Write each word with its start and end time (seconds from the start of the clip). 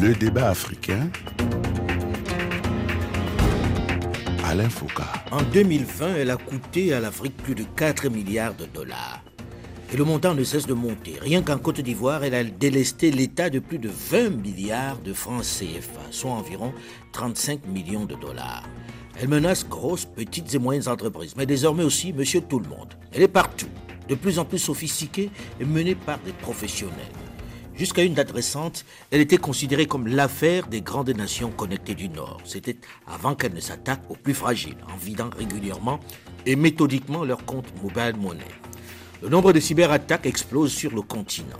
Le 0.00 0.14
débat 0.14 0.48
africain. 0.48 1.10
Alain 4.44 4.70
Foucault. 4.70 5.02
En 5.30 5.42
2020, 5.42 6.14
elle 6.16 6.30
a 6.30 6.38
coûté 6.38 6.94
à 6.94 7.00
l'Afrique 7.00 7.36
plus 7.36 7.54
de 7.54 7.64
4 7.76 8.08
milliards 8.08 8.54
de 8.54 8.64
dollars. 8.64 9.22
Et 9.92 9.98
le 9.98 10.04
montant 10.04 10.32
ne 10.32 10.42
cesse 10.42 10.66
de 10.66 10.72
monter. 10.72 11.18
Rien 11.20 11.42
qu'en 11.42 11.58
Côte 11.58 11.82
d'Ivoire, 11.82 12.24
elle 12.24 12.34
a 12.34 12.42
délesté 12.44 13.10
l'État 13.10 13.50
de 13.50 13.58
plus 13.58 13.78
de 13.78 13.90
20 13.90 14.30
milliards 14.30 14.98
de 15.00 15.12
francs 15.12 15.42
CFA, 15.42 16.00
soit 16.10 16.30
environ 16.30 16.72
35 17.12 17.66
millions 17.66 18.06
de 18.06 18.14
dollars. 18.14 18.64
Elle 19.20 19.28
menace 19.28 19.68
grosses, 19.68 20.06
petites 20.06 20.54
et 20.54 20.58
moyennes 20.58 20.88
entreprises, 20.88 21.34
mais 21.36 21.44
désormais 21.44 21.84
aussi 21.84 22.14
monsieur 22.14 22.40
tout 22.40 22.58
le 22.58 22.68
monde. 22.70 22.94
Elle 23.12 23.20
est 23.20 23.28
partout, 23.28 23.68
de 24.08 24.14
plus 24.14 24.38
en 24.38 24.46
plus 24.46 24.60
sophistiquée 24.60 25.30
et 25.60 25.64
menée 25.66 25.94
par 25.94 26.18
des 26.20 26.32
professionnels. 26.32 27.19
Jusqu'à 27.80 28.04
une 28.04 28.12
date 28.12 28.32
récente, 28.32 28.84
elle 29.10 29.22
était 29.22 29.38
considérée 29.38 29.86
comme 29.86 30.06
l'affaire 30.06 30.66
des 30.66 30.82
grandes 30.82 31.16
nations 31.16 31.50
connectées 31.50 31.94
du 31.94 32.10
Nord. 32.10 32.36
C'était 32.44 32.76
avant 33.06 33.34
qu'elle 33.34 33.54
ne 33.54 33.60
s'attaque 33.60 34.02
aux 34.10 34.16
plus 34.16 34.34
fragiles, 34.34 34.76
en 34.92 34.98
vidant 34.98 35.30
régulièrement 35.34 35.98
et 36.44 36.56
méthodiquement 36.56 37.24
leur 37.24 37.42
compte 37.46 37.72
mobile 37.82 38.16
money. 38.18 38.44
Le 39.22 39.30
nombre 39.30 39.54
de 39.54 39.60
cyberattaques 39.60 40.26
explose 40.26 40.70
sur 40.70 40.94
le 40.94 41.00
continent. 41.00 41.56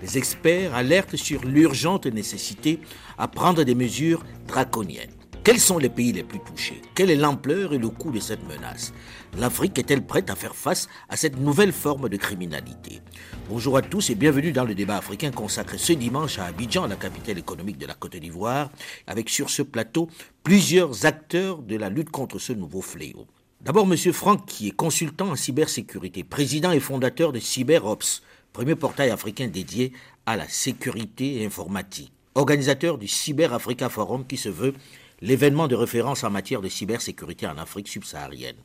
Les 0.00 0.16
experts 0.16 0.76
alertent 0.76 1.16
sur 1.16 1.44
l'urgente 1.44 2.06
nécessité 2.06 2.78
à 3.18 3.26
prendre 3.26 3.64
des 3.64 3.74
mesures 3.74 4.22
draconiennes. 4.46 5.10
Quels 5.42 5.58
sont 5.58 5.78
les 5.78 5.90
pays 5.90 6.12
les 6.12 6.22
plus 6.22 6.38
touchés? 6.38 6.80
Quelle 6.94 7.10
est 7.10 7.16
l'ampleur 7.16 7.74
et 7.74 7.78
le 7.78 7.88
coût 7.88 8.12
de 8.12 8.20
cette 8.20 8.48
menace? 8.48 8.94
L'Afrique 9.36 9.80
est-elle 9.80 10.06
prête 10.06 10.30
à 10.30 10.36
faire 10.36 10.54
face 10.54 10.88
à 11.08 11.16
cette 11.16 11.40
nouvelle 11.40 11.72
forme 11.72 12.08
de 12.08 12.16
criminalité? 12.16 13.00
Bonjour 13.48 13.76
à 13.76 13.82
tous 13.82 14.10
et 14.10 14.14
bienvenue 14.14 14.52
dans 14.52 14.64
le 14.64 14.76
débat 14.76 14.98
africain 14.98 15.32
consacré 15.32 15.76
ce 15.76 15.92
dimanche 15.92 16.38
à 16.38 16.44
Abidjan, 16.44 16.86
la 16.86 16.94
capitale 16.94 17.38
économique 17.38 17.78
de 17.78 17.86
la 17.86 17.94
Côte 17.94 18.14
d'Ivoire, 18.14 18.70
avec 19.08 19.28
sur 19.28 19.50
ce 19.50 19.62
plateau 19.62 20.08
plusieurs 20.44 21.04
acteurs 21.04 21.62
de 21.62 21.76
la 21.76 21.88
lutte 21.88 22.10
contre 22.10 22.38
ce 22.38 22.52
nouveau 22.52 22.80
fléau. 22.80 23.26
D'abord, 23.60 23.90
M. 23.90 23.96
Franck, 24.12 24.46
qui 24.46 24.68
est 24.68 24.76
consultant 24.76 25.30
en 25.30 25.36
cybersécurité, 25.36 26.22
président 26.22 26.70
et 26.70 26.80
fondateur 26.80 27.32
de 27.32 27.40
CyberOps, 27.40 28.22
premier 28.52 28.76
portail 28.76 29.10
africain 29.10 29.48
dédié 29.48 29.92
à 30.26 30.36
la 30.36 30.48
sécurité 30.48 31.44
informatique, 31.44 32.12
organisateur 32.36 32.98
du 32.98 33.08
Cyber 33.08 33.52
Africa 33.52 33.88
Forum 33.88 34.26
qui 34.26 34.36
se 34.36 34.48
veut 34.48 34.74
l'événement 35.20 35.66
de 35.66 35.74
référence 35.74 36.22
en 36.22 36.30
matière 36.30 36.60
de 36.60 36.68
cybersécurité 36.68 37.48
en 37.48 37.58
Afrique 37.58 37.88
subsaharienne. 37.88 38.56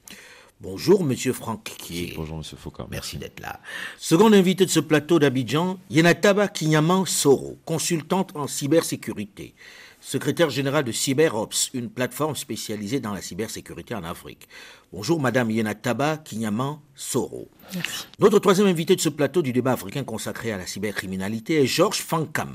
Bonjour, 0.61 1.05
Monsieur 1.05 1.31
Franck 1.31 1.63
Kier. 1.63 2.15
Bonjour, 2.17 2.37
Monsieur 2.37 2.57
Foucault. 2.57 2.83
Merci 2.91 3.17
d'être 3.17 3.39
là. 3.39 3.61
Second 3.97 4.33
invité 4.33 4.65
de 4.65 4.69
ce 4.69 4.81
plateau 4.81 5.17
d'Abidjan, 5.17 5.79
Yenataba 5.89 6.49
Kinyaman 6.49 7.05
Soro, 7.05 7.57
consultante 7.63 8.35
en 8.35 8.45
cybersécurité, 8.45 9.53
secrétaire 10.01 10.49
générale 10.49 10.83
de 10.83 10.91
CyberOps, 10.91 11.69
une 11.73 11.89
plateforme 11.89 12.35
spécialisée 12.35 12.99
dans 12.99 13.13
la 13.13 13.21
cybersécurité 13.21 13.95
en 13.95 14.03
Afrique. 14.03 14.49
Bonjour, 14.91 15.21
Madame 15.21 15.49
Yenataba 15.49 16.17
Kinyaman 16.17 16.79
Soro. 16.93 17.47
Merci. 17.73 18.07
Notre 18.19 18.39
troisième 18.39 18.67
invité 18.67 18.97
de 18.97 19.01
ce 19.01 19.07
plateau 19.07 19.41
du 19.41 19.53
débat 19.53 19.71
africain 19.71 20.03
consacré 20.03 20.51
à 20.51 20.57
la 20.57 20.67
cybercriminalité 20.67 21.63
est 21.63 21.67
Georges 21.67 22.01
Fankam, 22.01 22.53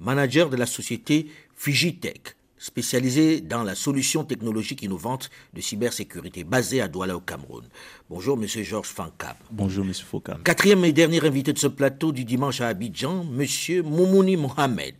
manager 0.00 0.50
de 0.50 0.56
la 0.56 0.66
société 0.66 1.28
Fijitech 1.56 2.37
spécialisé 2.58 3.40
dans 3.40 3.62
la 3.62 3.74
solution 3.74 4.24
technologique 4.24 4.82
innovante 4.82 5.30
de 5.54 5.60
cybersécurité 5.60 6.44
basée 6.44 6.80
à 6.80 6.88
Douala 6.88 7.16
au 7.16 7.20
Cameroun. 7.20 7.64
Bonjour 8.10 8.36
Monsieur 8.36 8.62
Georges 8.62 8.88
Fankam. 8.88 9.34
Bonjour 9.50 9.84
Monsieur 9.84 10.06
Foucault. 10.06 10.32
Quatrième 10.44 10.84
et 10.84 10.92
dernier 10.92 11.24
invité 11.24 11.52
de 11.52 11.58
ce 11.58 11.66
plateau 11.66 12.12
du 12.12 12.24
dimanche 12.24 12.60
à 12.60 12.68
Abidjan, 12.68 13.24
Monsieur 13.24 13.82
Moumouni 13.82 14.36
Mohamed, 14.36 14.94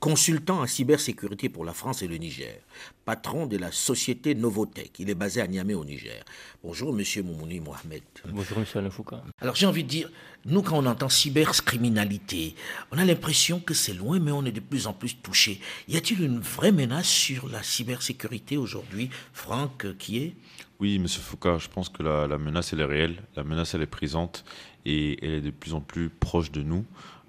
consultant 0.00 0.60
en 0.60 0.66
cybersécurité 0.66 1.48
pour 1.48 1.64
la 1.64 1.72
France 1.72 2.02
et 2.02 2.06
le 2.08 2.16
Niger, 2.16 2.58
patron 3.04 3.46
de 3.46 3.56
la 3.56 3.72
société 3.72 4.34
Novotech. 4.34 4.92
Il 4.98 5.08
est 5.08 5.14
basé 5.14 5.40
à 5.40 5.46
Niamey 5.46 5.74
au 5.74 5.84
Niger. 5.84 6.22
Bonjour 6.62 6.92
Monsieur 6.92 7.22
Moumouni 7.22 7.60
Mohamed. 7.60 8.02
Bonjour 8.28 8.58
Monsieur 8.58 8.80
Alain 8.80 8.90
Foucault. 8.90 9.16
Alors 9.40 9.54
j'ai 9.54 9.66
envie 9.66 9.84
de 9.84 9.88
dire, 9.88 10.10
nous 10.44 10.62
quand 10.62 10.78
on 10.78 10.86
entend 10.86 11.08
cybercriminalité, 11.08 12.54
on 12.92 12.98
a 12.98 13.04
l'impression 13.04 13.58
que 13.58 13.74
c'est 13.74 13.94
loin, 13.94 14.18
mais 14.18 14.32
on 14.32 14.44
est 14.44 14.52
de 14.52 14.60
plus 14.60 14.86
en 14.86 14.92
plus 14.92 15.16
touché. 15.16 15.60
Y 15.88 15.96
a-t-il 15.96 16.22
une 16.22 16.40
vraie 16.40 16.72
menace 16.72 17.08
sur 17.08 17.48
la 17.48 17.62
cybersécurité 17.62 18.56
aujourd'hui, 18.56 19.08
Franck, 19.32 19.96
qui 19.96 20.18
est? 20.18 20.34
Oui, 20.78 20.98
Monsieur 20.98 21.22
Foucault, 21.22 21.58
je 21.58 21.68
pense 21.68 21.88
que 21.88 22.02
la, 22.02 22.26
la, 22.26 22.36
menace 22.36 22.74
elle 22.74 22.80
est 22.80 22.84
réelle, 22.84 23.22
la 23.34 23.44
menace 23.44 23.74
elle 23.74 23.82
est 23.82 23.86
présente 23.86 24.44
et 24.84 25.16
elle 25.24 25.34
est 25.34 25.40
de 25.40 25.50
plus 25.50 25.72
en 25.72 25.80
plus 25.80 26.10
proche 26.10 26.52
de 26.52 26.62
nous. 26.62 26.84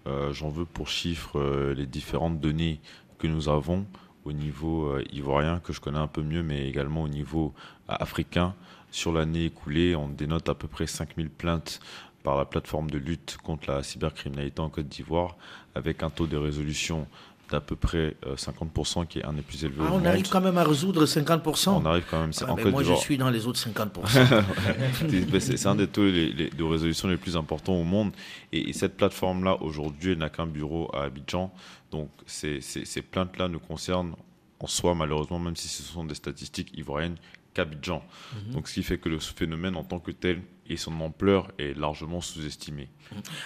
Euh, 0.07 0.33
J'en 0.33 0.49
veux 0.49 0.65
pour 0.65 0.87
chiffre 0.87 1.39
euh, 1.39 1.73
les 1.73 1.85
différentes 1.85 2.39
données 2.39 2.79
que 3.17 3.27
nous 3.27 3.49
avons 3.49 3.85
au 4.25 4.31
niveau 4.31 4.87
euh, 4.87 5.03
ivoirien, 5.11 5.59
que 5.59 5.73
je 5.73 5.81
connais 5.81 5.97
un 5.97 6.07
peu 6.07 6.21
mieux, 6.21 6.43
mais 6.43 6.67
également 6.67 7.03
au 7.03 7.09
niveau 7.09 7.53
africain. 7.87 8.55
Sur 8.91 9.11
l'année 9.11 9.45
écoulée, 9.45 9.95
on 9.95 10.07
dénote 10.07 10.49
à 10.49 10.55
peu 10.55 10.67
près 10.67 10.87
5000 10.87 11.29
plaintes 11.29 11.79
par 12.23 12.37
la 12.37 12.45
plateforme 12.45 12.89
de 12.89 12.97
lutte 12.97 13.37
contre 13.43 13.69
la 13.69 13.83
cybercriminalité 13.83 14.61
en 14.61 14.69
Côte 14.69 14.87
d'Ivoire, 14.87 15.35
avec 15.75 16.03
un 16.03 16.09
taux 16.09 16.27
de 16.27 16.37
résolution 16.37 17.07
d'à 17.49 17.61
peu 17.61 17.75
près 17.75 18.15
50% 18.25 19.07
qui 19.07 19.19
est 19.19 19.25
un 19.25 19.33
des 19.33 19.41
plus 19.41 19.63
élevés. 19.63 19.83
Ah, 19.85 19.91
on 19.93 20.05
arrive 20.05 20.29
quand 20.29 20.41
même 20.41 20.57
à 20.57 20.63
résoudre 20.63 21.05
50% 21.05 21.69
On 21.69 21.85
arrive 21.85 22.05
quand 22.09 22.19
même. 22.19 22.31
Ah, 22.41 22.51
en 22.51 22.55
Côte 22.55 22.71
moi, 22.71 22.83
je 22.83 22.93
suis 22.95 23.17
dans 23.17 23.29
les 23.29 23.47
autres 23.47 23.59
50%. 23.59 25.39
c'est 25.39 25.65
un 25.67 25.75
des 25.75 25.87
taux 25.87 26.05
les, 26.05 26.31
les, 26.31 26.49
de 26.49 26.63
résolution 26.63 27.07
les 27.07 27.17
plus 27.17 27.37
importants 27.37 27.75
au 27.75 27.83
monde. 27.83 28.11
Et, 28.51 28.69
et 28.69 28.73
cette 28.73 28.97
plateforme-là, 28.97 29.61
aujourd'hui, 29.61 30.11
elle 30.13 30.19
n'a 30.19 30.29
qu'un 30.29 30.47
bureau 30.47 30.89
à 30.93 31.03
Abidjan. 31.03 31.51
Donc, 31.91 32.09
ces, 32.25 32.61
ces, 32.61 32.85
ces 32.85 33.01
plaintes-là 33.01 33.47
nous 33.47 33.59
concernent 33.59 34.15
en 34.59 34.67
soi, 34.67 34.95
malheureusement, 34.95 35.39
même 35.39 35.55
si 35.55 35.67
ce 35.67 35.83
sont 35.83 36.03
des 36.03 36.15
statistiques 36.15 36.71
ivoiriennes, 36.77 37.17
qu'Abidjan. 37.57 38.01
-hmm. 38.01 38.53
Donc, 38.53 38.63
ce 38.67 38.73
qui 38.75 38.83
fait 38.83 38.99
que 39.03 39.09
le 39.09 39.19
phénomène 39.19 39.75
en 39.81 39.85
tant 39.91 39.99
que 40.05 40.11
tel 40.11 40.37
et 40.69 40.77
son 40.77 40.99
ampleur 41.09 41.51
est 41.57 41.73
largement 41.85 42.21
sous-estimée. 42.21 42.89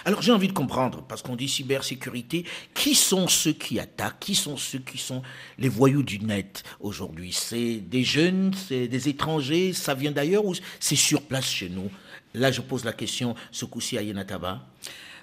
Alors 0.04 0.22
j'ai 0.22 0.32
envie 0.32 0.48
de 0.48 0.52
comprendre, 0.62 0.98
parce 1.08 1.22
qu'on 1.22 1.36
dit 1.36 1.48
cybersécurité, 1.48 2.44
qui 2.74 2.94
sont 2.94 3.28
ceux 3.28 3.52
qui 3.52 3.78
attaquent, 3.78 4.18
qui 4.18 4.34
sont 4.34 4.56
ceux 4.56 4.80
qui 4.80 4.98
sont 4.98 5.22
les 5.58 5.68
voyous 5.68 6.02
du 6.02 6.18
net 6.18 6.64
aujourd'hui? 6.80 7.32
C'est 7.32 7.76
des 7.94 8.04
jeunes, 8.16 8.52
c'est 8.54 8.88
des 8.88 9.08
étrangers, 9.08 9.72
ça 9.72 9.94
vient 9.94 10.14
d'ailleurs 10.18 10.44
ou 10.44 10.54
c'est 10.80 10.96
sur 10.96 11.22
place 11.30 11.50
chez 11.58 11.68
nous? 11.68 11.90
Là 12.34 12.50
je 12.50 12.60
pose 12.60 12.84
la 12.84 12.92
question 12.92 13.28
ce 13.52 13.64
coup-ci 13.72 13.96
à 13.98 14.02
Yenataba. 14.02 14.52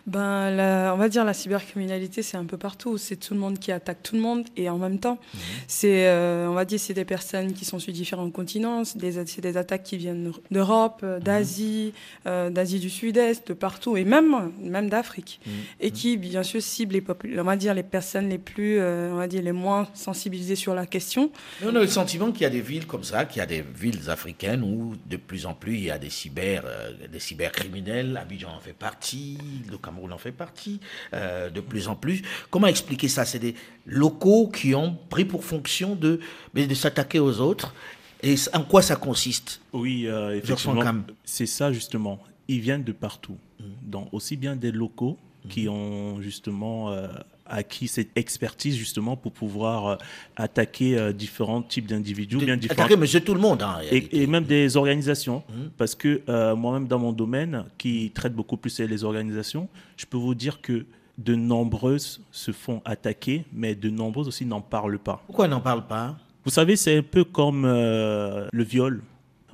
Ben, 0.10 0.50
la, 0.50 0.92
on 0.96 0.98
va 0.98 1.08
dire 1.08 1.24
la 1.24 1.34
cybercriminalité, 1.34 2.24
c'est 2.24 2.38
un 2.38 2.46
peu 2.46 2.58
partout. 2.58 2.98
C'est 2.98 3.18
tout 3.18 3.36
le 3.36 3.40
monde 3.40 3.60
qui 3.60 3.72
attaque 3.72 4.02
tout 4.02 4.16
le 4.16 4.22
monde 4.22 4.44
et 4.58 4.68
en 4.68 4.80
même 4.80 4.98
temps, 4.98 5.20
mmh. 5.22 5.38
c'est, 5.68 6.08
euh, 6.08 6.48
on 6.50 6.54
va 6.54 6.66
dire, 6.66 6.80
c'est 6.80 6.96
des 6.96 7.06
personnes 7.06 7.54
qui 7.54 7.64
sont 7.64 7.78
sur 7.78 7.94
différents 7.94 8.32
continents. 8.32 8.84
C'est 8.86 8.98
des, 8.98 9.24
c'est 9.28 9.42
des 9.42 9.56
attaques 9.56 9.84
qui 9.84 9.98
viennent 9.98 10.32
d'Europe, 10.50 11.06
d'Asie, 11.22 11.94
mmh. 11.94 12.28
euh, 12.28 12.50
d'Asie 12.50 12.80
du 12.80 12.90
Sud-Est, 12.90 13.50
de 13.50 13.54
partout 13.54 13.98
et 13.98 14.04
même, 14.04 14.52
même 14.60 14.90
d'Afrique. 14.90 15.42
Mmh. 15.46 15.52
Et 15.82 15.92
qui, 15.92 16.18
bien 16.18 16.42
sûr, 16.42 16.62
ciblent 16.62 16.96
les, 16.96 17.04
on 17.40 17.44
va 17.44 17.56
dire, 17.56 17.76
les 17.76 17.84
personnes 17.84 18.30
les 18.30 18.40
plus, 18.40 18.80
euh, 18.80 19.12
on 19.14 19.18
va 19.18 19.28
dire, 19.28 19.44
les 19.44 19.52
moins 19.52 19.88
sensibilisées 19.94 20.56
sur 20.56 20.74
la 20.74 20.88
question. 20.88 21.32
On 21.64 21.76
a 21.76 21.82
le 21.82 21.88
sentiment 21.88 22.32
qu'il 22.32 22.42
y 22.42 22.46
a 22.46 22.50
des 22.50 22.62
villes 22.62 22.88
comme 22.88 23.04
ça, 23.04 23.26
qu'il 23.26 23.42
y 23.42 23.44
a 23.44 23.46
des 23.46 23.62
villes 23.62 24.10
africaines 24.10 24.64
où 24.64 24.96
de 25.08 25.18
plus 25.18 25.46
en 25.46 25.54
plus 25.54 25.76
il 25.76 25.84
y 25.84 25.92
a 25.92 26.00
des 26.00 26.10
cyber, 26.10 26.64
des 27.12 27.20
cybercriminels. 27.20 28.18
Abidjan 28.18 28.50
en 28.56 28.60
fait 28.60 28.74
partie, 28.74 29.38
le 29.70 29.78
Cameroun 29.78 29.99
en 30.12 30.18
fait 30.18 30.32
partie 30.32 30.80
euh, 31.14 31.50
de 31.50 31.62
plus 31.62 31.88
en 31.88 31.96
plus. 31.96 32.22
Comment 32.50 32.68
expliquer 32.68 33.08
ça? 33.08 33.26
C'est 33.26 33.40
des 33.40 33.56
locaux 33.86 34.48
qui 34.48 34.76
ont 34.76 34.98
pris 35.10 35.26
pour 35.26 35.44
fonction 35.44 35.96
de, 35.96 36.20
de 36.54 36.74
s'attaquer 36.74 37.20
aux 37.20 37.40
autres. 37.40 37.74
Et 38.22 38.36
en 38.54 38.64
quoi 38.64 38.82
ça 38.82 38.96
consiste? 38.96 39.62
Oui, 39.72 40.06
euh, 40.08 40.38
effectivement, 40.38 40.84
c'est 41.24 41.46
ça 41.46 41.72
justement. 41.72 42.20
Ils 42.48 42.60
viennent 42.60 42.84
de 42.84 42.92
partout, 42.92 43.38
mmh. 43.60 43.64
donc 43.84 44.10
aussi 44.12 44.36
bien 44.36 44.56
des 44.56 44.72
locaux 44.72 45.18
mmh. 45.46 45.50
qui 45.50 45.70
ont 45.70 46.20
justement 46.22 46.92
euh, 46.92 47.08
acquis 47.50 47.88
cette 47.88 48.18
expertise 48.18 48.76
justement 48.78 49.16
pour 49.16 49.32
pouvoir 49.32 49.88
euh, 49.88 49.96
attaquer 50.36 50.98
euh, 50.98 51.12
différents 51.14 51.62
types 51.62 51.88
d'individus, 51.88 52.38
bien 52.38 52.58
différents. 52.58 52.82
Attaquer 52.82 52.98
monsieur 52.98 53.22
tout 53.22 53.34
le 53.34 53.40
monde. 53.40 53.62
Hein, 53.62 53.80
et, 53.92 54.22
et, 54.24 54.28
même 54.28 54.46
des 54.46 54.78
organisations, 54.78 55.44
mmh. 55.50 55.54
parce 55.78 55.96
que 55.96 56.22
euh, 56.30 56.56
moi-même 56.56 56.88
dans 56.88 57.00
mon 57.00 57.12
domaine, 57.12 57.66
qui 57.78 58.12
traite 58.12 58.34
beaucoup 58.34 58.58
plus 58.58 58.80
les 58.80 59.04
organisations, 59.04 59.68
je 59.98 60.06
peux 60.06 60.18
vous 60.18 60.36
dire 60.36 60.62
que 60.62 60.86
de 61.20 61.36
nombreuses 61.36 62.22
se 62.32 62.52
font 62.52 62.82
attaquer, 62.86 63.46
mais 63.52 63.76
de 63.76 63.90
nombreuses 63.90 64.28
aussi 64.28 64.46
n'en 64.46 64.62
parlent 64.62 65.00
pas. 65.00 65.22
Pourquoi 65.26 65.48
n'en 65.48 65.60
parlent 65.60 65.86
pas? 65.86 66.18
Vous 66.46 66.52
savez, 66.52 66.78
c'est 66.78 66.98
un 66.98 67.04
peu 67.04 67.26
comme 67.26 67.66
euh, 67.66 68.48
le 68.52 68.64
viol. 68.64 69.04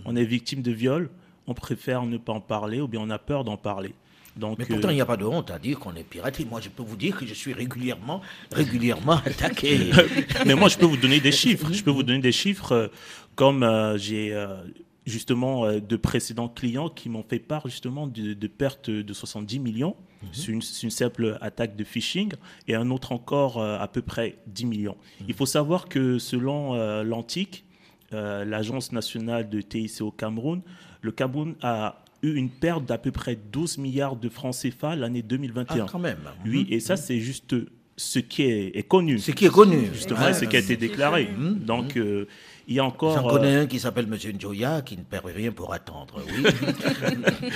On 0.06 0.16
est 0.16 0.24
victime 0.24 0.62
de 0.62 0.72
viol, 0.72 1.10
on 1.48 1.56
préfère 1.56 2.04
ne 2.04 2.18
pas 2.18 2.34
en 2.34 2.40
parler 2.42 2.80
ou 2.80 2.88
bien 2.88 3.02
on 3.02 3.10
a 3.10 3.18
peur 3.18 3.44
d'en 3.44 3.58
parler. 3.58 3.94
Donc, 4.38 4.60
mais 4.60 4.66
pourtant, 4.66 4.90
il 4.90 4.96
n'y 4.96 5.02
a 5.02 5.06
pas 5.06 5.18
de 5.18 5.26
honte 5.26 5.50
à 5.50 5.60
dire 5.60 5.80
qu'on 5.80 5.96
est 5.96 6.04
piraté. 6.04 6.46
Moi, 6.46 6.60
je 6.62 6.70
peux 6.70 6.84
vous 6.84 6.98
dire 6.98 7.16
que 7.18 7.26
je 7.26 7.34
suis 7.34 7.54
régulièrement, 7.54 8.22
régulièrement 8.52 9.14
attaqué. 9.26 9.92
mais 10.46 10.56
moi, 10.56 10.68
je 10.68 10.78
peux 10.78 10.86
vous 10.86 10.98
donner 10.98 11.20
des 11.20 11.32
chiffres. 11.32 11.72
Je 11.72 11.84
peux 11.84 11.92
vous 11.92 12.04
donner 12.04 12.20
des 12.20 12.34
chiffres 12.34 12.92
comme 13.36 13.64
euh, 13.64 13.98
j'ai 13.98 14.34
euh, 14.34 14.58
justement 15.06 15.66
euh, 15.66 15.80
de 15.80 15.96
précédents 15.96 16.50
clients 16.50 16.90
qui 16.90 17.10
m'ont 17.10 17.24
fait 17.24 17.40
part 17.40 17.68
justement 17.68 18.08
de, 18.08 18.34
de 18.34 18.48
pertes 18.48 18.90
de 18.90 19.14
70 19.14 19.60
millions. 19.60 19.96
Mmh. 20.22 20.28
C'est 20.32 20.84
une, 20.84 20.92
simple 20.92 21.38
attaque 21.42 21.76
de 21.76 21.84
phishing 21.84 22.32
et 22.68 22.76
un 22.76 22.90
autre 22.90 23.12
encore 23.12 23.62
à 23.62 23.88
peu 23.88 24.02
près 24.02 24.38
10 24.48 24.66
millions. 24.66 24.98
Il 25.28 25.36
faut 25.36 25.46
savoir 25.46 25.88
que 25.88 26.18
selon 26.18 26.74
l'Antique, 27.04 27.66
l'Agence 28.12 28.92
nationale 28.92 29.50
de 29.50 29.62
TIC 29.62 30.02
au 30.02 30.10
Cameroun, 30.10 30.62
le 31.02 31.12
Cameroun 31.12 31.56
a 31.62 32.05
eu 32.26 32.36
une 32.36 32.50
perte 32.50 32.86
d'à 32.86 32.98
peu 32.98 33.12
près 33.12 33.36
12 33.36 33.78
milliards 33.78 34.16
de 34.16 34.30
francs 34.30 34.56
CFA 34.56 34.96
l'année 34.96 35.22
2021. 35.22 35.86
Ah, 35.86 35.88
quand 35.92 36.00
même. 36.00 36.20
Oui, 36.46 36.68
et 36.70 36.80
ça, 36.80 36.96
c'est 36.96 37.20
juste 37.20 37.56
ce 37.98 38.20
qui 38.20 38.44
est, 38.44 38.88
connu. 38.88 39.20
Ce 39.20 39.32
qui 39.32 39.46
est 39.46 39.52
connu. 39.52 39.90
Justement, 39.94 40.34
ce 40.34 40.46
qui 40.46 40.56
a 40.56 40.60
été 40.60 40.76
déclaré. 40.76 41.26
Mmh. 41.26 41.54
Donc, 41.60 41.96
euh, 41.96 42.28
il 42.68 42.76
y 42.76 42.80
a 42.80 42.86
encore. 42.86 43.16
J'en 43.16 43.28
connais 43.28 43.56
euh, 43.56 43.62
un 43.64 43.68
qui 43.68 43.80
s'appelle 43.80 44.08
M. 44.12 44.38
Njoya 44.38 44.82
qui 44.82 44.98
ne 44.98 45.04
perd 45.04 45.26
rien 45.26 45.52
pour 45.52 45.74
attendre. 45.74 46.22
Oui. 46.28 46.44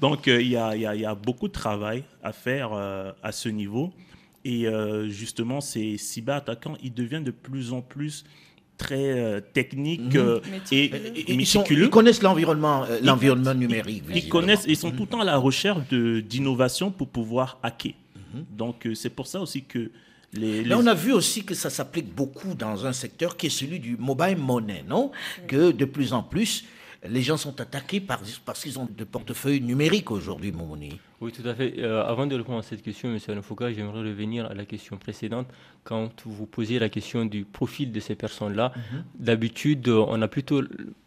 Donc, 0.00 0.28
euh, 0.28 0.40
il, 0.40 0.48
y 0.48 0.56
a, 0.56 0.74
il, 0.74 1.00
y 1.00 1.04
a, 1.04 1.14
beaucoup 1.14 1.48
de 1.48 1.52
travail 1.52 2.04
à 2.22 2.32
faire 2.32 2.72
à 2.72 3.32
ce 3.32 3.48
niveau. 3.48 3.92
Et 4.44 4.66
justement, 5.08 5.60
ces 5.60 5.98
cyberattaquants, 5.98 6.76
ils 6.82 6.92
deviennent 6.92 7.24
de 7.24 7.30
plus 7.30 7.72
en 7.72 7.80
plus 7.80 8.24
très 8.82 9.18
euh, 9.18 9.40
techniques 9.40 10.14
mhm. 10.14 10.20
euh, 10.20 10.40
et, 10.72 11.36
méticuleux. 11.36 11.84
Ils, 11.84 11.90
connaissent 11.90 12.22
l'environnement 12.22 12.84
euh, 12.84 12.98
l'environnement 13.02 13.54
numérique. 13.54 14.04
Ils 14.14 14.28
connaissent, 14.28 14.64
ils 14.66 14.76
sont 14.76 14.90
tout 14.90 15.02
le 15.02 15.08
temps 15.08 15.20
à 15.20 15.24
la 15.24 15.36
recherche 15.36 15.80
d'innovation 15.88 16.90
pour 16.90 17.08
pouvoir 17.08 17.58
hacker. 17.62 17.94
Mhm. 18.16 18.44
Donc 18.50 18.88
c'est 18.94 19.10
pour 19.10 19.26
ça 19.26 19.40
aussi 19.40 19.62
que 19.62 19.90
les, 20.34 20.74
on 20.74 20.86
a 20.86 20.94
vu 20.94 21.12
aussi 21.12 21.44
que 21.44 21.54
ça 21.54 21.68
s'applique 21.68 22.12
beaucoup 22.14 22.54
dans 22.54 22.86
un 22.86 22.94
secteur 22.94 23.36
qui 23.36 23.46
est 23.46 23.50
celui 23.50 23.78
du 23.78 23.96
mobile 23.98 24.38
money, 24.38 24.82
non? 24.88 25.10
Que 25.46 25.72
de 25.72 25.84
plus 25.84 26.14
en 26.14 26.22
plus, 26.22 26.64
les 27.06 27.20
gens 27.20 27.36
sont 27.36 27.60
attaqués 27.60 28.00
parce 28.00 28.62
qu'ils 28.62 28.78
ont 28.78 28.88
de 28.90 29.04
portefeuilles 29.04 29.60
numériques 29.60 30.10
aujourd'hui, 30.10 30.50
Momoni. 30.50 30.98
Oui, 31.22 31.30
tout 31.30 31.48
à 31.48 31.54
fait. 31.54 31.74
Euh, 31.78 32.04
avant 32.04 32.26
de 32.26 32.34
répondre 32.34 32.58
à 32.58 32.62
cette 32.62 32.82
question, 32.82 33.08
M. 33.08 33.18
Anafouka, 33.28 33.72
j'aimerais 33.72 34.00
revenir 34.00 34.46
à 34.46 34.54
la 34.54 34.64
question 34.64 34.96
précédente. 34.96 35.46
Quand 35.84 36.10
vous 36.26 36.46
posiez 36.46 36.80
la 36.80 36.88
question 36.88 37.24
du 37.24 37.44
profil 37.44 37.92
de 37.92 38.00
ces 38.00 38.16
personnes-là, 38.16 38.72
mhm. 38.74 39.04
d'habitude, 39.14 39.88
on 39.88 40.20
a 40.20 40.26
plutôt 40.26 40.62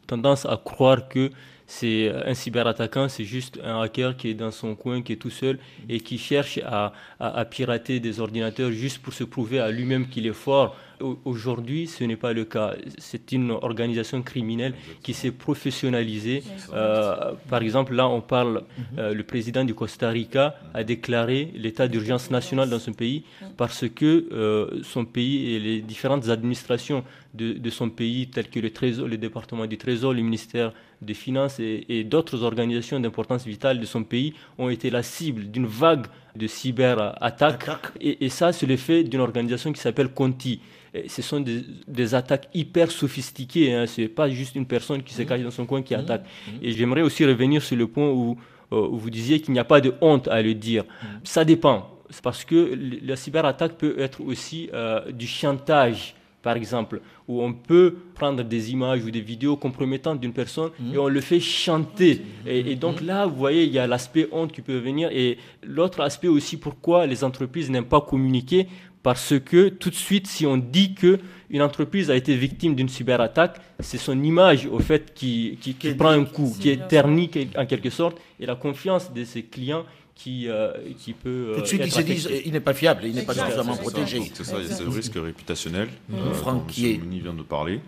tendance 0.07 0.45
à 0.45 0.55
croire 0.63 1.09
que 1.09 1.31
c'est 1.67 2.09
un 2.09 2.33
cyberattaquant, 2.33 3.09
c'est 3.09 3.25
juste 3.25 3.59
un 3.61 3.81
hacker 3.81 4.15
qui 4.15 4.29
est 4.29 4.35
dans 4.35 4.51
son 4.51 4.75
coin, 4.75 5.01
qui 5.01 5.11
est 5.11 5.17
tout 5.17 5.31
seul 5.31 5.59
et 5.89 5.99
qui 5.99 6.17
cherche 6.17 6.59
à, 6.63 6.93
à 7.19 7.43
pirater 7.43 7.99
des 7.99 8.21
ordinateurs 8.21 8.71
juste 8.71 8.99
pour 8.99 9.13
se 9.13 9.25
prouver 9.25 9.59
à 9.59 9.69
lui-même 9.69 10.07
qu'il 10.07 10.27
est 10.27 10.33
fort 10.33 10.77
Aujourd'hui, 11.25 11.87
ce 11.87 12.03
n'est 12.03 12.15
pas 12.15 12.31
le 12.33 12.45
cas. 12.45 12.73
C'est 12.97 13.31
une 13.31 13.51
organisation 13.51 14.21
criminelle 14.21 14.73
qui 15.03 15.13
s'est 15.13 15.31
professionnalisée. 15.31 16.43
Euh, 16.73 17.33
par 17.49 17.61
exemple, 17.61 17.93
là, 17.93 18.07
on 18.07 18.21
parle, 18.21 18.63
euh, 18.97 19.13
le 19.13 19.23
président 19.23 19.65
du 19.65 19.73
Costa 19.73 20.04
Rica 20.09 20.55
a 20.73 20.83
déclaré 20.83 21.51
l'état 21.55 21.87
d'urgence 21.87 22.31
nationale 22.31 22.69
dans 22.69 22.79
son 22.79 22.93
pays 22.93 23.23
parce 23.57 23.85
que 23.87 24.27
euh, 24.31 24.81
son 24.83 25.05
pays 25.05 25.53
et 25.53 25.59
les 25.59 25.81
différentes 25.81 26.29
administrations 26.29 27.03
de, 27.33 27.69
son 27.69 27.89
pays, 27.89 28.27
telles 28.27 28.49
que 28.49 28.59
le, 28.59 28.69
trésor, 28.71 29.07
le 29.07 29.17
département 29.17 29.65
du 29.65 29.77
Trésor, 29.77 30.13
le 30.13 30.21
ministère 30.21 30.71
des 31.01 31.13
Finances 31.13 31.59
et, 31.59 32.03
d'autres 32.05 32.43
organisations 32.43 32.97
d'importance 32.99 33.45
vitale 33.45 33.79
de 33.79 33.85
son 33.85 34.03
pays, 34.03 34.33
ont 34.57 34.69
été 34.69 34.89
la 34.89 35.03
cible 35.03 35.51
d'une 35.51 35.65
vague 35.65 36.07
de 36.35 36.47
cyberattaques. 36.47 37.67
Et, 37.99 38.25
et 38.25 38.29
ça, 38.29 38.53
c'est 38.53 38.65
l'effet 38.65 39.03
d'une 39.03 39.19
organisation 39.19 39.73
qui 39.73 39.81
s'appelle 39.81 40.09
Conti 40.09 40.61
ce 41.07 41.21
sont 41.21 41.41
des, 41.87 42.15
attaques 42.15 42.47
hyper 42.53 42.91
sophistiquées. 42.91 43.73
Hein. 43.73 43.87
Ce 43.87 44.01
n'est 44.01 44.07
pas 44.07 44.29
juste 44.29 44.55
une 44.55 44.65
personne 44.65 45.03
qui 45.03 45.13
se 45.13 45.23
cache 45.23 45.41
dans 45.41 45.51
son 45.51 45.65
coin 45.65 45.81
qui 45.81 45.95
mmh. 45.95 45.99
attaque. 45.99 46.23
Mmh. 46.23 46.51
Et 46.61 46.71
j'aimerais 46.71 47.01
aussi 47.01 47.25
revenir 47.25 47.61
sur 47.61 47.75
le 47.77 47.87
point 47.87 48.09
où, 48.09 48.37
euh, 48.75 48.87
vous 48.91 49.09
disiez 49.09 49.39
qu'il 49.39 49.53
n'y 49.53 49.59
a 49.59 49.63
pas 49.63 49.81
de 49.81 49.93
honte 50.01 50.27
à 50.27 50.41
le 50.41 50.53
dire. 50.53 50.83
Mmh. 50.83 51.07
Ça 51.23 51.45
dépend. 51.45 51.89
Parce 52.21 52.45
que 52.45 52.77
la 53.03 53.15
cyberattaque 53.15 53.77
peut 53.77 53.95
être 53.99 54.21
aussi 54.21 54.69
euh, 54.73 55.11
du 55.11 55.27
chantage 55.27 56.15
par 56.45 56.57
exemple, 56.57 57.01
où 57.27 57.41
on 57.41 57.53
peut 57.53 57.95
prendre 58.13 58.43
des 58.43 58.71
images 58.71 59.03
ou 59.03 59.09
des 59.09 59.19
vidéos 59.19 59.57
compromettantes 59.57 60.19
d'une 60.19 60.31
personne 60.31 60.69
et 60.93 60.97
on 60.99 61.07
le 61.07 61.19
fait 61.19 61.39
chanter. 61.39 62.21
Et, 62.45 62.59
et, 62.59 62.75
donc 62.75 63.01
là, 63.01 63.25
vous 63.25 63.35
voyez, 63.35 63.63
il 63.63 63.71
y 63.71 63.79
a 63.79 63.87
l'aspect 63.87 64.27
honte 64.31 64.51
qui 64.51 64.61
peut 64.61 64.77
venir. 64.77 65.09
Et 65.11 65.39
l'autre 65.63 66.01
aspect 66.01 66.27
aussi, 66.27 66.57
pourquoi 66.57 67.07
les 67.07 67.23
entreprises 67.23 67.71
n'aiment 67.71 67.85
pas 67.85 67.99
communiquer, 67.99 68.67
parce 69.05 69.35
que 69.39 69.69
tout 69.69 69.91
de 69.91 69.95
suite, 69.95 70.25
si 70.25 70.47
on 70.47 70.57
dit 70.57 70.95
que 70.95 71.19
une 71.51 71.61
entreprise 71.61 72.09
a 72.09 72.15
été 72.15 72.35
victime 72.35 72.73
d'une 72.73 72.89
cyberattaque, 72.89 73.61
c'est 73.79 73.99
son 73.99 74.19
image 74.23 74.65
au 74.65 74.79
fait 74.79 75.13
qui, 75.13 75.59
qui, 75.61 75.73
prend 75.93 76.09
un 76.09 76.25
coup, 76.25 76.51
qui 76.59 76.71
est 76.71 76.87
ternie 76.87 77.29
en 77.55 77.67
quelque 77.67 77.91
sorte, 77.91 78.17
et 78.39 78.47
la 78.47 78.55
confiance 78.55 79.13
de 79.13 79.23
ses 79.23 79.43
clients 79.43 79.85
qui, 80.15 80.47
euh, 80.49 80.71
qui 80.97 81.13
peut. 81.13 81.51
Tout 81.53 81.61
de 81.61 81.67
suite, 81.67 81.81
ils 81.85 81.91
se 81.91 82.01
disent 82.01 82.29
il 82.45 82.53
n'est 82.53 82.59
pas 82.59 82.73
fiable, 82.73 83.01
il 83.05 83.13
n'est 83.13 83.21
pas 83.21 83.35
suffisamment 83.35 83.77
protégé. 83.77 84.23
C'est 84.33 84.43
ça, 84.43 84.57
il 84.59 84.67
y 84.67 84.71
a 84.71 84.75
ce 84.75 84.83
risque 84.85 85.13
réputationnel. 85.13 85.89
Euh, 86.11 86.33
Franck 86.33 86.65
qui 86.65 86.89
est... 86.89 86.99
vient 86.99 87.35
de 87.35 87.43
parler. 87.43 87.81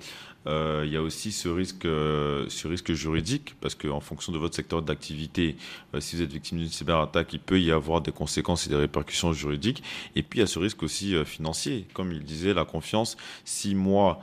Euh, 0.48 0.84
il 0.86 0.94
y 0.94 0.98
a 0.98 1.02
aussi 1.02 1.32
ce 1.32 1.50
risque, 1.50 1.86
euh, 1.86 2.48
juridique, 2.90 3.56
parce 3.60 3.76
qu'en 3.76 4.00
fonction 4.00 4.32
de 4.32 4.38
votre 4.38 4.56
secteur 4.56 4.82
d'activité, 4.82 5.58
euh, 5.94 6.00
si 6.00 6.16
vous 6.16 6.22
êtes 6.22 6.32
victime 6.32 6.60
d'une 6.60 6.70
cyberattaque, 6.70 7.34
il 7.34 7.40
peut 7.40 7.60
y 7.60 7.72
avoir 7.72 8.02
des 8.02 8.12
conséquences 8.12 8.66
et 8.66 8.70
des 8.70 8.76
répercussions 8.76 9.34
juridiques. 9.34 9.84
Et 10.16 10.24
puis 10.24 10.40
il 10.40 10.42
y 10.42 10.44
a 10.44 10.48
ce 10.48 10.60
risque 10.60 10.84
aussi 10.84 11.16
financier. 11.26 11.86
Comme 11.94 12.12
il 12.12 12.24
disait, 12.24 12.54
la 12.54 12.66
confiance, 12.66 13.18
si 13.44 13.76
moi, 13.76 14.22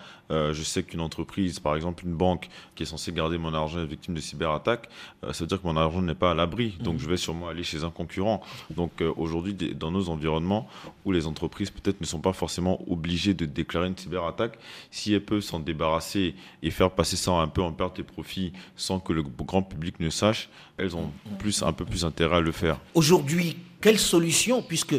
je 0.53 0.63
sais 0.63 0.83
qu'une 0.83 1.01
entreprise, 1.01 1.61
par 1.61 1.77
exemple 1.77 2.05
une 2.05 2.15
banque, 2.15 2.49
qui 2.75 2.83
est 2.83 2.87
censée 2.87 3.13
garder 3.13 3.39
mon 3.39 3.55
argent 3.55 3.81
est 3.81 3.87
victime 3.87 4.15
de 4.15 4.21
cyberattaque, 4.21 4.89
ça 5.23 5.45
veut 5.45 5.47
dire 5.47 5.61
que 5.61 5.67
mon 5.67 5.77
argent 5.77 6.03
n'est 6.03 6.15
pas 6.15 6.33
à 6.33 6.35
l'abri. 6.35 6.77
Donc 6.81 6.99
je 6.99 7.09
vais 7.09 7.17
sûrement 7.17 7.49
aller 7.49 7.63
chez 7.63 7.85
un 7.85 7.91
concurrent. 7.91 8.43
Donc 8.71 9.03
aujourd'hui, 9.17 9.55
dans 9.55 9.91
nos 9.91 10.09
environnements 10.09 10.69
où 11.05 11.13
les 11.13 11.27
entreprises 11.27 11.71
peut-être 11.71 12.01
ne 12.01 12.07
sont 12.07 12.21
pas 12.21 12.33
forcément 12.33 12.83
obligées 12.91 13.35
de 13.35 13.47
déclarer 13.47 13.89
une 13.89 13.97
cyberattaque, 13.97 14.59
si 14.91 15.15
elles 15.15 15.25
peuvent 15.25 15.41
s'en 15.41 15.61
débarrasser 15.61 16.35
et 16.63 16.71
faire 16.71 16.91
passer 16.91 17.17
ça 17.17 17.33
un 17.33 17.49
peu 17.49 17.63
en 17.63 17.73
perte 17.73 17.97
de 17.99 18.03
profit 18.03 18.53
sans 18.77 19.01
que 19.01 19.13
le 19.13 19.23
grand 19.23 19.63
public 19.63 20.01
ne 20.01 20.11
sache, 20.11 20.49
elles 20.77 20.97
ont 20.97 21.11
plus, 21.39 21.63
un 21.63 21.73
peu 21.73 21.85
plus 21.85 22.05
intérêt 22.05 22.37
à 22.37 22.41
le 22.41 22.53
faire. 22.53 22.79
Aujourd'hui, 22.95 23.57
quelle 23.81 23.99
solution, 23.99 24.63
puisque 24.63 24.97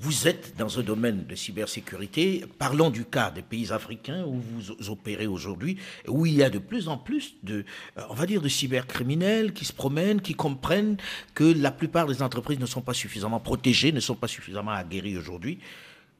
vous 0.00 0.28
êtes 0.28 0.56
dans 0.56 0.78
un 0.78 0.82
domaine 0.82 1.24
de 1.26 1.34
cybersécurité, 1.34 2.44
parlons 2.58 2.90
du 2.90 3.04
cas 3.04 3.30
des 3.30 3.42
pays 3.42 3.72
africains 3.72 4.24
où 4.24 4.40
vous 4.40 4.90
opérez 4.90 5.26
aujourd'hui, 5.26 5.78
où 6.06 6.26
il 6.26 6.34
y 6.34 6.42
a 6.42 6.50
de 6.50 6.58
plus 6.58 6.88
en 6.88 6.98
plus 6.98 7.34
de, 7.42 7.64
euh, 7.96 8.02
on 8.08 8.14
va 8.14 8.26
dire, 8.26 8.40
de 8.40 8.48
cybercriminels 8.48 9.52
qui 9.52 9.64
se 9.64 9.72
promènent, 9.72 10.20
qui 10.20 10.34
comprennent 10.34 10.96
que 11.34 11.44
la 11.44 11.70
plupart 11.70 12.06
des 12.06 12.22
entreprises 12.22 12.60
ne 12.60 12.66
sont 12.66 12.82
pas 12.82 12.94
suffisamment 12.94 13.40
protégées, 13.40 13.92
ne 13.92 14.00
sont 14.00 14.14
pas 14.14 14.28
suffisamment 14.28 14.72
aguerries 14.72 15.18
aujourd'hui. 15.18 15.58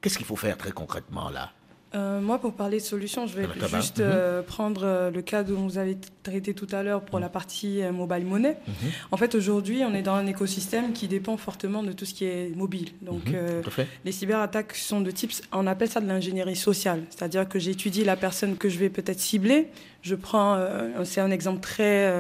Qu'est-ce 0.01 0.17
qu'il 0.17 0.27
faut 0.27 0.37
faire 0.37 0.57
très 0.57 0.73
concrètement 0.73 1.31
là? 1.31 1.53
Euh, 1.95 2.21
moi, 2.21 2.39
pour 2.39 2.53
parler 2.53 2.79
de 2.79 2.83
solutions, 2.83 3.27
je 3.27 3.35
vais 3.35 3.49
juste 3.75 4.01
euh, 4.01 4.41
mhm. 4.41 4.45
prendre 4.45 4.83
euh, 4.85 5.11
le 5.11 5.23
cas 5.23 5.43
dont 5.43 5.63
vous 5.63 5.79
avez 5.79 5.97
traité 6.23 6.53
tout 6.53 6.67
à 6.71 6.83
l'heure 6.83 7.01
pour 7.03 7.19
la 7.19 7.31
partie 7.31 7.81
mobile 7.93 8.27
money. 8.27 8.57
Mhm. 8.67 8.91
En 9.11 9.17
fait, 9.17 9.35
aujourd'hui, 9.35 9.83
on 9.85 9.95
est 9.95 10.03
dans 10.03 10.15
un 10.15 10.27
écosystème 10.27 10.93
qui 10.93 11.09
dépend 11.09 11.39
fortement 11.39 11.83
de 11.83 11.93
tout 11.93 12.05
ce 12.05 12.13
qui 12.13 12.27
est 12.27 12.55
mobile. 12.55 12.91
Donc, 13.01 13.27
mhm. 13.29 13.63
les 14.05 14.13
cyberattaques 14.13 14.75
sont 14.75 15.01
de 15.01 15.11
type, 15.11 15.33
on 15.53 15.67
appelle 15.67 15.89
ça 15.89 16.01
de 16.01 16.07
l'ingénierie 16.07 16.57
sociale. 16.57 17.05
C'est-à-dire 17.09 17.49
que 17.49 17.59
j'étudie 17.59 18.05
la 18.05 18.17
personne 18.17 18.57
que 18.57 18.69
je 18.69 18.79
vais 18.79 18.91
peut-être 18.91 19.21
cibler. 19.21 19.69
Je 20.03 20.15
prends, 20.15 20.59
c'est 21.05 21.21
un 21.21 21.31
exemple 21.31 21.61
très, 21.61 22.13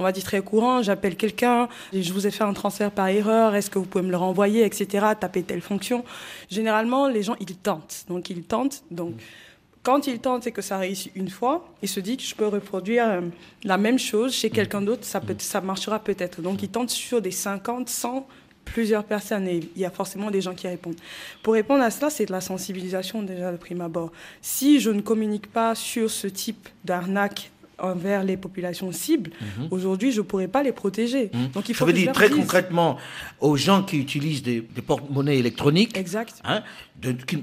on 0.00 0.02
va 0.02 0.12
dire 0.12 0.24
très 0.24 0.40
courant. 0.40 0.82
J'appelle 0.82 1.16
quelqu'un, 1.16 1.68
je 1.92 2.12
vous 2.12 2.26
ai 2.26 2.30
fait 2.30 2.44
un 2.44 2.52
transfert 2.52 2.90
par 2.90 3.08
erreur. 3.08 3.54
Est-ce 3.54 3.70
que 3.70 3.78
vous 3.78 3.84
pouvez 3.84 4.04
me 4.04 4.10
le 4.10 4.16
renvoyer, 4.16 4.64
etc. 4.64 5.06
Taper 5.18 5.42
telle 5.44 5.60
fonction. 5.60 6.04
Généralement, 6.50 7.06
les 7.06 7.22
gens 7.22 7.36
ils 7.38 7.54
tentent. 7.54 8.04
Donc 8.08 8.30
ils 8.30 8.42
tentent 8.42 8.82
donc, 8.90 9.14
quand 9.82 10.06
il 10.06 10.18
tente 10.18 10.46
et 10.46 10.52
que 10.52 10.62
ça 10.62 10.76
réussit 10.78 11.10
une 11.14 11.30
fois, 11.30 11.66
il 11.82 11.88
se 11.88 12.00
dit 12.00 12.16
que 12.16 12.22
je 12.22 12.34
peux 12.34 12.46
reproduire 12.46 13.08
euh, 13.08 13.20
la 13.64 13.78
même 13.78 13.98
chose 13.98 14.34
chez 14.34 14.50
quelqu'un 14.50 14.82
d'autre, 14.82 15.04
ça, 15.04 15.20
peut, 15.20 15.34
ça 15.38 15.60
marchera 15.62 15.98
peut-être. 15.98 16.42
Donc, 16.42 16.62
il 16.62 16.68
tente 16.68 16.90
sur 16.90 17.22
des 17.22 17.30
50, 17.30 17.88
100, 17.88 18.26
plusieurs 18.66 19.04
personnes 19.04 19.48
et 19.48 19.60
il 19.74 19.80
y 19.80 19.86
a 19.86 19.90
forcément 19.90 20.30
des 20.30 20.42
gens 20.42 20.54
qui 20.54 20.68
répondent. 20.68 20.96
Pour 21.42 21.54
répondre 21.54 21.82
à 21.82 21.90
cela, 21.90 22.10
c'est 22.10 22.26
de 22.26 22.32
la 22.32 22.42
sensibilisation 22.42 23.22
déjà 23.22 23.52
de 23.52 23.56
prime 23.56 23.80
abord. 23.80 24.12
Si 24.42 24.80
je 24.80 24.90
ne 24.90 25.00
communique 25.00 25.50
pas 25.50 25.74
sur 25.74 26.10
ce 26.10 26.26
type 26.26 26.68
d'arnaque 26.84 27.50
envers 27.82 28.24
les 28.24 28.36
populations 28.36 28.92
cibles, 28.92 29.30
mhm. 29.40 29.68
aujourd'hui, 29.70 30.12
je 30.12 30.18
ne 30.20 30.26
pourrais 30.26 30.48
pas 30.48 30.62
les 30.62 30.72
protéger. 30.72 31.30
Mhm. 31.32 31.48
Donc, 31.48 31.68
il 31.68 31.74
faut 31.74 31.84
Ça 31.84 31.86
veut 31.86 31.96
dire 31.96 32.12
très 32.12 32.30
concrètement 32.30 32.96
aux 33.40 33.56
gens 33.56 33.82
qui 33.82 33.98
utilisent 33.98 34.42
des, 34.42 34.62
porte-monnaies 34.86 35.38
électroniques, 35.38 35.96
exact. 35.96 36.40
Hein, 36.44 36.62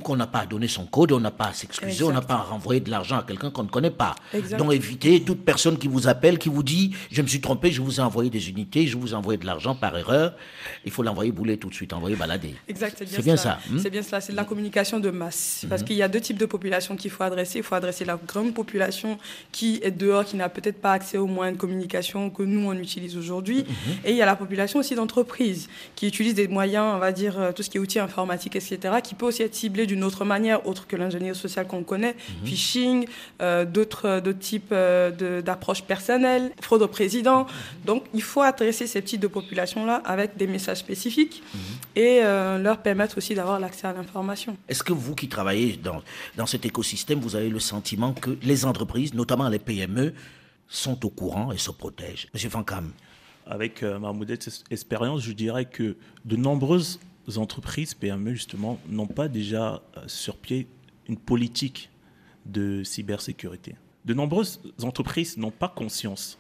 qu'on 0.04 0.16
n'a 0.16 0.28
pas 0.28 0.40
à 0.40 0.46
donner 0.46 0.68
son 0.68 0.86
code, 0.86 1.12
on 1.12 1.20
n'a 1.20 1.32
pas 1.32 1.48
à 1.48 1.54
s'excuser, 1.54 2.04
on 2.04 2.12
n'a 2.12 2.22
pas 2.22 2.36
à 2.36 2.42
renvoyer 2.42 2.82
de 2.82 2.90
l'argent 2.90 3.18
à 3.18 3.24
quelqu'un 3.24 3.52
qu'on 3.52 3.64
ne 3.64 3.70
connaît 3.70 3.92
pas. 3.92 4.16
Donc 4.58 4.74
évitez 4.74 5.22
toute 5.22 5.44
personne 5.44 5.78
qui 5.78 5.88
vous 5.88 6.08
appelle, 6.08 6.38
qui 6.38 6.50
vous 6.50 6.64
dit 6.64 6.96
je 7.12 7.22
me 7.22 7.28
suis 7.28 7.42
trompé, 7.42 7.72
je 7.72 7.82
vous 7.82 8.00
ai 8.00 8.04
envoyé 8.04 8.30
des 8.30 8.50
unités, 8.50 8.88
je 8.88 8.98
vous 8.98 9.12
ai 9.12 9.16
envoyé 9.16 9.38
de 9.38 9.46
l'argent 9.46 9.76
par 9.76 9.98
erreur. 9.98 10.34
Il 10.86 10.92
faut 10.92 11.04
l'envoyer 11.04 11.32
bouler 11.32 11.58
tout 11.58 11.70
de 11.70 11.74
suite, 11.74 11.94
envoyer 11.94 12.16
balader. 12.16 12.56
Exact, 12.68 13.04
c'est 13.06 13.24
bien, 13.24 13.38
ça. 13.38 13.60
Hmm? 13.70 13.80
C'est 13.80 13.90
bien 13.90 14.02
cela, 14.02 14.22
c'est 14.22 14.32
de 14.32 14.38
la 14.38 14.46
communication 14.46 15.00
de 15.00 15.10
masse. 15.10 15.66
Parce 15.70 15.82
hmm. 15.82 15.86
qu'il 15.86 15.96
y 15.98 16.04
a 16.04 16.08
deux 16.08 16.22
types 16.22 16.38
de 16.38 16.46
populations 16.46 16.96
qu'il 16.96 17.12
faut 17.12 17.24
adresser. 17.24 17.60
Il 17.60 17.64
faut 17.64 17.76
adresser 17.76 18.06
la 18.06 18.18
grande 18.18 18.54
population 18.54 19.18
qui 19.52 19.80
est 19.84 19.92
dehors, 19.92 20.26
qui 20.26 20.36
n'a 20.36 20.50
peut-être 20.50 20.82
pas 20.82 20.94
accès 20.94 21.18
aux 21.18 21.28
moyens 21.28 21.58
de 21.58 21.62
communication 21.62 22.30
que 22.30 22.44
nous, 22.44 22.68
on 22.68 22.74
utilise 22.74 23.18
aujourd'hui. 23.18 23.60
Mhm. 23.60 23.94
Et 24.06 24.12
il 24.12 24.18
y 24.18 24.22
a 24.22 24.26
la 24.26 24.36
population 24.36 24.80
aussi 24.80 24.96
d'entreprises 24.96 25.68
qui 25.96 26.08
utilisent 26.08 26.36
des 26.36 26.48
moyens, 26.48 26.96
on 26.96 27.00
va 27.00 27.12
dire, 27.12 27.40
euh, 27.40 27.52
tout 27.52 27.64
ce 27.64 27.70
qui 27.70 27.78
est 27.78 27.80
outils 27.80 28.00
informatiques, 28.00 28.56
etc., 28.56 28.78
qui 29.04 29.16
peut 29.16 29.26
aussi 29.26 29.44
être 29.48 29.56
ciblé 29.56 29.86
d'une 29.86 30.04
autre 30.04 30.24
manière, 30.26 30.66
autre 30.68 30.88
que 30.88 30.96
l'ingénierie 30.96 31.36
sociale 31.36 31.68
qu'on 31.68 31.84
connaît, 31.84 32.16
mhm. 32.16 32.48
phishing, 32.48 33.08
euh, 33.42 33.66
d'autres 33.66 34.22
types 34.40 34.74
d'approches 35.44 35.84
personnelles, 35.84 36.52
fraude 36.62 36.82
au 36.84 36.88
président. 36.88 37.48
Donc, 37.86 38.04
il 38.14 38.22
faut 38.22 38.42
adresser 38.42 38.88
ces 38.88 39.02
types 39.02 39.22
de 39.22 39.28
populations-là 39.28 40.02
avec 40.06 40.38
des 40.38 40.48
messages 40.48 40.78
spécifiques 40.78 41.44
et 41.96 42.22
leur 42.22 42.78
permettre 42.78 43.18
aussi 43.18 43.34
d'avoir 43.36 43.60
l'accès 43.60 43.88
à 43.88 43.94
l'information. 43.94 44.56
Est-ce 44.68 44.84
que 44.84 44.94
vous 44.94 45.16
qui 45.16 45.28
travaillez 45.28 45.78
dans, 45.78 46.02
dans 46.36 46.46
cet 46.46 46.66
écosystème, 46.66 47.20
vous 47.20 47.36
avez 47.36 47.50
le 47.50 47.60
sentiment 47.60 48.14
que 48.14 48.38
les 48.42 48.66
entreprises, 48.66 49.14
notamment 49.14 49.50
les 49.50 49.60
PME, 49.60 50.14
sont 50.68 51.06
au 51.06 51.10
courant 51.10 51.52
et 51.52 51.58
se 51.58 51.72
protègent? 51.72 52.28
Monsieur 52.34 52.50
Fankam 52.50 52.92
Avec 53.46 53.84
euh, 53.84 54.00
ma 54.00 54.12
modeste 54.14 54.64
expérience, 54.70 55.22
je 55.22 55.32
dirais 55.32 55.66
que 55.66 55.96
de 56.26 56.36
nombreuses 56.36 57.00
entreprises, 57.36 57.94
PME 57.94 58.34
justement, 58.34 58.80
n'ont 58.88 59.08
pas 59.08 59.28
déjà 59.28 59.84
euh, 59.98 60.04
sur 60.08 60.38
pied 60.38 60.68
une 61.08 61.18
politique 61.18 61.90
de 62.46 62.84
cybersécurité. 62.84 63.76
De 64.06 64.14
nombreuses 64.14 64.62
entreprises 64.84 65.38
n'ont 65.38 65.52
pas 65.52 65.68
conscience 65.68 66.40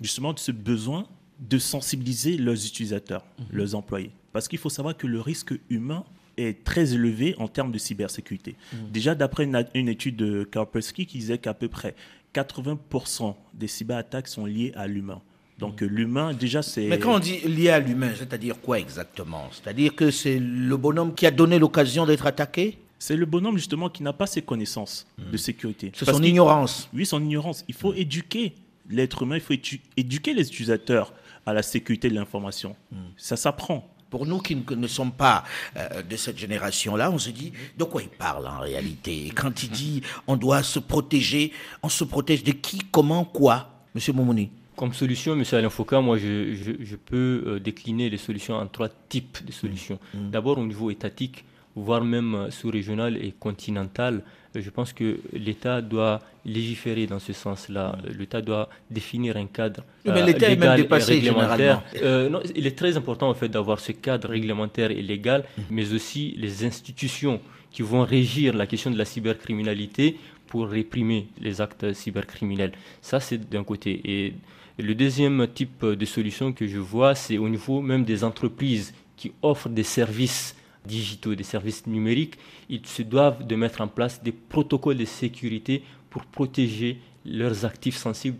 justement 0.00 0.34
de 0.34 0.38
ce 0.38 0.52
besoin 0.52 1.06
de 1.40 1.58
sensibiliser 1.58 2.36
leurs 2.36 2.66
utilisateurs, 2.66 3.24
mhm. 3.38 3.46
leurs 3.52 3.74
employés. 3.74 4.10
Parce 4.32 4.48
qu'il 4.48 4.58
faut 4.58 4.68
savoir 4.68 4.96
que 4.96 5.06
le 5.06 5.20
risque 5.20 5.54
humain 5.70 6.04
est 6.36 6.64
très 6.64 6.94
élevé 6.94 7.34
en 7.38 7.48
termes 7.48 7.72
de 7.72 7.78
cybersécurité. 7.78 8.56
Mm. 8.72 8.76
Déjà, 8.90 9.14
d'après 9.14 9.44
une, 9.44 9.88
étude 9.88 10.16
de 10.16 10.44
Kaspersky 10.44 11.06
qui 11.06 11.18
disait 11.18 11.38
qu'à 11.38 11.54
peu 11.54 11.68
près 11.68 11.94
80% 12.34 13.34
des 13.54 13.66
cyberattaques 13.66 14.28
sont 14.28 14.44
liées 14.44 14.72
à 14.74 14.86
l'humain. 14.86 15.22
Donc 15.58 15.82
mm. 15.82 15.86
l'humain, 15.86 16.34
déjà, 16.34 16.62
c'est... 16.62 16.86
Mais 16.86 16.98
quand 16.98 17.14
on 17.14 17.18
dit 17.18 17.38
lié 17.40 17.70
à 17.70 17.78
l'humain, 17.78 18.12
c'est-à-dire 18.16 18.60
quoi 18.60 18.78
exactement? 18.78 19.48
C'est-à-dire 19.52 19.94
que 19.94 20.10
c'est 20.10 20.38
le 20.38 20.76
bonhomme 20.76 21.14
qui 21.14 21.26
a 21.26 21.30
donné 21.30 21.58
l'occasion 21.58 22.06
d'être 22.06 22.26
attaqué? 22.26 22.78
C'est 22.98 23.16
le 23.16 23.26
bonhomme 23.26 23.56
justement 23.56 23.90
qui 23.90 24.02
n'a 24.02 24.12
pas 24.12 24.26
ses 24.26 24.42
connaissances 24.42 25.06
mm. 25.18 25.30
de 25.30 25.36
sécurité. 25.36 25.92
C'est 25.94 26.06
son 26.06 26.22
ignorance. 26.22 26.88
Oui, 26.94 27.06
son 27.06 27.22
ignorance. 27.22 27.64
Il 27.68 27.74
faut 27.74 27.92
éduquer 27.94 28.54
l'être 28.88 29.22
humain, 29.22 29.36
il 29.36 29.42
faut 29.42 29.54
éduquer 29.96 30.32
les 30.32 30.46
utilisateurs 30.48 31.12
à 31.44 31.52
la 31.52 31.62
sécurité 31.62 32.08
de 32.08 32.14
l'information. 32.14 32.76
Ça 33.16 33.36
s'apprend. 33.36 33.88
Pour 34.10 34.24
nous 34.24 34.38
qui 34.38 34.56
ne 34.56 34.86
sommes 34.86 35.10
pas 35.10 35.42
euh, 35.76 36.02
de 36.02 36.16
cette 36.16 36.38
génération-là, 36.38 37.10
on 37.10 37.18
se 37.18 37.30
dit 37.30 37.52
de 37.76 37.82
quoi 37.82 38.02
il 38.02 38.08
parle 38.08 38.46
en 38.46 38.60
réalité? 38.60 39.32
Quand 39.34 39.64
il 39.64 39.70
dit 39.70 40.02
on 40.28 40.36
doit 40.36 40.62
se 40.62 40.78
protéger, 40.78 41.52
on 41.82 41.88
se 41.88 42.04
protège 42.04 42.44
de 42.44 42.52
qui, 42.52 42.78
comment, 42.92 43.24
quoi? 43.24 43.72
Monsieur 43.94 44.12
Momouni 44.12 44.50
comme 44.76 44.92
solution, 44.92 45.32
M. 45.32 45.42
Alain 45.52 45.70
Foucault, 45.70 46.02
moi, 46.02 46.18
je, 46.18 46.96
peux 46.96 47.42
euh, 47.46 47.58
décliner 47.58 48.08
les 48.10 48.18
solutions 48.18 48.54
en 48.56 48.66
trois 48.66 48.88
types 49.08 49.44
de 49.44 49.52
solutions. 49.52 49.98
Mmh. 50.14 50.30
D'abord, 50.30 50.58
au 50.58 50.66
niveau 50.66 50.90
étatique, 50.90 51.44
voire 51.74 52.04
même 52.04 52.34
euh, 52.34 52.50
sous-régional 52.50 53.16
et 53.16 53.32
continental, 53.38 54.22
je 54.54 54.70
pense 54.70 54.92
que 54.92 55.18
l'État 55.32 55.82
doit 55.82 56.20
légiférer 56.44 57.06
dans 57.06 57.18
ce 57.18 57.32
sens-là. 57.32 57.96
L'État 58.18 58.40
doit 58.40 58.68
définir 58.90 59.36
un 59.36 59.46
cadre 59.46 59.82
mais 60.04 60.22
l'État 60.22 60.48
est 60.48 60.56
même 60.56 60.76
dépassé, 60.76 61.14
réglementaire. 61.14 61.82
Euh, 62.02 62.30
non, 62.30 62.40
il 62.54 62.66
est 62.66 62.76
très 62.78 62.96
important 62.96 63.28
en 63.28 63.34
fait 63.34 63.48
d'avoir 63.48 63.80
ce 63.80 63.92
cadre 63.92 64.30
réglementaire 64.30 64.90
et 64.90 65.02
légal, 65.02 65.44
mm. 65.58 65.62
mais 65.70 65.92
aussi 65.92 66.34
les 66.38 66.64
institutions 66.64 67.40
qui 67.70 67.82
vont 67.82 68.04
régir 68.04 68.54
la 68.54 68.66
question 68.66 68.90
de 68.90 68.96
la 68.96 69.04
cybercriminalité 69.04 70.16
pour 70.46 70.68
réprimer 70.68 71.26
les 71.40 71.60
actes 71.60 71.92
cybercriminels. 71.92 72.72
Ça, 73.02 73.20
c'est 73.20 73.50
d'un 73.50 73.64
côté. 73.64 74.00
Et 74.04 74.34
le 74.78 74.94
deuxième 74.94 75.46
type 75.48 75.84
de 75.84 76.04
solution 76.04 76.52
que 76.52 76.66
je 76.66 76.78
vois, 76.78 77.14
c'est 77.14 77.38
au 77.38 77.48
niveau 77.48 77.80
même 77.80 78.04
des 78.04 78.24
entreprises 78.24 78.92
qui 79.16 79.32
offrent 79.42 79.70
des 79.70 79.82
services 79.82 80.54
digitaux, 80.84 81.34
des 81.34 81.44
services 81.44 81.86
numériques, 81.86 82.38
ils 82.68 82.84
se 82.86 83.02
doivent 83.02 83.46
de 83.46 83.56
mettre 83.56 83.80
en 83.80 83.88
place 83.88 84.22
des 84.22 84.32
protocoles 84.32 84.98
de 84.98 85.04
sécurité 85.04 85.82
pour 86.10 86.24
protéger 86.26 87.00
leurs 87.24 87.64
actifs 87.64 87.96
sensibles, 87.96 88.36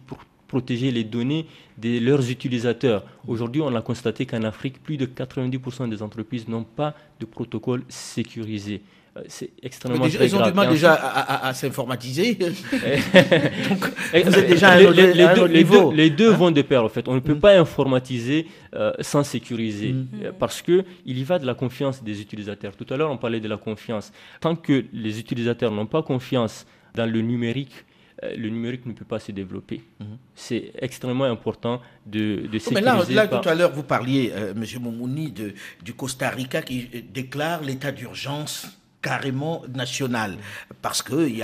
protéger 0.56 0.90
les 0.90 1.04
données 1.04 1.44
de 1.76 1.98
leurs 2.00 2.30
utilisateurs. 2.30 3.04
Aujourd'hui, 3.28 3.60
on 3.60 3.74
a 3.74 3.82
constaté 3.82 4.24
qu'en 4.24 4.42
Afrique, 4.42 4.82
plus 4.82 4.96
de 4.96 5.04
90% 5.04 5.90
des 5.90 6.00
entreprises 6.02 6.48
n'ont 6.48 6.64
pas 6.64 6.94
de 7.20 7.26
protocole 7.26 7.82
sécurisé. 7.90 8.80
Euh, 9.18 9.20
c'est 9.28 9.50
extrêmement 9.62 10.06
déjà, 10.06 10.24
Ils 10.24 10.34
ont 10.34 10.42
du 10.42 10.54
mal 10.54 10.70
déjà 10.70 10.94
à, 10.94 11.52
s'informatiser. 11.52 12.38
Vous 12.40 14.38
êtes 14.38 14.48
déjà 14.48 14.70
à 14.70 14.74
un 14.76 14.90
les, 14.90 15.34
deux, 15.34 15.48
niveau. 15.48 15.92
les 15.92 16.08
deux 16.08 16.32
hein? 16.32 16.36
vont 16.36 16.50
de 16.50 16.62
pair, 16.62 16.82
en 16.84 16.88
fait. 16.88 17.06
On 17.06 17.14
ne 17.16 17.20
peut 17.20 17.34
mm. 17.34 17.40
pas 17.40 17.58
informatiser 17.58 18.46
euh, 18.74 18.94
sans 19.00 19.22
sécuriser, 19.22 19.92
mm. 19.92 20.08
euh, 20.24 20.32
parce 20.38 20.62
qu'il 20.62 20.84
y 21.04 21.22
va 21.22 21.38
de 21.38 21.44
la 21.44 21.54
confiance 21.54 22.02
des 22.02 22.22
utilisateurs. 22.22 22.74
Tout 22.76 22.86
à 22.88 22.96
l'heure, 22.96 23.10
on 23.10 23.18
parlait 23.18 23.40
de 23.40 23.48
la 23.48 23.58
confiance. 23.58 24.10
Tant 24.40 24.56
que 24.56 24.86
les 24.94 25.20
utilisateurs 25.20 25.70
n'ont 25.70 25.84
pas 25.96 26.02
confiance 26.02 26.64
dans 26.94 27.04
le 27.04 27.20
numérique, 27.20 27.84
le 28.22 28.48
numérique 28.48 28.86
ne 28.86 28.92
peut 28.92 29.04
pas 29.04 29.18
se 29.18 29.32
développer. 29.32 29.82
Mm. 30.00 30.04
C'est 30.34 30.72
extrêmement 30.78 31.24
important 31.24 31.80
de, 32.06 32.46
de 32.46 32.58
sécuriser. 32.58 32.74
mais 32.74 33.14
là, 33.14 33.28
tout 33.28 33.48
à 33.48 33.54
l'heure, 33.54 33.72
vous 33.72 33.82
parliez, 33.82 34.32
M. 34.34 34.64
Momouni, 34.80 35.32
de, 35.32 35.54
du 35.82 35.94
Costa 35.94 36.30
Rica 36.30 36.62
qui 36.62 36.88
déclare 37.12 37.62
l'état 37.62 37.92
d'urgence 37.92 38.66
carrément 39.06 39.62
national, 39.72 40.36
parce 40.82 41.00
qu'il 41.00 41.40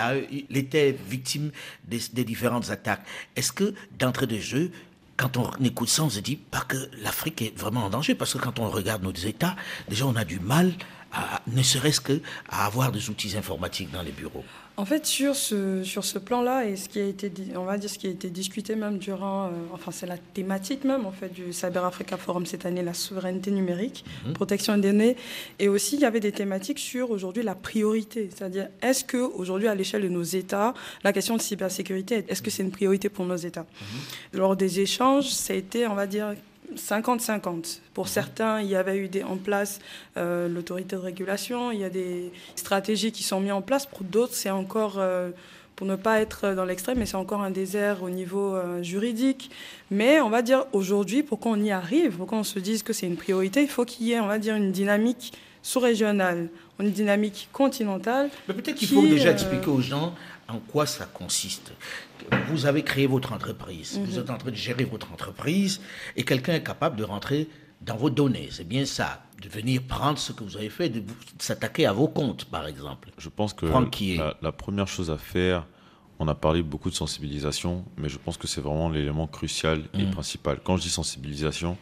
était 0.50 0.96
victime 1.08 1.52
des, 1.84 2.00
des 2.12 2.24
différentes 2.24 2.70
attaques. 2.70 3.04
Est-ce 3.36 3.52
que 3.52 3.74
d'entrée 4.00 4.26
de 4.26 4.38
jeu, 4.38 4.72
quand 5.16 5.36
on 5.36 5.48
écoute 5.62 5.88
ça, 5.88 6.02
on 6.02 6.10
se 6.10 6.18
dit 6.18 6.34
pas 6.34 6.62
que 6.62 6.76
l'Afrique 7.04 7.40
est 7.40 7.56
vraiment 7.56 7.84
en 7.84 7.90
danger, 7.90 8.16
parce 8.16 8.32
que 8.32 8.38
quand 8.38 8.58
on 8.58 8.68
regarde 8.68 9.04
nos 9.04 9.12
États, 9.12 9.54
déjà 9.88 10.06
on 10.06 10.16
a 10.16 10.24
du 10.24 10.40
mal, 10.40 10.72
à, 11.12 11.40
ne 11.46 11.62
serait-ce 11.62 12.00
que 12.00 12.20
à 12.48 12.66
avoir 12.66 12.90
des 12.90 13.10
outils 13.10 13.36
informatiques 13.36 13.92
dans 13.92 14.02
les 14.02 14.10
bureaux. 14.10 14.44
En 14.78 14.86
fait, 14.86 15.04
sur 15.04 15.36
ce, 15.36 15.84
sur 15.84 16.02
ce 16.02 16.18
plan-là, 16.18 16.64
et 16.66 16.76
ce 16.76 16.88
qui 16.88 16.98
a 16.98 17.04
été, 17.04 17.30
on 17.56 17.64
va 17.64 17.76
dire, 17.76 17.90
ce 17.90 17.98
qui 17.98 18.06
a 18.06 18.10
été 18.10 18.30
discuté 18.30 18.74
même 18.74 18.96
durant, 18.96 19.46
euh, 19.46 19.50
enfin, 19.72 19.90
c'est 19.90 20.06
la 20.06 20.16
thématique 20.16 20.84
même, 20.84 21.04
en 21.04 21.12
fait, 21.12 21.28
du 21.28 21.52
Cyber 21.52 21.84
Africa 21.84 22.16
Forum 22.16 22.46
cette 22.46 22.64
année, 22.64 22.82
la 22.82 22.94
souveraineté 22.94 23.50
numérique, 23.50 24.04
mhm. 24.26 24.32
protection 24.32 24.74
des 24.78 24.90
données. 24.90 25.16
Et 25.58 25.68
aussi, 25.68 25.96
il 25.96 26.00
y 26.00 26.06
avait 26.06 26.20
des 26.20 26.32
thématiques 26.32 26.78
sur, 26.78 27.10
aujourd'hui, 27.10 27.42
la 27.42 27.54
priorité. 27.54 28.30
C'est-à-dire, 28.34 28.68
est-ce 28.80 29.04
que, 29.04 29.18
aujourd'hui, 29.18 29.68
à 29.68 29.74
l'échelle 29.74 30.02
de 30.02 30.08
nos 30.08 30.22
États, 30.22 30.72
la 31.04 31.12
question 31.12 31.36
de 31.36 31.42
cybersécurité, 31.42 32.24
est-ce 32.28 32.40
que 32.40 32.50
c'est 32.50 32.62
une 32.62 32.70
priorité 32.70 33.10
pour 33.10 33.26
nos 33.26 33.36
États? 33.36 33.66
Mhm. 34.32 34.38
Lors 34.38 34.56
des 34.56 34.80
échanges, 34.80 35.28
ça 35.28 35.52
a 35.52 35.56
été, 35.56 35.86
on 35.86 35.94
va 35.94 36.06
dire, 36.06 36.34
50-50. 36.76 37.80
Pour 37.94 38.08
certains, 38.08 38.60
il 38.60 38.68
y 38.68 38.76
avait 38.76 38.96
eu 38.96 39.08
des, 39.08 39.22
en 39.22 39.36
place 39.36 39.80
euh, 40.16 40.48
l'autorité 40.48 40.96
de 40.96 41.00
régulation, 41.00 41.70
il 41.70 41.80
y 41.80 41.84
a 41.84 41.90
des 41.90 42.32
stratégies 42.56 43.12
qui 43.12 43.22
sont 43.22 43.40
mises 43.40 43.52
en 43.52 43.62
place. 43.62 43.86
Pour 43.86 44.02
d'autres, 44.02 44.34
c'est 44.34 44.50
encore, 44.50 44.96
euh, 44.98 45.30
pour 45.76 45.86
ne 45.86 45.96
pas 45.96 46.20
être 46.20 46.54
dans 46.54 46.64
l'extrême, 46.64 46.98
mais 46.98 47.06
c'est 47.06 47.16
encore 47.16 47.42
un 47.42 47.50
désert 47.50 48.02
au 48.02 48.10
niveau 48.10 48.54
euh, 48.54 48.82
juridique. 48.82 49.50
Mais 49.90 50.20
on 50.20 50.30
va 50.30 50.42
dire 50.42 50.66
aujourd'hui, 50.72 51.22
pour 51.22 51.38
qu'on 51.38 51.62
y 51.62 51.70
arrive, 51.70 52.16
pour 52.16 52.26
qu'on 52.26 52.44
se 52.44 52.58
dise 52.58 52.82
que 52.82 52.92
c'est 52.92 53.06
une 53.06 53.16
priorité, 53.16 53.62
il 53.62 53.68
faut 53.68 53.84
qu'il 53.84 54.06
y 54.06 54.12
ait, 54.12 54.20
on 54.20 54.26
va 54.26 54.38
dire, 54.38 54.56
une 54.56 54.72
dynamique 54.72 55.32
sous-régionale, 55.62 56.48
une 56.80 56.90
dynamique 56.90 57.48
continentale. 57.52 58.30
Mais 58.48 58.54
peut-être 58.54 58.76
qu'il 58.76 58.88
faut 58.88 59.06
déjà 59.06 59.30
expliquer 59.30 59.68
aux 59.68 59.80
gens 59.80 60.14
en 60.52 60.58
quoi 60.58 60.86
ça 60.86 61.06
consiste? 61.06 61.72
Vous 62.48 62.66
avez 62.66 62.82
créé 62.82 63.06
votre 63.06 63.32
entreprise, 63.32 63.98
vous 63.98 64.12
mhm. 64.12 64.18
êtes 64.20 64.30
en 64.30 64.38
train 64.38 64.50
de 64.50 64.56
gérer 64.56 64.84
votre 64.84 65.12
entreprise 65.12 65.80
et 66.16 66.24
quelqu'un 66.24 66.54
est 66.54 66.62
capable 66.62 66.96
de 66.96 67.04
rentrer 67.04 67.48
dans 67.80 67.96
vos 67.96 68.10
données. 68.10 68.48
C'est 68.50 68.66
bien 68.66 68.84
ça, 68.84 69.22
de 69.42 69.48
venir 69.48 69.82
prendre 69.82 70.18
ce 70.18 70.32
que 70.32 70.44
vous 70.44 70.56
avez 70.56 70.70
fait, 70.70 70.88
de, 70.88 71.02
s'attaquer 71.38 71.86
à 71.86 71.92
vos 71.92 72.08
comptes, 72.08 72.44
par 72.44 72.66
exemple. 72.66 73.10
Je 73.18 73.28
pense 73.28 73.52
que 73.52 73.66
la, 73.66 74.52
première 74.52 74.86
chose 74.86 75.10
à 75.10 75.18
faire, 75.18 75.66
on 76.18 76.28
a 76.28 76.34
parlé 76.34 76.62
beaucoup 76.62 76.90
de 76.90 76.94
sensibilisation, 76.94 77.84
mais 77.96 78.08
je 78.08 78.18
pense 78.18 78.36
que 78.36 78.46
c'est 78.46 78.60
vraiment 78.60 78.88
l'élément 78.88 79.26
crucial 79.26 79.82
et 79.94 80.04
mhm. 80.04 80.10
principal. 80.10 80.60
Quand 80.62 80.76
je 80.76 80.82
dis 80.82 80.90
sensibilisation, 80.90 81.76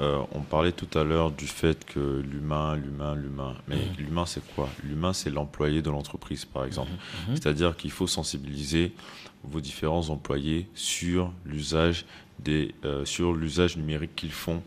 euh, 0.00 0.22
on 0.32 0.40
parlait 0.40 0.72
tout 0.72 0.98
à 0.98 1.04
l'heure 1.04 1.30
du 1.30 1.46
fait 1.46 1.84
que 1.84 2.20
l'humain, 2.20 2.76
l'humain, 2.76 3.14
l'humain. 3.14 3.54
Mais 3.68 3.76
mhm. 3.76 3.96
l'humain, 3.98 4.26
c'est 4.26 4.44
quoi? 4.54 4.68
L'humain, 4.82 5.12
c'est 5.12 5.30
l'employé 5.30 5.82
de 5.82 5.90
l'entreprise, 5.90 6.44
par 6.44 6.64
exemple. 6.64 6.90
C'est-à-dire 7.30 7.76
qu'il 7.76 7.90
faut 7.90 8.06
sensibiliser 8.06 8.92
vos 9.44 9.60
différents 9.60 10.08
employés 10.08 10.68
sur 10.74 11.32
l'usage 11.44 12.06
des 12.40 12.74
euh, 12.84 13.04
sur 13.04 13.32
l'usage 13.32 13.76
numérique 13.76 14.16
qu'ils 14.16 14.32
font 14.32 14.62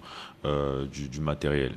euh, 0.46 0.86
du, 0.86 1.19
matériel. 1.19 1.74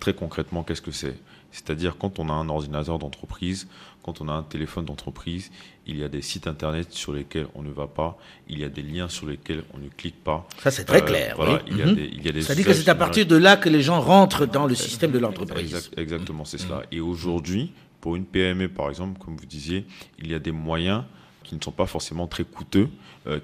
Très 0.00 0.14
concrètement, 0.14 0.62
qu'est-ce 0.62 0.82
que 0.82 0.92
c'est? 0.92 1.16
C'est-à-dire 1.50 1.96
quand 1.98 2.18
on 2.18 2.28
a 2.28 2.32
un 2.32 2.48
ordinateur 2.48 2.98
d'entreprise, 2.98 3.68
quand 4.02 4.20
on 4.20 4.28
a 4.28 4.32
un 4.32 4.42
téléphone 4.42 4.84
d'entreprise, 4.84 5.50
il 5.86 5.98
y 5.98 6.04
a 6.04 6.08
des 6.08 6.22
sites 6.22 6.46
internet 6.46 6.92
sur 6.92 7.12
lesquels 7.12 7.46
on 7.54 7.62
ne 7.62 7.70
va 7.70 7.86
pas, 7.86 8.18
il 8.48 8.58
y 8.58 8.64
a 8.64 8.68
des 8.68 8.82
liens 8.82 9.08
sur 9.08 9.26
lesquels 9.26 9.64
on 9.74 9.78
ne 9.78 9.88
clique 9.88 10.22
pas. 10.22 10.46
Ça 10.62 10.70
c'est 10.70 10.84
très 10.84 11.02
euh, 11.02 11.06
clair. 11.06 11.34
Voilà, 11.36 11.62
il, 11.66 11.76
y 11.76 11.82
a 11.82 11.92
des, 11.92 12.04
il 12.04 12.24
y 12.24 12.28
a 12.28 12.32
des 12.32 12.42
Ça 12.42 12.54
dit 12.54 12.64
que 12.64 12.72
c'est 12.72 12.88
à 12.88 12.94
partir 12.94 13.26
de 13.26 13.36
là 13.36 13.56
que 13.56 13.68
les 13.68 13.82
gens 13.82 14.00
rentrent 14.00 14.46
dans 14.46 14.66
le 14.66 14.74
système 14.74 15.12
de 15.12 15.18
l'entreprise. 15.18 15.90
exactement, 15.96 16.44
c'est 16.44 16.58
cela. 16.58 16.82
Et 16.90 17.00
aujourd'hui, 17.00 17.72
pour 18.00 18.16
une 18.16 18.24
PME 18.24 18.68
par 18.68 18.88
exemple, 18.88 19.18
comme 19.18 19.36
vous 19.36 19.46
disiez, 19.46 19.84
il 20.18 20.30
y 20.30 20.34
a 20.34 20.38
des 20.38 20.52
moyens 20.52 21.04
qui 21.42 21.54
ne 21.54 21.60
sont 21.62 21.72
pas 21.72 21.86
forcément 21.86 22.26
très 22.26 22.44
coûteux, 22.44 22.88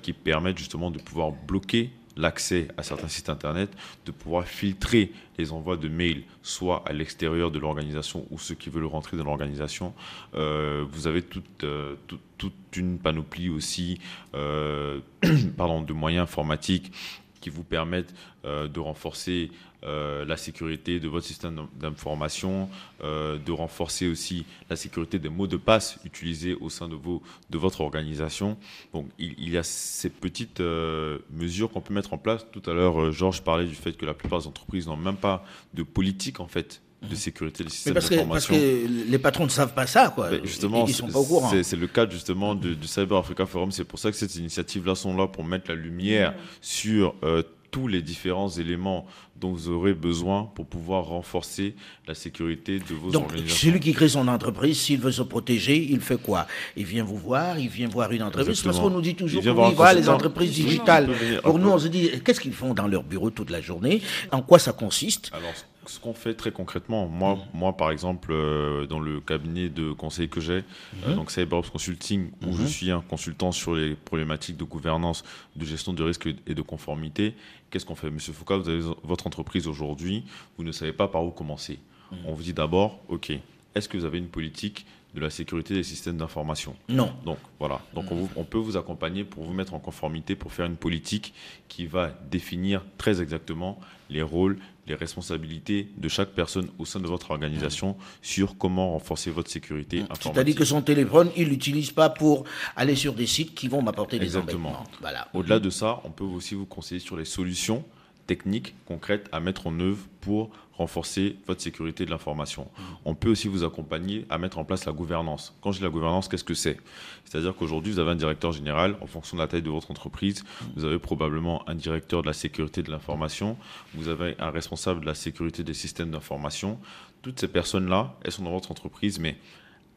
qui 0.02 0.12
permettent 0.12 0.58
justement 0.58 0.90
de 0.90 0.98
pouvoir 0.98 1.32
bloquer 1.32 1.90
l'accès 2.20 2.68
à 2.76 2.82
certains 2.82 3.08
sites 3.08 3.28
internet, 3.28 3.70
de 4.06 4.12
pouvoir 4.12 4.46
filtrer 4.46 5.12
les 5.38 5.52
envois 5.52 5.76
de 5.76 5.88
mails, 5.88 6.22
soit 6.42 6.82
à 6.86 6.92
l'extérieur 6.92 7.50
de 7.50 7.58
l'organisation 7.58 8.26
ou 8.30 8.38
ceux 8.38 8.54
qui 8.54 8.70
veulent 8.70 8.84
rentrer 8.84 9.16
dans 9.16 9.24
l'organisation. 9.24 9.94
Euh, 10.34 10.84
vous 10.90 11.06
avez 11.06 11.22
toute, 11.22 11.64
euh, 11.64 11.96
toute, 12.06 12.52
une 12.76 12.98
panoplie 12.98 13.48
aussi 13.48 13.98
euh, 14.34 15.00
pardon, 15.56 15.82
de 15.82 15.92
moyens 15.92 16.22
informatiques 16.22 16.92
qui 17.40 17.50
vous 17.50 17.64
permettent 17.64 18.14
de 18.44 18.80
renforcer 18.80 19.50
euh, 19.84 20.24
la 20.24 20.36
sécurité 20.36 21.00
de 21.00 21.08
votre 21.08 21.26
système 21.26 21.66
d'information, 21.78 22.68
euh, 23.02 23.38
de 23.38 23.52
renforcer 23.52 24.08
aussi 24.08 24.44
la 24.68 24.76
sécurité 24.76 25.18
des 25.18 25.28
mots 25.28 25.46
de 25.46 25.56
passe 25.56 25.98
utilisés 26.04 26.54
au 26.60 26.70
sein 26.70 26.88
de, 26.88 26.94
vos, 26.94 27.22
de 27.50 27.58
votre 27.58 27.80
organisation. 27.80 28.56
Donc 28.92 29.06
il, 29.18 29.34
il 29.38 29.50
y 29.50 29.58
a 29.58 29.62
ces 29.62 30.10
petites 30.10 30.60
mesures 30.60 31.70
qu'on 31.70 31.80
peut 31.80 31.94
mettre 31.94 32.12
en 32.12 32.18
place. 32.18 32.46
Tout 32.52 32.62
à 32.70 32.74
l'heure, 32.74 33.12
Georges 33.12 33.42
parlait 33.42 33.66
du 33.66 33.74
fait 33.74 33.92
que 33.92 34.06
la 34.06 34.14
plupart 34.14 34.40
des 34.40 34.46
entreprises 34.46 34.86
n'ont 34.86 34.96
même 34.96 35.16
pas 35.16 35.44
de 35.74 35.82
politique 35.82 36.40
en 36.40 36.46
fait 36.46 36.82
de 37.08 37.14
sécurité 37.14 37.64
des 37.64 37.70
systèmes 37.70 37.94
d'information. 37.94 38.28
Parce 38.28 38.46
que 38.46 39.10
les 39.10 39.18
patrons 39.18 39.44
ne 39.44 39.50
savent 39.50 39.72
pas 39.72 39.86
ça, 39.86 40.12
quoi. 40.14 40.30
justement, 40.44 40.86
ils 40.86 40.94
sont 40.94 41.08
pas 41.08 41.18
au 41.18 41.24
courant. 41.24 41.50
C'est 41.62 41.76
le 41.76 41.86
cas 41.86 42.08
justement 42.08 42.54
du, 42.54 42.76
Cyber 42.82 43.18
Africa 43.18 43.46
Forum. 43.46 43.70
C'est 43.70 43.84
pour 43.84 43.98
ça 43.98 44.10
que 44.10 44.16
ces 44.16 44.38
initiatives-là 44.38 44.94
sont 44.94 45.16
là 45.16 45.26
pour 45.26 45.44
mettre 45.44 45.70
la 45.70 45.76
lumière 45.76 46.34
sur 46.60 47.14
euh, 47.22 47.42
tous 47.70 47.88
les 47.88 48.02
différents 48.02 48.48
éléments 48.48 49.06
dont 49.36 49.52
vous 49.52 49.68
aurez 49.68 49.94
besoin 49.94 50.50
pour 50.54 50.66
pouvoir 50.66 51.04
renforcer 51.04 51.74
la 52.06 52.14
sécurité 52.14 52.78
de 52.78 52.94
vos 52.94 53.10
Donc, 53.10 53.24
organisations. 53.24 53.68
Celui 53.68 53.80
qui 53.80 53.92
crée 53.92 54.08
son 54.08 54.28
entreprise, 54.28 54.78
s'il 54.78 55.00
veut 55.00 55.12
se 55.12 55.22
protéger, 55.22 55.76
il 55.90 56.00
fait 56.00 56.20
quoi? 56.20 56.46
Il 56.76 56.84
vient 56.84 57.04
vous 57.04 57.16
voir, 57.16 57.58
il 57.58 57.68
vient 57.68 57.88
voir 57.88 58.12
une 58.12 58.22
entreprise. 58.22 58.60
Parce 58.62 58.78
qu'on 58.78 58.90
nous 58.90 59.00
dit 59.00 59.14
toujours 59.14 59.42
qu'on 59.42 59.70
voit 59.70 59.94
les 59.94 60.08
entreprises 60.08 60.52
digitales. 60.52 61.08
Pour 61.42 61.58
nous, 61.58 61.70
on 61.70 61.78
se 61.78 61.88
dit, 61.88 62.10
qu'est-ce 62.24 62.40
qu'ils 62.40 62.52
font 62.52 62.74
dans 62.74 62.86
leur 62.86 63.02
bureau 63.02 63.30
toute 63.30 63.50
la 63.50 63.60
journée? 63.60 64.02
En 64.30 64.42
quoi 64.42 64.58
ça 64.58 64.72
consiste? 64.72 65.30
Alors, 65.32 65.54
ce 65.86 65.98
qu'on 65.98 66.14
fait 66.14 66.34
très 66.34 66.52
concrètement, 66.52 67.06
moi, 67.08 67.34
mm. 67.34 67.58
moi 67.58 67.76
par 67.76 67.90
exemple, 67.90 68.32
euh, 68.32 68.86
dans 68.86 69.00
le 69.00 69.20
cabinet 69.20 69.68
de 69.68 69.92
conseil 69.92 70.28
que 70.28 70.40
j'ai, 70.40 70.52
euh, 70.52 70.62
mm-hmm. 71.08 71.14
donc 71.14 71.30
CyberOps 71.30 71.70
Consulting, 71.70 72.30
où 72.46 72.52
je 72.52 72.62
mm-hmm. 72.62 72.66
suis 72.66 72.90
un 72.90 73.00
consultant 73.00 73.52
sur 73.52 73.74
les 73.74 73.94
problématiques 73.94 74.56
de 74.56 74.64
gouvernance, 74.64 75.24
de 75.56 75.64
gestion 75.64 75.92
de 75.92 76.02
risque 76.02 76.28
et 76.46 76.54
de 76.54 76.62
conformité, 76.62 77.34
qu'est-ce 77.70 77.86
qu'on 77.86 77.94
fait 77.94 78.10
Monsieur 78.10 78.32
Foucault, 78.32 78.60
vous 78.60 78.68
avez 78.68 78.82
votre 79.02 79.26
entreprise 79.26 79.66
aujourd'hui, 79.66 80.24
vous 80.58 80.64
ne 80.64 80.72
savez 80.72 80.92
pas 80.92 81.08
par 81.08 81.24
où 81.24 81.30
commencer. 81.30 81.78
Mm. 82.10 82.16
On 82.26 82.34
vous 82.34 82.42
dit 82.42 82.52
d'abord, 82.52 83.00
OK, 83.08 83.32
est-ce 83.74 83.88
que 83.88 83.96
vous 83.96 84.04
avez 84.04 84.18
une 84.18 84.28
politique 84.28 84.86
de 85.14 85.20
la 85.20 85.30
sécurité 85.30 85.74
des 85.74 85.82
systèmes 85.82 86.16
d'information? 86.16 86.76
Non. 86.88 87.12
Donc 87.24 87.38
voilà. 87.58 87.80
Donc 87.94 88.06
on, 88.10 88.44
peut 88.44 88.58
vous 88.58 88.76
accompagner 88.76 89.24
pour 89.24 89.44
vous 89.44 89.52
mettre 89.52 89.74
en 89.74 89.78
conformité, 89.78 90.36
pour 90.36 90.52
faire 90.52 90.66
une 90.66 90.76
politique 90.76 91.34
qui 91.68 91.86
va 91.86 92.12
définir 92.30 92.84
très 92.98 93.20
exactement 93.20 93.78
les 94.08 94.22
rôles, 94.22 94.58
les 94.90 94.96
responsabilités 94.96 95.88
de 95.96 96.08
chaque 96.08 96.30
personne 96.30 96.68
au 96.78 96.84
sein 96.84 97.00
de 97.00 97.06
votre 97.06 97.30
organisation 97.30 97.96
sur 98.22 98.58
comment 98.58 98.92
renforcer 98.92 99.30
votre 99.30 99.50
sécurité 99.50 100.00
informatique. 100.00 100.32
C'est-à-dire 100.34 100.54
que 100.56 100.64
son 100.64 100.82
téléphone, 100.82 101.30
il 101.36 101.48
l'utilise 101.48 101.92
pas 101.92 102.10
pour 102.10 102.44
aller 102.76 102.96
sur 102.96 103.14
des 103.14 103.26
sites 103.26 103.54
qui 103.54 103.68
vont 103.68 103.82
m'apporter 103.82 104.18
des 104.18 104.26
Exactement. 104.26 104.84
Voilà. 105.00 105.28
Au-delà 105.32 105.60
de 105.60 105.70
ça, 105.70 106.00
on 106.04 106.10
peut 106.10 106.24
aussi 106.24 106.54
vous 106.54 106.66
conseiller 106.66 107.00
sur 107.00 107.16
les 107.16 107.24
solutions 107.24 107.84
techniques 108.26 108.74
concrètes 108.86 109.28
à 109.32 109.40
mettre 109.40 109.66
en 109.66 109.78
œuvre 109.80 110.06
pour 110.20 110.50
renforcer 110.80 111.36
votre 111.46 111.60
sécurité 111.60 112.06
de 112.06 112.10
l'information. 112.10 112.62
Mmh. 112.62 112.82
On 113.04 113.14
peut 113.14 113.30
aussi 113.30 113.48
vous 113.48 113.64
accompagner 113.64 114.26
à 114.30 114.38
mettre 114.38 114.58
en 114.58 114.64
place 114.64 114.86
la 114.86 114.92
gouvernance. 114.92 115.54
Quand 115.60 115.72
je 115.72 115.78
dis 115.78 115.84
la 115.84 115.90
gouvernance, 115.90 116.26
qu'est-ce 116.26 116.44
que 116.44 116.54
c'est? 116.54 116.78
C'est-à-dire 117.24 117.54
qu'aujourd'hui, 117.54 117.92
vous 117.92 117.98
avez 117.98 118.10
un 118.10 118.16
directeur 118.16 118.52
général, 118.52 118.96
en 119.02 119.06
fonction 119.06 119.36
de 119.36 119.42
la 119.42 119.46
taille 119.46 119.62
de 119.62 119.70
votre 119.70 119.90
entreprise, 119.90 120.42
mmh. 120.42 120.64
vous 120.76 120.84
avez 120.84 120.98
probablement 120.98 121.68
un 121.68 121.74
directeur 121.74 122.22
de 122.22 122.26
la 122.26 122.32
sécurité 122.32 122.82
de 122.82 122.90
l'information, 122.90 123.56
vous 123.94 124.08
avez 124.08 124.36
un 124.38 124.50
responsable 124.50 125.02
de 125.02 125.06
la 125.06 125.14
sécurité 125.14 125.62
des 125.62 125.74
systèmes 125.74 126.10
d'information. 126.10 126.78
Toutes 127.22 127.38
ces 127.38 127.48
personnes-là, 127.48 128.14
elles 128.24 128.32
sont 128.32 128.44
dans 128.44 128.50
votre 128.50 128.70
entreprise, 128.70 129.18
mais 129.18 129.36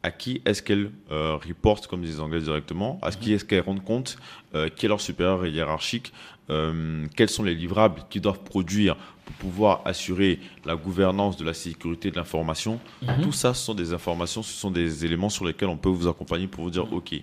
à 0.05 0.11
qui 0.11 0.41
est-ce 0.45 0.61
qu'elles 0.61 0.91
euh, 1.11 1.37
reportent, 1.37 1.87
comme 1.87 2.01
disent 2.01 2.15
les 2.15 2.21
Anglais 2.21 2.41
directement, 2.41 2.99
à 3.01 3.11
qui 3.11 3.31
mmh. 3.31 3.35
est-ce 3.35 3.45
qu'elles 3.45 3.61
rendent 3.61 3.85
compte, 3.85 4.17
euh, 4.53 4.67
qui 4.67 4.85
est 4.85 4.89
leur 4.89 4.99
supérieur 4.99 5.47
hiérarchique, 5.47 6.11
euh, 6.49 7.05
quels 7.15 7.29
sont 7.29 7.43
les 7.43 7.55
livrables 7.55 8.03
qu'ils 8.09 8.21
doivent 8.21 8.43
produire 8.43 8.97
pour 9.25 9.35
pouvoir 9.35 9.81
assurer 9.85 10.39
la 10.65 10.75
gouvernance 10.75 11.37
de 11.37 11.45
la 11.45 11.53
sécurité 11.53 12.11
de 12.11 12.15
l'information. 12.15 12.79
Mhm. 13.01 13.23
Tout 13.23 13.31
ça, 13.31 13.53
ce 13.53 13.65
sont 13.65 13.73
des 13.73 13.93
informations, 13.93 14.43
ce 14.43 14.53
sont 14.53 14.71
des 14.71 15.05
éléments 15.05 15.29
sur 15.29 15.45
lesquels 15.45 15.69
on 15.69 15.77
peut 15.77 15.89
vous 15.89 16.07
accompagner 16.07 16.47
pour 16.47 16.63
vous 16.63 16.69
dire, 16.69 16.85
mhm. 16.85 16.93
OK, 16.93 17.13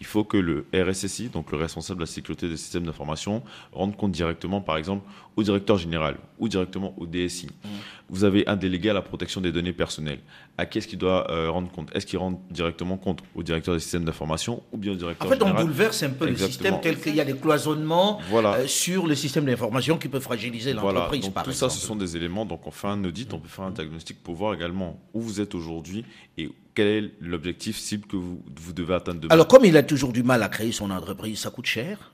il 0.00 0.06
faut 0.06 0.24
que 0.24 0.38
le 0.38 0.66
RSSI, 0.74 1.28
donc 1.28 1.52
le 1.52 1.58
responsable 1.58 2.00
de 2.00 2.04
la 2.04 2.10
sécurité 2.10 2.48
des 2.48 2.56
systèmes 2.56 2.84
d'information, 2.84 3.42
rende 3.72 3.96
compte 3.96 4.12
directement, 4.12 4.60
par 4.60 4.78
exemple, 4.78 5.06
au 5.36 5.42
directeur 5.42 5.76
général 5.76 6.16
ou 6.38 6.48
directement 6.48 6.94
au 6.96 7.06
DSI. 7.06 7.46
Mhm. 7.46 7.70
Vous 8.08 8.24
avez 8.24 8.46
un 8.48 8.56
délégué 8.56 8.90
à 8.90 8.92
la 8.92 9.02
protection 9.02 9.40
des 9.40 9.52
données 9.52 9.72
personnelles. 9.72 10.18
À 10.58 10.66
qui 10.66 10.78
est-ce 10.78 10.88
qu'il 10.88 10.98
doit 10.98 11.30
euh, 11.30 11.50
rendre 11.50 11.70
compte? 11.70 11.94
Est-ce 11.94 12.06
qu'il 12.06 12.18
rend 12.18 12.42
directement 12.50 12.96
compte 12.96 13.20
au 13.34 13.42
directeur 13.42 13.74
des 13.74 13.80
systèmes 13.80 14.04
d'information 14.04 14.62
ou 14.72 14.78
bien 14.78 14.92
au 14.92 14.96
directeur 14.96 15.28
général 15.28 15.52
En 15.52 15.56
fait, 15.56 15.62
on 15.62 15.64
bouleverse 15.64 16.02
un 16.02 16.10
peu 16.10 16.26
le 16.26 16.36
système 16.36 16.80
tel 16.80 16.98
qu'il 16.98 17.14
y 17.14 17.20
a 17.20 17.24
des 17.24 17.36
cloisonnements 17.36 18.20
euh, 18.32 18.66
sur 18.66 19.06
le 19.06 19.14
système 19.14 19.44
d'information 19.44 19.96
qui 19.96 20.08
peut 20.08 20.20
fragiliser 20.20 20.72
l'entreprise, 20.72 21.30
voilà. 21.32 21.49
Tout 21.50 21.56
ça, 21.56 21.70
ce 21.70 21.80
sont 21.80 21.96
des 21.96 22.16
éléments. 22.16 22.46
Donc, 22.46 22.66
on 22.66 22.70
fait 22.70 22.88
un 22.88 23.04
audit, 23.04 23.32
on 23.32 23.38
peut 23.38 23.48
faire 23.48 23.64
un 23.64 23.70
diagnostic 23.70 24.22
pour 24.22 24.34
voir 24.34 24.54
également 24.54 25.00
où 25.14 25.20
vous 25.20 25.40
êtes 25.40 25.54
aujourd'hui 25.54 26.04
et 26.38 26.50
quel 26.74 26.86
est 26.86 27.12
l'objectif 27.20 27.78
cible 27.78 28.06
que 28.06 28.16
vous, 28.16 28.42
vous 28.56 28.72
devez 28.72 28.94
atteindre 28.94 29.20
demain. 29.20 29.34
Alors, 29.34 29.48
comme 29.48 29.64
il 29.64 29.76
a 29.76 29.82
toujours 29.82 30.12
du 30.12 30.22
mal 30.22 30.42
à 30.42 30.48
créer 30.48 30.72
son 30.72 30.90
entreprise, 30.90 31.40
ça 31.40 31.50
coûte 31.50 31.66
cher 31.66 32.12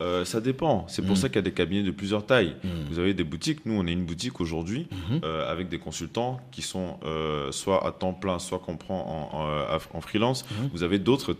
euh, 0.00 0.24
ça 0.24 0.40
dépend. 0.40 0.86
C'est 0.88 1.02
pour 1.02 1.12
mm. 1.12 1.16
ça 1.16 1.28
qu'il 1.28 1.36
y 1.36 1.38
a 1.40 1.42
des 1.42 1.52
cabinets 1.52 1.82
de 1.82 1.90
plusieurs 1.90 2.24
tailles. 2.24 2.54
Mm. 2.62 2.68
Vous 2.90 2.98
avez 3.00 3.14
des 3.14 3.24
boutiques. 3.24 3.66
Nous, 3.66 3.74
on 3.74 3.86
est 3.86 3.92
une 3.92 4.04
boutique 4.04 4.40
aujourd'hui 4.40 4.86
mm-hmm. 4.92 5.24
euh, 5.24 5.50
avec 5.50 5.68
des 5.68 5.78
consultants 5.78 6.40
qui 6.52 6.62
sont 6.62 6.98
euh, 7.04 7.50
soit 7.50 7.84
à 7.84 7.90
temps 7.90 8.12
plein, 8.12 8.38
soit 8.38 8.60
qu'on 8.60 8.76
prend 8.76 9.28
en, 9.32 9.96
en, 9.96 10.00
freelance. 10.00 10.44
Mm-hmm. 10.44 10.68
Vous 10.72 10.82
avez 10.84 11.00
d'autres 11.00 11.36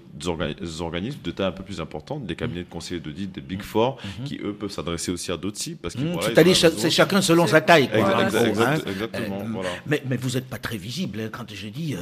organismes 0.80 1.20
de 1.22 1.30
taille 1.30 1.46
un 1.46 1.52
peu 1.52 1.62
plus 1.62 1.80
importante, 1.80 2.26
des 2.26 2.34
cabinets 2.34 2.64
de 2.64 2.68
conseil 2.68 3.00
d'audit, 3.00 3.30
des 3.32 3.40
Big 3.40 3.62
Four, 3.62 3.96
mm-hmm. 3.96 4.24
qui 4.24 4.40
eux 4.42 4.52
peuvent 4.52 4.72
s'adresser 4.72 5.12
aussi 5.12 5.30
à 5.30 5.36
d'autres 5.36 5.58
sites. 5.58 5.80
Parce 5.80 5.94
C'est-à-dire 6.22 6.56
c'est 6.56 6.90
chacun 6.90 7.22
selon 7.22 7.46
sa 7.46 7.60
taille. 7.60 7.88
Quoi, 7.88 8.26
exactement. 8.48 9.44
voilà. 9.52 9.68
mais, 9.86 10.02
mais, 10.08 10.16
vous 10.16 10.30
n'êtes 10.30 10.48
pas 10.48 10.58
très 10.58 10.76
visible 10.76 11.20
hein, 11.20 11.28
quand 11.30 11.44
je 11.52 11.68
dis. 11.68 11.94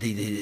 Des, 0.00 0.40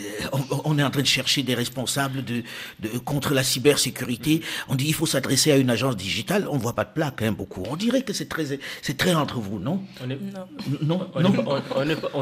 on, 0.65 0.79
est 0.79 0.83
en 0.83 0.91
train 0.91 1.03
de 1.03 1.07
chercher 1.07 1.43
des 1.43 1.55
responsables 1.55 2.25
de, 2.25 2.43
de 2.81 2.89
contre 2.99 3.35
la 3.35 3.43
cybersécurité. 3.43 4.41
On 4.69 4.75
dit 4.75 4.87
il 4.87 4.95
faut 4.95 5.07
s'adresser 5.07 5.50
à 5.53 5.57
une 5.57 5.71
agence 5.71 5.97
digitale, 5.97 6.47
on 6.51 6.57
ne 6.57 6.61
voit 6.61 6.75
pas 6.75 6.85
de 6.85 6.93
plaque, 6.93 7.23
hein, 7.23 7.33
beaucoup. 7.33 7.63
On 7.71 7.77
dirait 7.77 8.03
que 8.03 8.13
c'est 8.13 8.29
très, 8.29 8.59
c'est 8.83 8.97
très 8.97 9.15
entre 9.15 9.39
vous, 9.39 9.59
non 9.59 9.83
On 10.01 10.07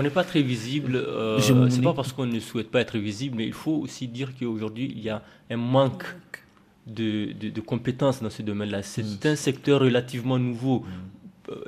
n'est 0.03 0.11
pas, 0.11 0.25
très 0.25 0.43
visible. 0.43 0.97
Euh, 0.97 1.39
c'est 1.41 1.83
pas 1.83 1.95
parce 1.95 2.13
qu'on 2.13 2.27
ne 2.27 2.41
souhaite 2.41 2.71
pas 2.71 2.81
être 2.81 2.99
visible, 2.99 3.37
mais 3.37 3.47
il 3.47 3.53
faut 3.53 3.77
aussi 3.77 4.09
dire 4.09 4.31
qu'aujourd'hui, 4.39 4.93
il 4.95 5.03
y 5.03 5.11
a 5.11 5.23
un 5.51 5.57
manque 5.57 6.05
de, 6.87 7.33
de, 7.33 7.61
compétences 7.61 8.23
dans 8.23 8.31
ce 8.31 8.43
domaine-là. 8.43 8.83
C'est 8.83 9.03
mm. 9.03 9.29
un 9.29 9.37
secteur 9.37 9.81
relativement 9.81 10.39
nouveau. 10.39 10.81
Mm 10.81 11.18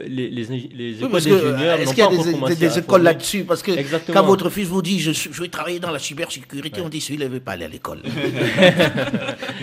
les, 0.07 0.29
les, 0.31 0.45
les 0.75 0.99
écoles 0.99 1.11
d'ingénieurs 1.13 1.81
Est-ce 1.81 1.95
qu'il 1.95 2.05
y 2.05 2.07
a 2.07 2.55
des, 2.55 2.79
écoles 2.79 3.03
là-dessus 3.03 3.45
Parce 3.45 3.63
que 3.63 3.73
quand 4.13 4.25
votre 4.25 4.51
fils 4.51 4.69
vous 4.69 4.83
dit 4.83 5.01
je, 5.01 5.13
je 5.13 5.41
vais 5.43 5.49
travailler 5.49 5.81
dans 5.81 5.91
la 5.91 5.99
cybersécurité, 5.99 6.81
on 6.81 6.89
dit 6.89 7.01
celui-là 7.01 7.27
ne 7.27 7.35
veut 7.35 7.41
pas 7.41 7.53
aller 7.53 7.65
à 7.65 7.69
l'école. 7.69 8.03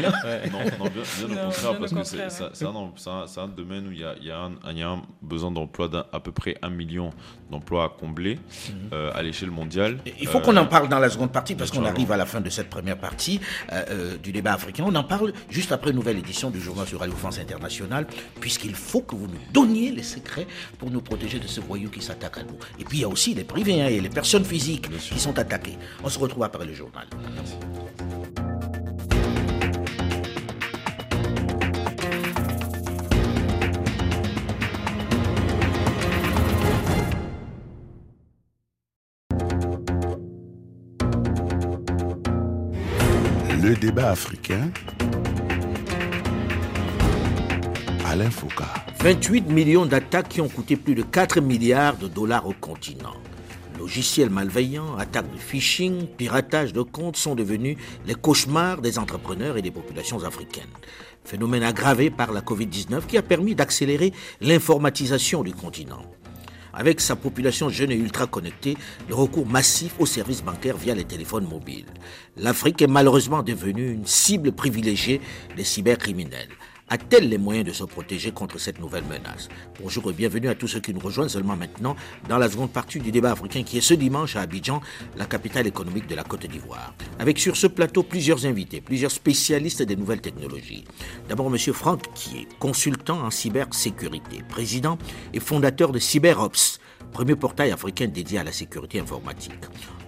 non, 0.02 0.10
non, 0.52 0.90
bien, 0.90 1.44
au 1.44 1.46
contraire, 1.48 1.80
parce 1.80 1.94
que 1.94 2.04
c'est 3.34 3.40
un, 3.42 3.48
domaine 3.48 3.88
où 3.88 3.92
il 3.92 4.00
y 4.00 4.04
a, 4.04 4.16
il 4.20 4.28
y 4.28 4.32
a, 4.32 4.40
un, 4.40 4.52
il 4.72 4.78
y 4.80 4.84
a 4.84 4.90
un 4.90 5.02
besoin 5.22 5.52
d'emploi 5.52 5.88
d'à 5.88 6.04
peu 6.20 6.32
près 6.32 6.58
un 6.62 6.70
million 6.70 7.12
d'emplois 7.52 7.86
à 7.86 7.90
combler 7.90 8.36
mhm. 8.36 8.76
euh, 8.94 9.12
à 9.14 9.24
l'échelle 9.24 9.52
mondiale. 9.52 9.98
Il 10.20 10.28
faut 10.28 10.40
qu'on 10.40 10.58
en 10.58 10.66
parle 10.66 10.90
dans 10.90 11.00
la 11.00 11.10
seconde 11.10 11.32
partie, 11.32 11.56
parce 11.56 11.72
qu'on 11.72 11.86
arrive 11.86 12.12
à 12.12 12.18
la 12.18 12.26
fin 12.26 12.42
de 12.42 12.50
cette 12.50 12.70
première 12.70 12.98
partie 12.98 13.40
euh, 13.72 13.84
euh, 13.90 14.18
du 14.18 14.32
débat 14.32 14.54
africain. 14.54 14.84
On 14.88 14.96
en 14.96 15.04
parle 15.04 15.34
juste 15.50 15.72
après 15.72 15.92
une 15.92 15.98
nouvelle 15.98 16.18
édition 16.18 16.50
du 16.50 16.60
journal 16.60 16.88
sur 16.88 17.00
Radio 17.00 17.16
France 17.16 17.40
Internationale, 17.40 18.08
puisqu'il 18.40 18.76
faut 18.76 19.02
que 19.02 19.16
vous 19.16 19.28
nous 19.28 19.40
donniez 19.54 19.92
les 19.92 20.04
secrets 20.08 20.48
pour 20.80 20.90
nous 20.90 21.02
protéger 21.02 21.40
de 21.40 21.48
ce 21.48 21.62
voyou 21.62 21.90
qui 21.90 22.02
s'attaque 22.02 22.38
à 22.40 22.44
nous. 22.44 22.58
Et 22.80 22.84
puis 22.84 23.00
il 23.00 23.02
y 23.02 23.04
a 23.04 23.10
aussi 23.10 23.34
les 23.34 23.44
privés 23.44 23.82
hein, 23.82 23.88
et 23.88 24.00
les 24.00 24.10
personnes 24.10 24.46
physiques 24.46 24.90
qui 24.98 25.20
sont 25.20 25.38
attaquées. 25.38 25.78
On 26.04 26.10
se 26.10 26.20
retrouve 26.20 26.44
après 26.44 26.66
le 26.66 26.74
journal. 26.74 27.08
Le 43.62 43.76
débat 43.76 44.12
africain. 44.12 44.72
Alain 48.06 48.30
Foucault. 48.30 48.87
28 49.00 49.52
millions 49.52 49.86
d'attaques 49.86 50.28
qui 50.28 50.42
ont 50.42 50.50
coûté 50.50 50.76
plus 50.76 50.96
de 50.96 51.04
4 51.04 51.40
milliards 51.40 51.98
de 51.98 52.08
dollars 52.08 52.48
au 52.48 52.54
continent. 52.54 53.14
Logiciels 53.78 54.32
malveillants, 54.32 54.98
attaques 54.98 55.32
de 55.32 55.38
phishing, 55.38 56.08
piratage 56.08 56.74
de 56.74 56.82
comptes 56.82 57.16
sont 57.16 57.36
devenus 57.36 57.78
les 58.08 58.16
cauchemars 58.16 58.82
des 58.82 58.98
entrepreneurs 58.98 59.56
et 59.56 59.62
des 59.62 59.70
populations 59.70 60.24
africaines. 60.24 60.64
Phénomène 61.24 61.62
aggravé 61.62 62.10
par 62.10 62.32
la 62.32 62.42
Covid-19 62.42 63.06
qui 63.06 63.20
a 63.20 63.22
permis 63.22 63.54
d'accélérer 63.54 64.14
l'informatisation 64.42 65.44
du 65.44 65.54
continent. 65.54 66.02
Avec 66.74 67.00
sa 67.00 67.16
population 67.16 67.70
jeune 67.70 67.92
et 67.92 67.96
ultra 67.96 68.26
connectée, 68.26 68.78
le 69.08 69.14
recours 69.14 69.46
massif 69.46 69.94
aux 70.00 70.08
services 70.08 70.44
bancaires 70.44 70.78
via 70.78 70.96
les 70.96 71.06
téléphones 71.06 71.48
mobiles. 71.48 71.86
L'Afrique 72.36 72.82
est 72.82 72.88
malheureusement 72.88 73.44
devenue 73.44 73.92
une 73.92 74.08
cible 74.08 74.52
privilégiée 74.52 75.22
des 75.56 75.64
cybercriminels 75.64 76.50
a-t-elle 76.90 77.28
les 77.30 77.38
moyens 77.38 77.68
de 77.68 77.74
se 77.74 77.84
protéger 77.84 78.32
contre 78.32 78.60
cette 78.60 78.80
nouvelle 78.80 79.04
menace 79.04 79.50
Bonjour 79.82 80.10
et 80.10 80.14
bienvenue 80.14 80.48
à 80.48 80.56
tous 80.56 80.68
ceux 80.68 80.80
qui 80.80 80.94
nous 80.94 81.00
rejoignent 81.00 81.30
seulement 81.30 81.58
maintenant 81.58 81.96
dans 82.30 82.38
la 82.38 82.50
seconde 82.50 82.72
partie 82.72 83.00
du 83.00 83.12
débat 83.12 83.32
africain 83.32 83.64
qui 83.64 83.78
est 83.78 83.82
ce 83.82 83.94
dimanche 83.94 84.36
à 84.36 84.42
Abidjan, 84.42 84.82
la 85.18 85.26
capitale 85.26 85.68
économique 85.68 86.08
de 86.08 86.16
la 86.16 86.24
Côte 86.24 86.46
d'Ivoire. 86.46 86.94
Avec 87.20 87.40
sur 87.40 87.58
ce 87.58 87.68
plateau 87.68 88.04
plusieurs 88.04 88.46
invités, 88.46 88.80
plusieurs 88.80 89.12
spécialistes 89.12 89.82
des 89.82 89.96
nouvelles 89.96 90.22
technologies. 90.22 90.86
D'abord 91.28 91.48
M. 91.48 91.58
Franck 91.74 92.04
Kier, 92.14 92.48
consultant 92.60 93.22
en 93.22 93.32
cybersécurité, 93.32 94.44
président 94.48 94.98
et 95.34 95.40
fondateur 95.40 95.92
de 95.92 96.00
CyberOps, 96.00 96.80
premier 97.12 97.36
portail 97.36 97.72
africain 97.72 98.08
dédié 98.08 98.40
à 98.40 98.44
la 98.44 98.52
sécurité 98.52 99.00
informatique. 99.00 99.60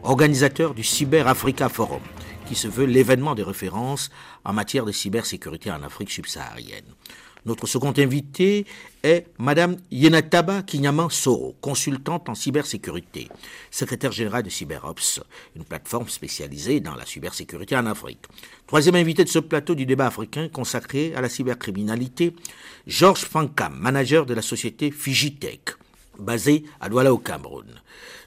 Organisateur 0.03 0.73
du 0.73 0.83
Cyber 0.83 1.27
Africa 1.27 1.67
Forum, 1.67 2.01
qui 2.49 2.55
se 2.55 2.67
veut 2.67 2.85
l'événement 2.85 3.35
de 3.35 3.43
référence 3.43 4.09
en 4.43 4.53
matière 4.53 4.83
de 4.83 4.91
cybersécurité 4.91 5.69
en 5.69 5.83
Afrique 5.83 6.09
subsaharienne. 6.09 6.95
Notre 7.45 7.67
second 7.67 7.93
invité 7.95 8.65
est 9.03 9.27
Madame 9.37 9.77
Yenataba 9.91 10.63
Kinyaman 10.63 11.11
Soro, 11.11 11.55
consultante 11.61 12.27
en 12.27 12.33
cybersécurité, 12.33 13.29
secrétaire 13.69 14.11
générale 14.11 14.41
de 14.41 14.49
CyberOps, 14.49 15.21
une 15.55 15.63
plateforme 15.63 16.09
spécialisée 16.09 16.79
dans 16.79 16.95
la 16.95 17.05
cybersécurité 17.05 17.77
en 17.77 17.85
Afrique. 17.85 18.25
Troisième 18.65 18.95
invité 18.95 19.23
de 19.23 19.29
ce 19.29 19.39
plateau 19.39 19.75
du 19.75 19.85
débat 19.85 20.07
africain 20.07 20.49
consacré 20.51 21.13
à 21.15 21.21
la 21.21 21.29
cybercriminalité, 21.29 22.35
Georges 22.87 23.25
Fankam, 23.25 23.77
manager 23.77 24.25
de 24.25 24.33
la 24.33 24.41
société 24.41 24.89
Fijitech, 24.89 25.69
basée 26.19 26.63
à 26.79 26.89
Douala 26.89 27.13
au 27.13 27.17
Cameroun. 27.17 27.65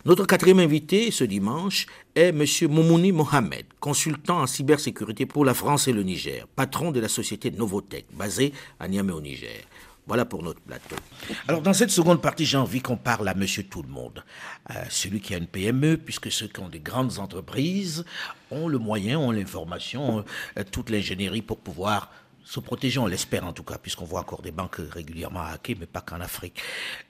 Notre 0.04 0.26
quatrième 0.26 0.58
invité 0.58 1.10
ce 1.10 1.24
dimanche 1.24 1.86
est 2.14 2.28
M. 2.30 2.44
Moumouni 2.68 3.12
Mohamed, 3.12 3.66
consultant 3.78 4.40
en 4.40 4.46
cybersécurité 4.46 5.26
pour 5.26 5.44
la 5.44 5.54
France 5.54 5.86
et 5.86 5.92
le 5.92 6.02
Niger, 6.02 6.46
patron 6.56 6.90
de 6.90 7.00
la 7.00 7.08
société 7.08 7.50
Novotech, 7.50 8.06
basée 8.12 8.52
à 8.80 8.88
Niamey 8.88 9.12
au 9.12 9.20
Niger. 9.20 9.62
Voilà 10.08 10.24
pour 10.24 10.42
notre 10.42 10.60
plateau. 10.60 10.96
Alors 11.46 11.62
dans 11.62 11.72
cette 11.72 11.90
seconde 11.90 12.20
partie, 12.20 12.44
j'ai 12.44 12.56
envie 12.56 12.80
qu'on 12.82 12.96
parle 12.96 13.28
à 13.28 13.34
monsieur 13.34 13.62
tout 13.62 13.82
le 13.82 13.88
monde. 13.88 14.24
Euh, 14.70 14.74
celui 14.90 15.20
qui 15.20 15.32
a 15.34 15.38
une 15.38 15.46
PME, 15.46 15.96
puisque 15.96 16.32
ceux 16.32 16.48
qui 16.48 16.58
ont 16.58 16.68
des 16.68 16.80
grandes 16.80 17.20
entreprises 17.20 18.04
ont 18.50 18.66
le 18.66 18.78
moyen, 18.78 19.20
ont 19.20 19.30
l'information, 19.30 20.24
euh, 20.58 20.64
toute 20.68 20.90
l'ingénierie 20.90 21.42
pour 21.42 21.58
pouvoir 21.58 22.10
se 22.44 22.60
protéger, 22.60 22.98
on 22.98 23.06
l'espère 23.06 23.46
en 23.46 23.52
tout 23.52 23.62
cas, 23.62 23.78
puisqu'on 23.78 24.04
voit 24.04 24.20
encore 24.20 24.42
des 24.42 24.50
banques 24.50 24.76
régulièrement 24.90 25.42
hackées, 25.42 25.76
mais 25.78 25.86
pas 25.86 26.00
qu'en 26.00 26.20
Afrique. 26.20 26.60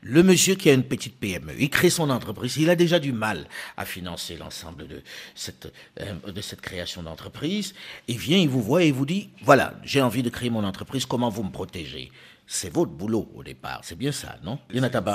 Le 0.00 0.22
monsieur 0.22 0.54
qui 0.54 0.70
a 0.70 0.72
une 0.72 0.84
petite 0.84 1.18
PME, 1.18 1.54
il 1.58 1.70
crée 1.70 1.90
son 1.90 2.10
entreprise, 2.10 2.56
il 2.56 2.70
a 2.70 2.76
déjà 2.76 2.98
du 2.98 3.12
mal 3.12 3.48
à 3.76 3.84
financer 3.84 4.36
l'ensemble 4.36 4.86
de 4.86 5.02
cette, 5.34 5.72
euh, 6.00 6.14
de 6.30 6.40
cette 6.40 6.60
création 6.60 7.02
d'entreprise. 7.02 7.74
Il 8.08 8.18
vient, 8.18 8.38
il 8.38 8.48
vous 8.48 8.62
voit 8.62 8.84
et 8.84 8.88
il 8.88 8.94
vous 8.94 9.06
dit, 9.06 9.30
voilà, 9.42 9.74
j'ai 9.82 10.02
envie 10.02 10.22
de 10.22 10.30
créer 10.30 10.50
mon 10.50 10.64
entreprise, 10.64 11.06
comment 11.06 11.30
vous 11.30 11.44
me 11.44 11.50
protégez? 11.50 12.10
C'est 12.46 12.70
votre 12.70 12.90
boulot 12.90 13.30
au 13.34 13.42
départ. 13.42 13.80
C'est 13.82 13.96
bien 13.96 14.12
ça, 14.12 14.36
non? 14.44 14.58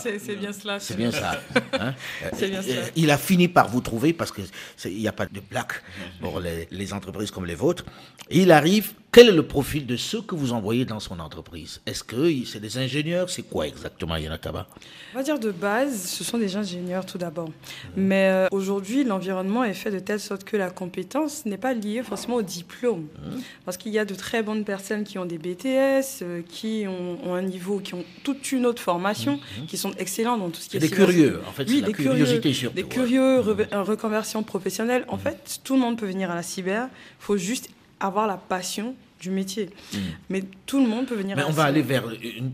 C'est 0.02 0.36
bien 0.38 0.52
cela. 0.54 0.80
C'est 0.80 0.96
bien 0.96 1.12
ça. 1.12 1.40
Hein? 1.74 1.94
Bien 2.40 2.62
euh, 2.68 2.86
Il 2.96 3.12
a 3.12 3.18
fini 3.18 3.48
par 3.48 3.68
vous 3.68 3.82
trouver 3.82 4.14
parce 4.14 4.32
qu'il 4.32 4.98
n'y 4.98 5.08
a 5.08 5.12
pas 5.12 5.28
de 5.28 5.40
plaque 5.40 5.84
pour 6.20 6.40
les, 6.40 6.68
les, 6.72 6.94
entreprises 6.94 7.30
comme 7.30 7.46
les 7.46 7.54
vôtres. 7.54 7.86
il 8.32 8.52
arrive 8.52 8.94
quel 9.12 9.30
est 9.30 9.32
le 9.32 9.44
profil 9.44 9.88
de 9.88 9.96
ceux 9.96 10.22
que 10.22 10.36
vous 10.36 10.54
envoyez 10.54 10.86
dans 10.86 11.00
son 11.00 11.20
entreprise? 11.20 11.82
Est-ce 11.86 12.04
que 12.04 12.32
c'est 12.46 12.60
des 12.60 12.78
ingénieurs? 12.78 13.30
C'est 13.30 13.42
quoi 13.42 13.66
exactement, 13.66 14.16
Yanakaba? 14.16 14.68
On 15.14 15.18
va 15.18 15.24
dire 15.24 15.40
de 15.40 15.50
base, 15.50 16.08
ce 16.08 16.24
sont 16.24 16.38
des 16.38 16.56
ingénieurs 16.56 17.06
tout 17.06 17.18
d'abord. 17.18 17.50
Mais 17.96 18.30
euh, 18.30 18.48
aujourd'hui, 18.52 19.04
l'environnement 19.04 19.64
est 19.64 19.74
fait 19.74 19.92
de 19.92 20.00
telle 20.00 20.20
sorte 20.20 20.44
que 20.44 20.58
la 20.58 20.70
compétence 20.70 21.46
n'est 21.46 21.58
pas 21.58 21.74
liée 21.74 22.04
forcément 22.04 22.36
au 22.36 22.42
diplôme. 22.42 23.08
Mmh. 23.18 23.38
Parce 23.66 23.78
qu'il 23.78 23.92
y 23.92 23.98
a 23.98 24.06
de 24.06 24.14
très 24.14 24.44
bonnes 24.44 24.66
personnes 24.66 25.04
qui 25.04 25.18
ont 25.18 25.26
des 25.26 25.38
BTS, 25.38 26.22
euh, 26.22 26.42
qui 26.48 26.86
ont, 26.88 27.34
un 27.34 27.42
niveau, 27.42 27.80
qui 27.80 27.96
ont 27.96 28.06
toute 28.24 28.52
une 28.52 28.66
autre 28.66 28.82
formation, 28.82 29.38
mmh. 29.38 29.66
qui 29.68 29.78
sont 29.78 29.94
excellents 29.98 30.38
dans 30.38 30.50
tout 30.50 30.60
ce 30.62 30.70
qui 30.70 30.78
est... 30.78 30.82
Des 30.82 30.90
curieux, 30.90 31.42
en 31.48 31.52
fait, 31.54 31.68
oui, 31.70 31.82
la 31.82 31.88
des 31.88 31.94
curiosité 31.94 32.52
curieux, 32.52 32.70
Des 32.76 32.84
curieux, 32.84 33.42
mmh. 33.42 33.78
reconversion 33.78 34.44
professionnelle. 34.44 35.06
En 35.08 35.18
fait, 35.18 35.62
tout 35.64 35.74
le 35.74 35.80
monde 35.80 35.98
peut 35.98 36.06
venir 36.08 36.30
à 36.30 36.36
la 36.36 36.44
cyber. 36.44 36.90
Il 36.92 37.24
faut 37.24 37.38
juste 37.38 37.70
avoir 38.00 38.28
la 38.28 38.38
passion 38.38 38.96
du 39.20 39.32
métier. 39.32 39.70
Hmm. 39.94 39.98
Mais 40.30 40.44
tout 40.66 40.80
le 40.80 40.88
monde 40.88 41.06
peut 41.06 41.16
venir. 41.16 41.36
Mais 41.36 41.44
on 41.44 41.52
va 41.52 41.64
aller 41.64 41.82
vers 41.82 42.04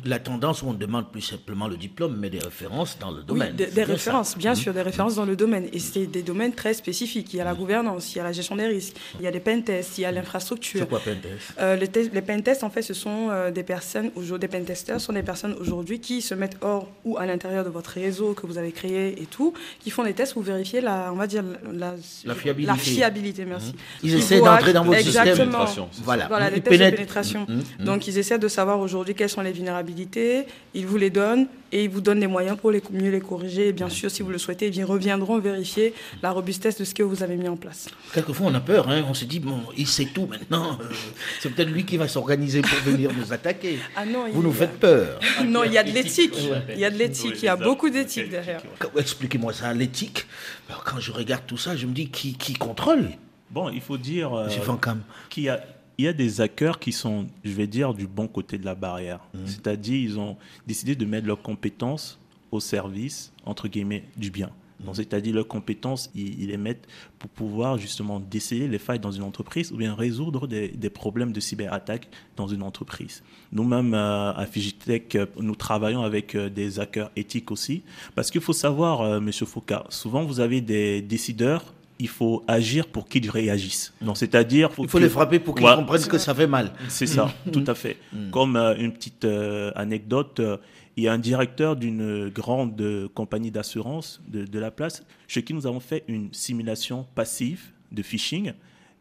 la 0.06 0.19
tendance 0.19 0.62
où 0.62 0.67
on 0.67 0.73
demande 0.73 1.12
plus 1.12 1.21
simplement 1.21 1.67
le 1.67 1.78
diplôme, 1.78 2.17
mais 2.17 2.30
des 2.30 2.39
références 2.39 2.97
dans 2.99 3.12
le 3.12 3.23
domaine. 3.23 3.56
Oui, 3.60 3.65
des, 3.73 3.84
références, 3.84 4.38
bien 4.38 4.54
hmm. 4.54 4.56
sûr, 4.56 4.73
des 4.73 4.82
références 4.82 5.15
dans 5.15 5.26
le 5.26 5.36
domaine. 5.36 5.67
Et 5.73 5.80
c'est 5.80 6.06
des 6.06 6.23
domaines 6.23 6.54
très 6.54 6.73
spécifiques. 6.73 7.34
Il 7.34 7.38
y 7.38 7.41
a 7.41 7.43
la 7.43 7.54
hmm. 7.54 7.58
gouvernance, 7.58 8.13
il 8.13 8.17
y 8.17 8.21
a 8.21 8.23
la 8.23 8.32
gestion 8.32 8.56
des 8.56 8.67
risques, 8.67 8.95
il 9.19 9.23
y 9.23 9.28
a 9.28 9.32
les 9.32 9.39
pentests, 9.39 9.97
il 9.97 10.02
y 10.02 10.06
a 10.06 10.12
l'infrastructure. 10.12 10.82
C'est 10.82 10.89
quoi 10.89 10.99
pentests 10.99 11.54
euh, 11.60 11.76
les, 11.76 11.89
les 12.10 12.21
pentests, 12.21 12.63
en 12.63 12.69
fait, 12.69 12.82
ce 12.82 12.93
sont 12.93 13.30
euh, 13.30 13.52
des 13.52 13.63
personnes, 13.63 14.12
des 14.39 14.47
pentesters 14.47 14.99
sont 14.99 15.13
des 15.13 15.23
personnes 15.23 15.56
aujourd'hui 15.60 15.99
qui 15.99 16.21
se 16.21 16.34
mettent 16.34 16.58
hors 16.62 16.88
ou 17.06 17.17
à 17.17 17.26
l'intérieur 17.26 17.63
de 17.63 17.69
votre 17.69 17.91
réseau 17.91 18.34
que 18.34 18.47
vous 18.47 18.58
avez 18.58 18.71
créé 18.71 19.21
et 19.21 19.26
tout, 19.26 19.54
qui 19.80 19.89
font 19.89 20.04
des 20.04 20.13
tests 20.13 20.34
pour 20.34 20.43
vérifier 20.43 20.82
la, 20.82 21.12
on 21.12 21.15
va 21.15 21.28
dire, 21.28 21.43
la, 21.71 21.95
la 22.26 22.36
fiabilité. 22.36 22.71
La 22.71 22.78
fiabilité, 22.78 23.45
merci. 23.45 23.73
Ils 24.02 24.15
essaient 24.15 24.39
d'entrer 24.39 24.73
dans 24.73 24.84
votre 24.84 24.99
Exactement. 24.99 25.65
système. 25.67 25.86
Voilà. 26.04 26.28
voilà 26.28 26.49
les 26.56 26.62
tests 26.62 26.82
de 26.82 26.89
pénétration. 26.89 27.46
Mmh, 27.48 27.54
mmh. 27.54 27.84
Donc, 27.86 28.08
ils 28.08 28.18
essaient 28.18 28.39
de 28.39 28.48
savoir 28.48 28.80
aujourd'hui 28.80 29.16
quelles 29.16 29.30
sont 29.30 29.42
les 29.42 29.52
vulnérabilités, 29.52 30.46
ils 30.74 30.86
vous 30.86 30.98
les 30.98 31.10
donnent 31.10 31.48
et 31.74 31.86
ils 31.86 31.89
vous 31.89 32.02
donnent 32.02 32.20
les 32.20 32.28
moyens 32.28 32.56
pour 32.56 32.72
les, 32.72 32.82
mieux 32.92 33.10
les 33.10 33.20
corriger. 33.20 33.70
Et 33.70 33.74
bien 33.74 33.89
sûr, 33.89 34.12
si 34.12 34.22
vous 34.22 34.30
le 34.30 34.38
souhaitez, 34.38 34.68
ils 34.68 34.84
reviendront 34.84 35.39
vérifier 35.39 35.94
la 36.22 36.32
robustesse 36.32 36.78
de 36.78 36.84
ce 36.84 36.94
que 36.94 37.02
vous 37.02 37.24
avez 37.24 37.36
mis 37.36 37.48
en 37.48 37.56
place. 37.58 37.88
Quelquefois, 38.13 38.48
on 38.52 38.54
a 38.54 38.60
peur, 38.60 38.88
hein. 38.89 39.04
on 39.10 39.16
se 39.16 39.26
dit, 39.26 39.39
bon, 39.39 39.60
il 39.76 39.88
sait 39.88 40.06
tout 40.13 40.28
maintenant, 40.28 40.78
euh, 40.80 40.86
c'est 41.39 41.50
peut-être 41.50 41.70
lui 41.70 41.84
qui 41.84 41.98
va 41.98 42.08
s'organiser 42.08 42.62
pour 42.62 42.78
venir 42.80 43.12
nous 43.18 43.34
attaquer. 43.34 43.80
Ah 43.96 44.06
non, 44.06 44.26
vous 44.32 44.42
nous 44.42 44.52
faites 44.52 44.80
peur. 44.80 45.20
non, 45.46 45.63
il 45.63 45.74
y 45.74 45.78
a 45.78 45.84
de 45.84 45.92
l'éthique, 45.92 46.36
il 46.70 46.80
y 46.80 46.86
a 46.86 46.89
de 46.89 46.98
l'éthique, 46.98 47.36
il 47.38 47.46
y 47.46 47.48
a 47.48 47.56
beaucoup 47.56 47.89
d'éthique 47.89 48.30
derrière. 48.30 48.62
Expliquez-moi 48.98 49.54
ça, 49.54 49.74
l'éthique. 49.74 50.26
Quand 50.86 51.00
je 51.00 51.12
regarde 51.12 51.44
tout 51.46 51.58
ça, 51.58 51.76
je 51.76 51.86
me 51.86 51.94
dis, 51.94 52.10
qui, 52.10 52.34
qui 52.34 52.54
contrôle? 52.54 53.10
Bon, 53.52 53.70
il 53.70 53.82
faut 53.82 53.98
dire 53.98 54.34
euh, 54.34 54.48
qu'il 55.30 55.44
y 55.44 55.50
a 55.50 55.63
il 55.97 56.06
y 56.06 56.08
a 56.08 56.13
des 56.13 56.41
hackers 56.41 56.79
qui 56.79 56.91
sont, 56.91 57.27
je 57.43 57.51
vais 57.51 57.67
dire, 57.67 57.93
du 57.93 58.08
bon 58.08 58.27
côté 58.27 58.58
de 58.58 58.65
la 58.65 58.75
barrière. 58.75 59.19
Mmh. 59.34 59.39
C'est-à-dire, 59.45 59.95
ils 59.95 60.19
ont 60.19 60.38
décidé 60.65 60.95
de 60.95 61.06
mettre 61.06 61.27
leurs 61.27 61.41
compétences 61.41 62.19
au 62.51 62.60
service, 62.60 63.32
entre 63.45 63.67
guillemets, 63.67 64.03
du 64.17 64.32
bien. 64.32 64.49
Mmh. 64.79 64.93
c'est-à-dire 64.93 65.36
leurs 65.36 65.47
compétences, 65.47 66.10
ils, 66.15 66.47
les 66.47 66.58
mettent 66.58 66.88
pour 67.19 67.29
pouvoir 67.29 67.77
justement 67.77 68.19
déceler 68.19 68.67
les 68.67 68.79
failles 68.79 68.99
dans 68.99 69.12
une 69.12 69.23
entreprise 69.23 69.71
ou 69.71 69.77
bien 69.77 69.93
résoudre 69.93 70.47
des, 70.47 70.89
problèmes 70.89 71.32
de 71.32 71.39
cyberattaque 71.39 72.10
dans 72.36 72.47
une 72.47 72.63
entreprise. 72.63 73.23
Nous-mêmes, 73.51 73.93
euh, 73.93 74.34
à 74.34 74.45
Fijitech, 74.45 75.15
euh, 75.15 75.25
nous 75.39 75.56
travaillons 75.56 76.01
avec 76.01 76.36
euh, 76.36 76.49
des 76.49 76.79
hackers 76.79 77.12
éthiques 77.15 77.51
aussi. 77.51 77.84
Parce 78.15 78.32
qu'il 78.32 78.41
faut 78.41 78.53
savoir, 78.53 79.21
Monsieur 79.21 79.45
Foucault, 79.45 79.86
souvent 79.89 80.23
vous 80.23 80.39
avez 80.39 80.60
des 80.60 81.01
décideurs 81.01 81.73
il 82.04 82.10
faut 82.10 82.44
agir 82.50 82.88
pour 82.88 83.08
qu'ils 83.08 83.30
réagissent. 83.30 83.94
Donc, 84.02 84.18
c'est-à-dire, 84.18 84.70
il 84.78 84.89
faut 84.89 85.00
les 85.00 85.08
frapper 85.08 85.39
pour 85.39 85.56
qu'ils 85.56 85.66
comprennent 85.66 86.06
que 86.06 86.18
ça 86.18 86.36
fait 86.36 86.48
mal. 86.48 86.74
C'est 86.89 87.08
ça, 87.08 87.34
tout 87.54 87.63
à 87.66 87.76
fait. 87.76 87.96
Mm. 88.12 88.30
Comme 88.30 88.58
euh, 88.58 88.76
une 88.78 88.92
petite 88.92 89.24
euh, 89.24 89.72
anecdote, 89.74 90.42
euh, 90.42 90.58
il 90.98 91.06
y 91.06 91.08
a 91.08 91.13
un 91.13 91.18
directeur 91.18 91.78
d'une 91.78 92.28
grande 92.28 93.10
compagnie 93.16 93.52
d'assurance 93.52 94.22
de, 94.28 94.60
la 94.60 94.70
place 94.70 95.02
chez 95.30 95.44
qui 95.44 95.54
nous 95.54 95.66
avons 95.66 95.80
fait 95.80 96.04
une 96.10 96.28
simulation 96.34 97.08
passive 97.16 97.62
de 97.94 98.04
phishing, 98.04 98.52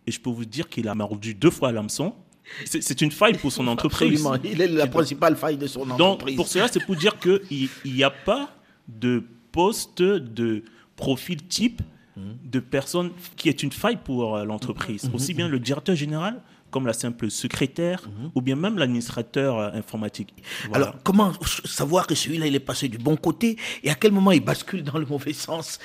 et 0.07 0.12
je 0.12 0.21
peux 0.21 0.31
vous 0.31 0.45
dire 0.45 0.69
qu'il 0.69 0.87
a 0.87 0.95
mordu 0.95 1.35
deux 1.35 1.51
fois 1.51 1.73
l'hameçon. 1.73 2.15
C'est 2.65 3.01
une 3.01 3.11
faille 3.11 3.37
pour 3.37 3.51
son 3.51 3.67
entreprise. 3.75 4.25
Absolument, 4.25 4.41
il 4.45 4.61
est 4.61 4.69
la 4.69 4.87
principale 4.87 5.35
faille 5.35 5.57
de 5.57 5.67
son 5.67 5.91
entreprise. 5.91 6.37
Donc, 6.37 6.37
pour 6.37 6.47
cela, 6.47 6.69
c'est 6.69 6.85
pour 6.87 6.95
dire 6.95 7.19
qu'il 7.19 7.69
n'y 7.85 8.05
a 8.05 8.11
pas 8.11 8.55
de 8.87 9.25
poste 9.51 10.03
de 10.03 10.62
profil 10.95 11.43
type 11.43 11.83
de 12.16 12.61
personnes 12.61 13.11
qui 13.37 13.48
est 13.48 13.62
une 13.62 13.72
faille 13.72 13.96
pour 13.96 14.37
euh, 14.37 14.44
l'entreprise. 14.44 15.05
Mhm. 15.05 15.14
Aussi 15.14 15.35
bien 15.35 15.48
le 15.48 15.59
directeur 15.59 15.96
général 15.96 16.40
comme 16.72 16.87
la 16.87 16.92
simple 16.94 17.30
secrétaire 17.30 18.02
mhm. 18.08 18.30
ou 18.35 18.40
bien 18.40 18.56
même 18.56 18.78
l'administrateur 18.78 19.58
euh, 19.58 19.70
informatique. 19.74 20.35
Alors, 20.72 20.96
comment 21.04 21.32
savoir 21.64 22.06
que 22.06 22.14
celui-là, 22.16 22.46
il 22.46 22.54
est 22.56 22.61
passé 22.61 22.88
du 22.88 22.98
bon 22.98 23.16
côté 23.16 23.56
et 23.85 23.90
à 23.90 23.94
quel 23.94 24.11
moment 24.11 24.32
il 24.32 24.40
bascule 24.40 24.82
dans 24.82 24.98
le 24.98 25.06
mauvais 25.06 25.35
sens? 25.35 25.78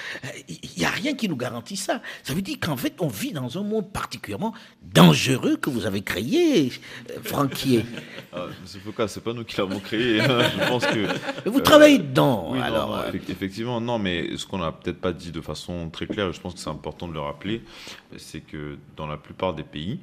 Il 0.47 0.57
n'y 0.77 0.85
a 0.85 0.89
rien 0.89 1.13
qui 1.13 1.29
nous 1.29 1.35
garantit 1.35 1.77
ça. 1.77 2.01
Ça 2.23 2.33
veut 2.33 2.41
dire 2.41 2.57
qu'en 2.59 2.77
fait, 2.77 2.95
on 2.99 3.07
vit 3.07 3.33
dans 3.33 3.57
un 3.57 3.63
monde 3.63 3.91
particulièrement 3.91 4.53
dangereux 4.81 5.57
que 5.57 5.69
vous 5.69 5.85
avez 5.85 6.01
créé, 6.01 6.71
euh, 7.11 7.19
Franquier. 7.23 7.85
Ah, 8.33 8.45
Monsieur 8.61 8.79
Foucault, 8.81 9.07
c'est 9.07 9.23
pas 9.23 9.33
nous 9.33 9.43
qui 9.43 9.57
l'avons 9.57 9.79
créé. 9.79 10.19
Je 10.21 10.67
pense 10.67 10.85
que. 10.85 11.49
vous 11.49 11.61
travaillez 11.61 11.97
dedans. 11.97 12.53
alors. 12.61 12.89
Non, 12.89 13.19
effectivement, 13.29 13.81
non, 13.81 13.97
mais 13.97 14.37
ce 14.37 14.45
qu'on 14.45 14.59
n'a 14.59 14.71
peut-être 14.71 14.99
pas 14.99 15.11
dit 15.11 15.31
de 15.31 15.41
façon 15.41 15.89
très 15.89 16.07
claire, 16.07 16.31
je 16.31 16.39
pense 16.39 16.53
que 16.53 16.59
c'est 16.59 16.69
important 16.69 17.07
de 17.07 17.13
le 17.13 17.19
rappeler, 17.19 17.63
c'est 18.17 18.41
que 18.41 18.77
dans 18.95 19.07
la 19.07 19.17
plupart 19.17 19.53
des 19.53 19.63
pays, 19.63 19.99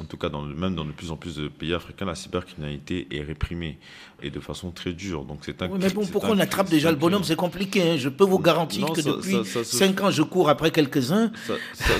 en 0.00 0.04
tout 0.04 0.16
cas 0.16 0.23
dans 0.28 0.42
même 0.42 0.74
dans 0.74 0.84
de 0.84 0.92
plus 0.92 1.10
en 1.10 1.16
plus 1.16 1.36
de 1.36 1.48
pays 1.48 1.74
africains, 1.74 2.04
la 2.04 2.14
cybercriminalité 2.14 3.08
est 3.10 3.22
réprimée 3.22 3.78
et 4.22 4.30
de 4.30 4.40
façon 4.40 4.70
très 4.70 4.92
dure. 4.92 5.24
Donc 5.24 5.40
c'est 5.42 5.60
un. 5.62 5.68
mais 5.68 5.90
bon, 5.90 6.06
pourquoi 6.06 6.30
on 6.30 6.38
attrape 6.38 6.70
déjà 6.70 6.90
le 6.90 6.96
bonhomme? 6.96 7.24
C'est 7.24 7.36
compliqué. 7.36 7.82
Hein. 7.82 7.96
Je 7.98 8.08
peux 8.08 8.24
vous 8.24 8.38
garantir 8.38 8.92
que 8.92 9.00
depuis 9.00 9.64
5 9.64 10.00
ans, 10.02 10.10
je 10.10 10.22
cours 10.22 10.48
après 10.48 10.70
quelques-uns. 10.70 11.30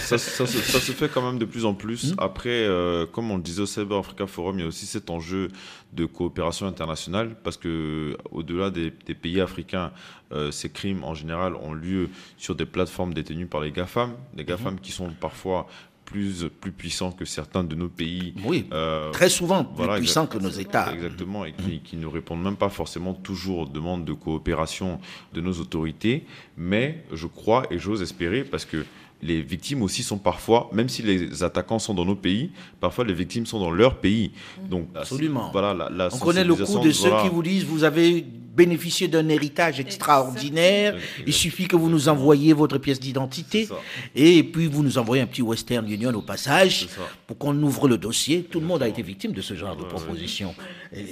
Ça, 0.01 0.19
se 0.19 0.93
fait 0.93 1.09
quand 1.09 1.23
même 1.23 1.39
de 1.39 1.45
plus 1.45 1.65
en 1.65 1.75
plus. 1.75 2.13
Hmm. 2.13 2.17
Après, 2.19 2.49
euh, 2.51 3.07
comme 3.07 3.31
on 3.31 3.37
le 3.37 3.43
disait 3.43 3.63
au 3.63 3.67
Cyber 3.67 3.99
Africa 3.99 4.27
Forum, 4.27 4.59
il 4.59 4.63
y 4.63 4.65
a 4.65 4.69
aussi 4.69 4.87
cet 4.87 5.11
enjeu 5.11 5.49
de 5.93 6.07
coopération 6.07 6.67
internationale 6.67 7.37
parce 7.45 7.57
que 7.57 8.17
au-delà 8.33 8.71
des, 8.71 8.91
pays 8.91 9.41
africains, 9.41 9.93
euh, 10.33 10.51
ces 10.51 10.71
crimes 10.71 11.05
en 11.05 11.15
général 11.15 11.55
ont 11.55 11.73
lieu 11.73 12.09
sur 12.37 12.55
des 12.55 12.67
plateformes 12.67 13.15
détenues 13.15 13.47
par 13.47 13.61
les 13.61 13.71
GAFAM, 13.71 14.15
des 14.35 14.45
GAFAM 14.45 14.75
hmm. 14.75 14.81
qui 14.81 14.93
sont 14.93 15.11
parfois 15.21 15.67
plus, 16.05 16.47
plus 16.61 16.73
puissants 16.73 17.13
que 17.13 17.25
certains 17.25 17.65
de 17.65 17.75
nos 17.75 17.89
pays. 17.89 18.35
Oui, 18.45 18.67
euh, 18.73 19.11
très 19.11 19.29
souvent 19.29 19.65
plus 19.65 19.87
puissants 19.99 20.27
que 20.27 20.39
nos 20.39 20.51
États. 20.51 20.93
Exactement, 20.93 21.45
et 21.45 21.53
qui, 21.53 21.81
qui, 21.81 21.97
ne 21.97 22.07
répondent 22.07 22.43
même 22.43 22.57
pas 22.57 22.69
forcément 22.69 23.15
toujours 23.15 23.61
aux 23.61 23.67
demandes 23.67 24.05
de 24.05 24.13
coopération 24.13 25.01
de 25.33 25.41
nos 25.41 25.55
autorités. 25.55 26.25
Mais 26.57 27.05
je 27.13 27.27
crois 27.27 27.65
et 27.71 27.79
j'ose 27.79 28.03
espérer, 28.03 28.45
parce 28.45 28.65
que 28.65 28.85
les 29.23 29.41
victimes 29.41 29.83
aussi 29.83 30.03
sont 30.03 30.19
parfois, 30.19 30.69
même 30.73 30.89
si 30.89 31.03
les 31.03 31.43
attaquants 31.43 31.79
sont 31.79 31.95
dans 31.95 32.05
nos 32.05 32.15
pays, 32.15 32.51
parfois 32.81 33.05
les 33.05 33.15
victimes 33.15 33.47
sont 33.47 33.59
dans 33.59 33.71
leur 33.71 33.97
pays. 33.99 34.33
Donc, 34.69 34.89
Absolument. 34.95 35.51
Voilà, 35.51 35.89
la, 35.91 36.15
On 36.15 36.19
connaît 36.19 36.45
le 36.45 36.55
coup 36.55 36.79
de 36.81 36.91
ceux 36.93 37.11
qui 37.23 37.29
vous 37.29 37.43
disent 37.43 37.65
vous 37.65 37.85
avez 37.85 38.27
bénéficié 38.55 39.09
d'un 39.09 39.29
héritage 39.29 39.81
extraordinaire, 39.81 40.97
il 41.27 41.33
suffit 41.33 41.67
que 41.67 41.77
vous 41.77 41.91
nous 41.91 42.09
envoyiez 42.09 42.53
votre 42.53 42.79
pièce 42.79 43.01
d'identité 43.01 43.69
et 44.15 44.43
puis 44.43 44.67
vous 44.67 44.83
nous 44.83 44.99
envoyez 44.99 45.23
un 45.23 45.27
petit 45.27 45.43
Western 45.43 45.89
Union 45.91 46.13
au 46.15 46.23
passage 46.23 46.89
pour 47.27 47.39
qu'on 47.39 47.61
ouvre 47.63 47.89
le 47.89 47.99
dossier. 47.99 48.45
Tout 48.45 48.61
le 48.61 48.67
monde 48.67 48.83
a 48.83 48.89
été 48.89 49.03
victime 49.03 49.33
de 49.33 49.41
ce 49.41 49.55
genre 49.55 49.77
de 49.77 49.85
proposition. 49.85 50.55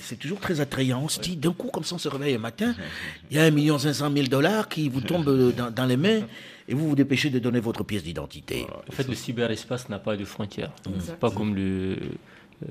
C'est 0.02 0.18
toujours 0.18 0.40
très 0.40 0.60
attrayant. 0.60 1.02
On 1.04 1.08
se 1.08 1.20
dit 1.20 1.36
d'un 1.36 1.52
coup, 1.52 1.68
comme 1.68 1.84
ça 1.84 1.96
on 1.96 1.98
se 1.98 2.08
réveille 2.08 2.34
un 2.34 2.38
matin, 2.38 2.74
il 3.30 3.36
y 3.36 3.40
a 3.40 3.44
un 3.44 3.50
million 3.50 3.78
cinq 3.78 3.92
cent 3.94 4.10
mille 4.10 4.28
dollars 4.28 4.68
qui 4.68 4.88
vous 4.88 5.00
tombent 5.00 5.52
dans, 5.56 5.70
dans 5.70 5.86
les 5.86 5.96
mains 5.96 6.20
et 6.68 6.74
vous 6.74 6.88
vous 6.88 6.96
dépêchez 6.96 7.30
de 7.30 7.38
donner 7.38 7.60
votre 7.60 7.82
pièce 7.84 8.04
d'identité. 8.04 8.66
En 8.88 8.92
fait, 8.92 9.08
le 9.08 9.14
cyberespace 9.14 9.88
n'a 9.88 9.98
pas 9.98 10.16
de 10.16 10.24
frontières. 10.24 10.72
C'est 11.00 11.18
pas 11.18 11.30
comme 11.30 11.54
le, 11.54 11.96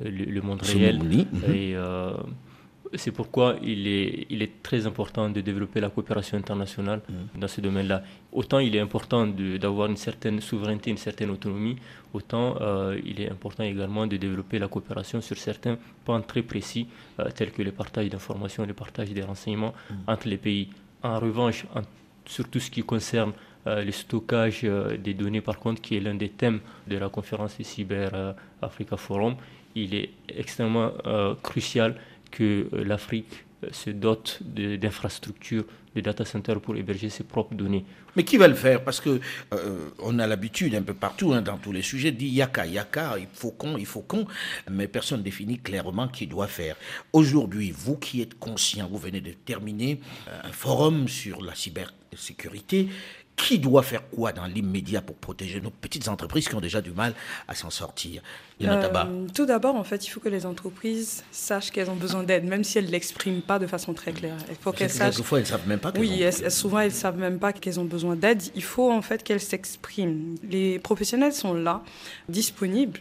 le, 0.03 0.41
monde 0.41 0.61
réel. 0.61 1.01
Et 1.53 1.75
euh, 1.75 2.13
c'est 2.95 3.11
pourquoi 3.11 3.55
il 3.61 3.87
est, 3.87 4.27
il 4.29 4.41
est 4.41 4.61
très 4.63 4.85
important 4.85 5.29
de 5.29 5.41
développer 5.41 5.79
la 5.79 5.89
coopération 5.89 6.37
internationale 6.37 7.01
mm. 7.07 7.39
dans 7.39 7.47
ce 7.47 7.61
domaine-là. 7.61 8.03
Autant 8.31 8.59
il 8.59 8.75
est 8.75 8.79
important 8.79 9.27
d'avoir 9.27 9.89
une 9.89 9.97
certaine 9.97 10.41
souveraineté, 10.41 10.91
une 10.91 10.97
certaine 10.97 11.29
autonomie, 11.29 11.77
autant 12.13 12.57
euh, 12.61 12.99
il 13.05 13.21
est 13.21 13.29
important 13.29 13.63
également 13.63 14.07
de 14.07 14.17
développer 14.17 14.59
la 14.59 14.67
coopération 14.67 15.21
sur 15.21 15.37
certains 15.37 15.77
points 16.05 16.21
très 16.21 16.41
précis, 16.41 16.87
tels 17.35 17.51
que 17.51 17.61
le 17.61 17.71
partage 17.71 18.09
d'informations, 18.09 18.65
le 18.65 18.73
partage 18.73 19.09
des 19.11 19.21
renseignements 19.23 19.73
mm. 19.89 19.93
entre 20.07 20.27
les 20.27 20.37
pays. 20.37 20.69
En 21.03 21.19
revanche, 21.19 21.65
sur 22.25 22.47
tout 22.47 22.59
ce 22.59 22.69
qui 22.69 22.83
concerne 22.83 23.33
euh, 23.67 23.83
le 23.83 23.91
stockage 23.91 24.61
euh, 24.63 24.97
des 24.97 25.13
données, 25.13 25.41
par 25.41 25.59
contre, 25.59 25.81
qui 25.81 25.95
est 25.95 25.99
l'un 25.99 26.15
des 26.15 26.29
thèmes 26.29 26.61
de 26.87 26.97
la 26.97 27.09
conférence 27.09 27.57
du 27.57 27.63
Cyber 27.63 28.09
euh, 28.13 28.33
Africa 28.61 28.97
Forum, 28.97 29.35
il 29.75 29.95
est 29.95 30.09
extrêmement 30.27 30.91
crucial 31.41 31.95
que 32.31 32.67
l'Afrique 32.73 33.45
se 33.71 33.91
dote 33.91 34.39
d'infrastructures, 34.43 35.65
de 35.95 36.01
data 36.01 36.25
centers 36.25 36.59
pour 36.61 36.75
héberger 36.77 37.09
ses 37.09 37.23
propres 37.23 37.53
données. 37.53 37.85
Mais 38.15 38.23
qui 38.23 38.37
va 38.37 38.47
le 38.47 38.55
faire? 38.55 38.83
Parce 38.83 38.99
que 38.99 39.19
on 39.99 40.19
a 40.19 40.25
l'habitude 40.25 40.73
un 40.73 40.81
peu 40.81 40.93
partout, 40.93 41.33
hein, 41.33 41.41
dans 41.41 41.57
tous 41.57 41.71
les 41.71 41.81
sujets, 41.81 42.11
de 42.11 42.17
dire 42.17 42.33
yaka, 42.33 42.65
yaka, 42.65 43.15
il 43.19 43.27
faut 43.31 43.51
qu'on, 43.51 43.77
il 43.77 43.85
faut 43.85 44.01
qu'on, 44.01 44.25
mais 44.69 44.87
personne 44.87 45.19
ne 45.19 45.23
définit 45.23 45.59
clairement 45.59 46.07
qui 46.07 46.27
doit 46.27 46.47
faire. 46.47 46.75
Aujourd'hui, 47.13 47.71
vous 47.71 47.97
qui 47.97 48.21
êtes 48.21 48.39
conscient, 48.39 48.87
vous 48.87 48.97
venez 48.97 49.21
de 49.21 49.31
terminer 49.31 49.99
un 50.43 50.51
forum 50.51 51.07
sur 51.07 51.41
la 51.43 51.53
cybersécurité, 51.53 52.87
qui 53.41 53.59
doit 53.59 53.83
faire 53.83 54.07
quoi 54.09 54.31
dans 54.31 54.45
l'immédiat 54.45 55.01
pour 55.01 55.15
protéger 55.15 55.61
nos 55.61 55.69
petites 55.69 56.07
entreprises 56.07 56.47
qui 56.47 56.55
ont 56.55 56.61
déjà 56.61 56.81
du 56.81 56.91
mal 56.91 57.13
à 57.47 57.55
s'en 57.55 57.69
sortir 57.69 58.21
euh, 58.61 59.27
Tout 59.33 59.45
d'abord, 59.45 59.75
en 59.75 59.83
fait, 59.83 60.05
il 60.05 60.09
faut 60.09 60.19
que 60.19 60.29
les 60.29 60.45
entreprises 60.45 61.23
sachent 61.31 61.71
qu'elles 61.71 61.89
ont 61.89 61.95
besoin 61.95 62.23
d'aide, 62.23 62.45
même 62.45 62.63
si 62.63 62.77
elles 62.77 62.85
ne 62.85 62.91
l'expriment 62.91 63.41
pas 63.41 63.59
de 63.59 63.67
façon 63.67 63.93
très 63.93 64.11
claire. 64.11 64.37
Il 64.49 64.55
faut 64.55 64.71
qu'elles 64.71 64.89
sachent. 64.89 65.15
Quelquefois, 65.15 65.39
elles 65.39 65.45
ne 65.45 65.49
savent 65.49 65.67
même 65.67 65.79
pas 65.79 65.91
qu'elles 65.91 66.01
Oui, 66.01 66.23
souvent, 66.49 66.79
elles 66.79 66.91
ne 66.91 66.95
savent 66.95 67.17
même 67.17 67.39
pas 67.39 67.53
qu'elles 67.53 67.79
ont 67.79 67.85
besoin 67.85 68.15
d'aide. 68.15 68.41
Il 68.55 68.63
faut 68.63 68.91
en 68.91 69.01
fait 69.01 69.23
qu'elles 69.23 69.41
s'expriment. 69.41 70.35
Les 70.43 70.79
professionnels 70.79 71.33
sont 71.33 71.53
là, 71.53 71.81
disponibles 72.29 72.99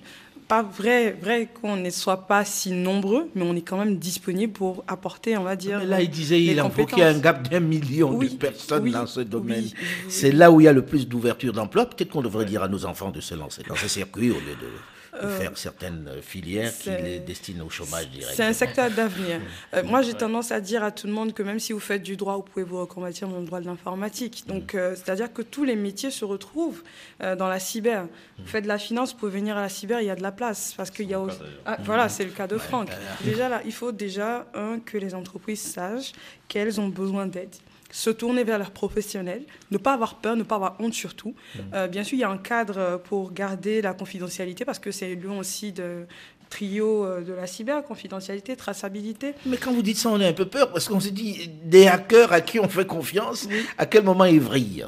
pas 0.50 0.62
vrai, 0.64 1.12
vrai 1.12 1.46
qu'on 1.46 1.76
ne 1.76 1.90
soit 1.90 2.26
pas 2.26 2.44
si 2.44 2.72
nombreux, 2.72 3.30
mais 3.36 3.42
on 3.42 3.54
est 3.54 3.60
quand 3.62 3.78
même 3.78 3.98
disponible 3.98 4.52
pour 4.52 4.82
apporter, 4.88 5.36
on 5.36 5.44
va 5.44 5.54
dire. 5.54 5.84
là, 5.84 6.02
il 6.02 6.10
disait 6.10 6.42
il 6.42 6.58
invoquait 6.58 7.04
un 7.04 7.18
gap 7.20 7.48
d'un 7.48 7.60
million 7.60 8.18
de 8.18 8.26
personnes 8.26 8.90
dans 8.90 9.06
ce 9.06 9.20
domaine. 9.20 9.66
C'est 10.08 10.32
là 10.32 10.50
où 10.50 10.60
il 10.60 10.64
y 10.64 10.68
a 10.68 10.72
le 10.72 10.84
plus 10.84 11.06
d'ouverture 11.06 11.52
d'emploi. 11.52 11.86
Peut-être 11.86 12.10
qu'on 12.10 12.20
devrait 12.20 12.46
dire 12.46 12.64
à 12.64 12.68
nos 12.68 12.84
enfants 12.84 13.12
de 13.12 13.20
se 13.20 13.36
lancer 13.36 13.62
dans 13.68 13.76
ce 13.76 13.86
circuit 13.86 14.32
au 14.32 14.40
lieu 14.40 14.56
de 14.60 14.66
euh, 15.14 15.38
faire 15.38 15.56
certaines 15.58 16.08
filières 16.22 16.72
qui 16.76 16.90
les 16.90 17.18
destinent 17.18 17.66
au 17.66 17.70
chômage 17.70 18.08
direct. 18.10 18.32
C'est 18.34 18.44
un 18.44 18.52
secteur 18.52 18.90
d'avenir. 18.90 19.40
Euh, 19.74 19.82
moi, 19.82 20.02
j'ai 20.02 20.14
tendance 20.14 20.52
à 20.52 20.60
dire 20.60 20.84
à 20.84 20.90
tout 20.90 21.06
le 21.06 21.12
monde 21.12 21.32
que 21.32 21.42
même 21.42 21.58
si 21.58 21.72
vous 21.72 21.80
faites 21.80 22.02
du 22.02 22.16
droit, 22.16 22.36
vous 22.36 22.42
pouvez 22.42 22.64
vous 22.64 22.80
reconvertir 22.80 23.28
dans 23.28 23.40
le 23.40 23.44
droit 23.44 23.60
de 23.60 23.66
l'informatique. 23.66 24.44
Donc, 24.46 24.74
euh, 24.74 24.94
c'est-à-dire 24.94 25.32
que 25.32 25.42
tous 25.42 25.64
les 25.64 25.76
métiers 25.76 26.10
se 26.10 26.24
retrouvent 26.24 26.82
dans 27.20 27.48
la 27.48 27.58
cyber. 27.58 28.06
Vous 28.38 28.46
faites 28.46 28.64
de 28.64 28.68
la 28.68 28.78
finance, 28.78 29.12
vous 29.12 29.18
pouvez 29.18 29.32
venir 29.32 29.56
à 29.56 29.62
la 29.62 29.68
cyber, 29.68 30.00
il 30.00 30.06
y 30.06 30.10
a 30.10 30.16
de 30.16 30.22
la 30.22 30.32
place. 30.32 30.74
Parce 30.76 30.90
qu'il 30.90 31.08
y 31.08 31.14
a 31.14 31.20
ah, 31.66 31.76
voilà, 31.82 32.08
c'est 32.08 32.24
le 32.24 32.30
cas 32.30 32.46
de 32.46 32.56
Franck. 32.56 32.88
Déjà, 33.24 33.48
là, 33.48 33.60
il 33.64 33.72
faut 33.72 33.92
déjà, 33.92 34.46
un, 34.54 34.78
que 34.80 34.96
les 34.96 35.14
entreprises 35.14 35.60
sachent 35.60 36.12
qu'elles 36.48 36.80
ont 36.80 36.88
besoin 36.88 37.26
d'aide 37.26 37.54
se 37.90 38.10
tourner 38.10 38.44
vers 38.44 38.58
leurs 38.58 38.70
professionnels, 38.70 39.42
ne 39.70 39.78
pas 39.78 39.94
avoir 39.94 40.16
peur, 40.16 40.36
ne 40.36 40.42
pas 40.42 40.56
avoir 40.56 40.76
honte 40.80 40.94
surtout. 40.94 41.34
Mmh. 41.54 41.58
Euh, 41.74 41.88
bien 41.88 42.04
sûr, 42.04 42.16
il 42.16 42.20
y 42.20 42.24
a 42.24 42.30
un 42.30 42.38
cadre 42.38 43.00
pour 43.04 43.32
garder 43.32 43.82
la 43.82 43.94
confidentialité 43.94 44.64
parce 44.64 44.78
que 44.78 44.90
c'est 44.90 45.14
lieu 45.14 45.30
aussi 45.30 45.72
de 45.72 46.06
trio 46.50 47.04
euh, 47.04 47.22
de 47.22 47.32
la 47.32 47.46
cyber, 47.46 47.82
confidentialité, 47.82 48.56
traçabilité. 48.56 49.34
Mais 49.46 49.56
quand 49.56 49.72
vous 49.72 49.82
dites 49.82 49.96
ça, 49.96 50.10
on 50.10 50.20
a 50.20 50.26
un 50.26 50.32
peu 50.32 50.46
peur 50.46 50.70
parce 50.70 50.88
qu'on 50.88 51.00
se 51.00 51.08
dit 51.08 51.48
des 51.64 51.86
hackers 51.86 52.32
à 52.32 52.40
qui 52.40 52.60
on 52.60 52.68
fait 52.68 52.86
confiance, 52.86 53.48
à 53.78 53.86
quel 53.86 54.04
moment 54.04 54.24
ils 54.24 54.40
vrillent? 54.40 54.86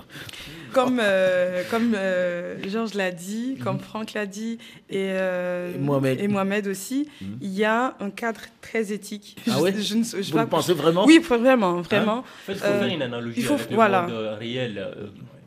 Comme, 0.73 1.01
euh, 1.03 1.63
comme 1.71 1.95
euh, 1.97 2.57
Georges 2.69 2.95
l'a 2.95 3.11
dit, 3.11 3.57
comme 3.63 3.77
mhm. 3.77 3.83
Franck 3.83 4.13
l'a 4.15 4.27
dit, 4.27 4.59
et, 4.91 5.09
euh, 5.11 5.75
et, 5.75 6.29
Mohamed. 6.29 6.67
aussi, 6.67 7.09
mhm. 7.21 7.39
il 7.41 7.51
y 7.51 7.65
a 7.65 7.95
un 8.01 8.11
cadre 8.11 8.41
très 8.61 8.93
éthique. 8.93 9.37
Ah 9.51 9.61
oui 9.61 9.71
je, 9.83 10.33
Vous 10.33 10.39
le 10.39 10.47
pensez 10.47 10.75
vraiment? 10.75 11.05
Oui, 11.05 11.19
vraiment, 11.19 11.81
vraiment. 11.81 12.19
en 12.19 12.25
fait, 12.47 12.53
il 12.53 12.59
faut 12.59 12.67
faire 12.67 12.87
une 12.87 13.03
analogie 13.03 13.41
il 13.41 13.45
faut, 13.45 13.55
avec 13.55 13.71
le 13.71 13.75
voilà. 13.75 14.03
monde 14.03 14.37
réel. 14.39 14.89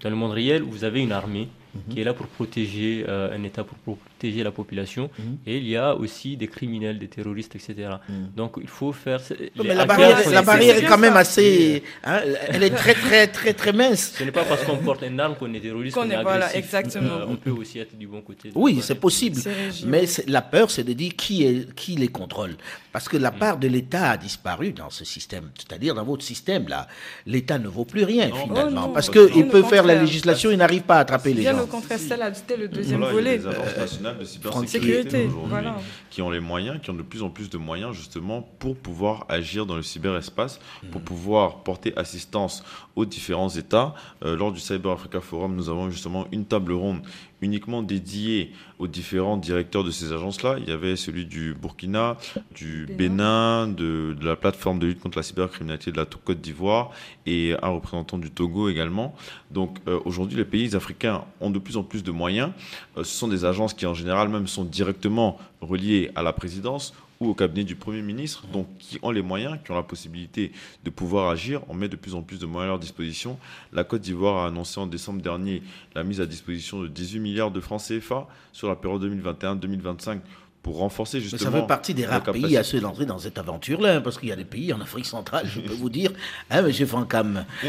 Dans 0.01 0.09
le 0.09 0.15
monde 0.15 0.31
réel, 0.31 0.61
vous 0.61 0.83
avez 0.83 1.01
une 1.01 1.11
armée 1.11 1.49
mhm. 1.75 1.93
qui 1.93 2.01
est 2.01 2.03
là 2.03 2.13
pour 2.13 2.27
protéger 2.27 3.05
un 3.07 3.43
État, 3.43 3.63
pour 3.63 3.77
protéger 3.77 4.43
la 4.43 4.51
population. 4.51 5.09
Mhm. 5.17 5.37
Et 5.45 5.57
il 5.57 5.67
y 5.67 5.77
a 5.77 5.95
aussi 5.95 6.37
des 6.37 6.47
criminels, 6.47 6.99
des 6.99 7.07
terroristes, 7.07 7.55
etc. 7.55 7.73
Mhm. 8.07 8.31
Donc 8.35 8.57
il 8.61 8.67
faut 8.67 8.91
faire. 8.91 9.19
Mais 9.63 9.75
la 9.75 9.85
barrière, 9.85 10.29
la 10.31 10.41
barrière 10.41 10.77
est, 10.77 10.85
quand 10.85 10.97
même 10.97 11.17
assez. 11.17 11.83
Hein, 12.03 12.19
elle 12.49 12.63
est 12.63 12.69
très, 12.71 12.93
très, 12.93 13.27
très, 13.27 13.53
très 13.53 13.73
mince. 13.73 14.13
Ce 14.17 14.23
n'est 14.23 14.31
pas 14.31 14.43
parce 14.43 14.63
qu'on 14.63 14.77
porte 14.77 15.03
une 15.03 15.19
arme 15.19 15.35
qu'on 15.35 15.53
est 15.53 15.59
terroriste, 15.59 15.95
qu'on 15.95 16.09
est, 16.09 16.21
voilà, 16.21 16.55
exactement. 16.55 17.15
Euh, 17.15 17.25
on 17.27 17.35
peut 17.35 17.51
aussi 17.51 17.79
être 17.79 17.97
du 17.97 18.07
bon 18.07 18.21
côté. 18.21 18.51
Oui, 18.55 18.79
c'est 18.81 18.95
possible. 18.95 19.41
Mais 19.85 20.05
la 20.27 20.41
peur, 20.41 20.69
c'est 20.71 20.83
de 20.83 20.93
dire 20.93 21.13
qui, 21.15 21.43
est, 21.43 21.73
qui 21.73 21.95
les 21.95 22.07
contrôle. 22.07 22.55
Parce 22.91 23.09
que 23.09 23.17
la 23.17 23.31
mm. 23.31 23.37
part 23.39 23.57
de 23.57 23.67
l'État 23.67 24.11
a 24.11 24.17
disparu 24.17 24.71
dans 24.71 24.89
ce 24.89 25.03
système. 25.03 25.49
C'est-à-dire 25.57 25.95
dans 25.95 26.03
votre 26.05 26.23
système, 26.23 26.67
là, 26.67 26.87
l'État 27.25 27.59
ne 27.59 27.67
vaut 27.67 27.85
plus 27.85 28.03
rien, 28.03 28.29
finalement. 28.33 28.89
parce 28.89 29.09
qu'il 29.09 29.47
peut 29.47 29.63
faire 29.63 29.83
la 29.83 29.95
législation, 29.95 30.51
il 30.51 30.57
n'arrive 30.57 30.83
pas 30.83 30.97
à 30.97 30.99
attraper 30.99 31.33
les 31.33 31.43
gens. 31.43 31.64
Au 31.65 31.67
contraire, 31.67 31.99
c'était 31.99 32.57
le 32.57 32.67
deuxième 32.67 33.03
volet. 33.03 33.37
Les 33.37 33.47
agences 33.47 33.77
nationales 33.77 34.17
de 34.19 34.25
cybersécurité 34.25 35.27
aujourd'hui 35.27 35.71
qui 36.09 36.21
ont 36.21 36.29
les 36.29 36.39
moyens, 36.39 36.79
qui 36.81 36.89
ont 36.91 36.93
de 36.93 37.01
plus 37.01 37.23
en 37.23 37.29
plus 37.29 37.49
de 37.49 37.57
moyens 37.57 37.93
justement 37.93 38.41
pour 38.41 38.75
pouvoir 38.77 39.25
agir 39.27 39.65
dans 39.65 39.75
le 39.75 39.81
cyberespace, 39.81 40.59
pour 40.91 41.01
mm. 41.01 41.03
pouvoir 41.03 41.63
porter 41.63 41.93
assistance 41.97 42.63
aux 42.95 43.05
différents 43.05 43.49
États. 43.49 43.93
Euh, 44.23 44.37
lors 44.37 44.51
du 44.51 44.59
Cyber 44.59 44.91
Africa 44.91 45.19
Forum, 45.19 45.55
nous 45.55 45.69
avons 45.69 45.89
justement 45.89 46.27
une 46.31 46.45
table 46.45 46.71
ronde 46.73 47.01
uniquement 47.41 47.83
dédiée 47.83 48.51
aux 48.79 48.87
différents 48.87 49.37
directeurs 49.37 49.83
de 49.83 49.91
ces 49.91 50.11
agences-là. 50.11 50.57
Il 50.59 50.67
y 50.67 50.71
avait 50.71 50.95
celui 50.95 51.25
du 51.25 51.53
Burkina, 51.53 52.17
du 52.53 52.85
Bénin, 52.85 53.67
de, 53.67 54.15
la 54.21 54.35
plateforme 54.35 54.79
de 54.79 54.87
lutte 54.87 54.99
contre 54.99 55.17
la 55.17 55.23
cybercriminalité 55.23 55.91
de 55.91 55.97
la 55.97 56.05
Côte 56.05 56.41
d'Ivoire 56.41 56.91
et 57.25 57.55
un 57.61 57.69
représentant 57.69 58.17
du 58.17 58.31
Togo 58.31 58.69
également. 58.69 59.15
Donc 59.51 59.77
euh, 59.87 59.99
aujourd'hui, 60.05 60.37
les 60.37 60.45
pays 60.45 60.75
africains 60.75 61.23
ont 61.41 61.49
de 61.49 61.59
plus 61.59 61.77
en 61.77 61.83
plus 61.83 62.03
de 62.03 62.11
moyens. 62.11 62.51
Euh, 62.97 63.03
ce 63.03 63.17
sont 63.17 63.27
des 63.27 63.45
agences 63.45 63.73
qui 63.73 63.85
en 63.85 63.93
général 63.93 64.29
même 64.29 64.47
sont 64.47 64.63
directement 64.63 65.37
reliées 65.61 66.11
à 66.15 66.23
la 66.23 66.33
présidence 66.33 66.93
au 67.29 67.33
cabinet 67.33 67.63
du 67.63 67.75
Premier 67.75 68.01
ministre, 68.01 68.45
donc 68.47 68.67
qui 68.77 68.99
ont 69.01 69.11
les 69.11 69.21
moyens, 69.21 69.57
qui 69.63 69.71
ont 69.71 69.75
la 69.75 69.83
possibilité 69.83 70.51
de 70.83 70.89
pouvoir 70.89 71.29
agir. 71.29 71.61
On 71.69 71.73
met 71.73 71.89
de 71.89 71.95
plus 71.95 72.15
en 72.15 72.21
plus 72.21 72.39
de 72.39 72.45
moyens 72.45 72.65
à 72.65 72.71
leur 72.73 72.79
disposition. 72.79 73.37
La 73.73 73.83
Côte 73.83 74.01
d'Ivoire 74.01 74.43
a 74.43 74.47
annoncé 74.47 74.79
en 74.79 74.87
décembre 74.87 75.21
dernier 75.21 75.61
la 75.93 76.03
mise 76.03 76.21
à 76.21 76.25
disposition 76.25 76.81
de 76.81 76.87
18 76.87 77.19
milliards 77.19 77.51
de 77.51 77.59
francs 77.59 77.81
CFA 77.81 78.27
sur 78.51 78.67
la 78.67 78.75
période 78.75 79.03
2021-2025 79.03 80.19
pour 80.65 80.77
renforcer 80.77 81.21
justement. 81.21 81.51
Mais 81.51 81.57
ça 81.57 81.61
fait 81.61 81.67
partie 81.67 81.93
des 81.93 82.07
rares 82.07 82.23
pays 82.23 82.57
à 82.57 82.63
se 82.63 82.77
lancer 82.77 83.05
dans 83.05 83.19
cette 83.19 83.37
aventure-là, 83.37 83.97
hein, 83.97 84.01
parce 84.01 84.17
qu'il 84.17 84.29
y 84.29 84.31
a 84.31 84.35
des 84.35 84.45
pays 84.45 84.73
en 84.73 84.81
Afrique 84.81 85.05
centrale, 85.05 85.45
je 85.45 85.59
peux 85.59 85.75
vous 85.75 85.91
dire, 85.91 86.09
hein, 86.49 86.63
monsieur 86.63 86.87
Fankam. 86.87 87.45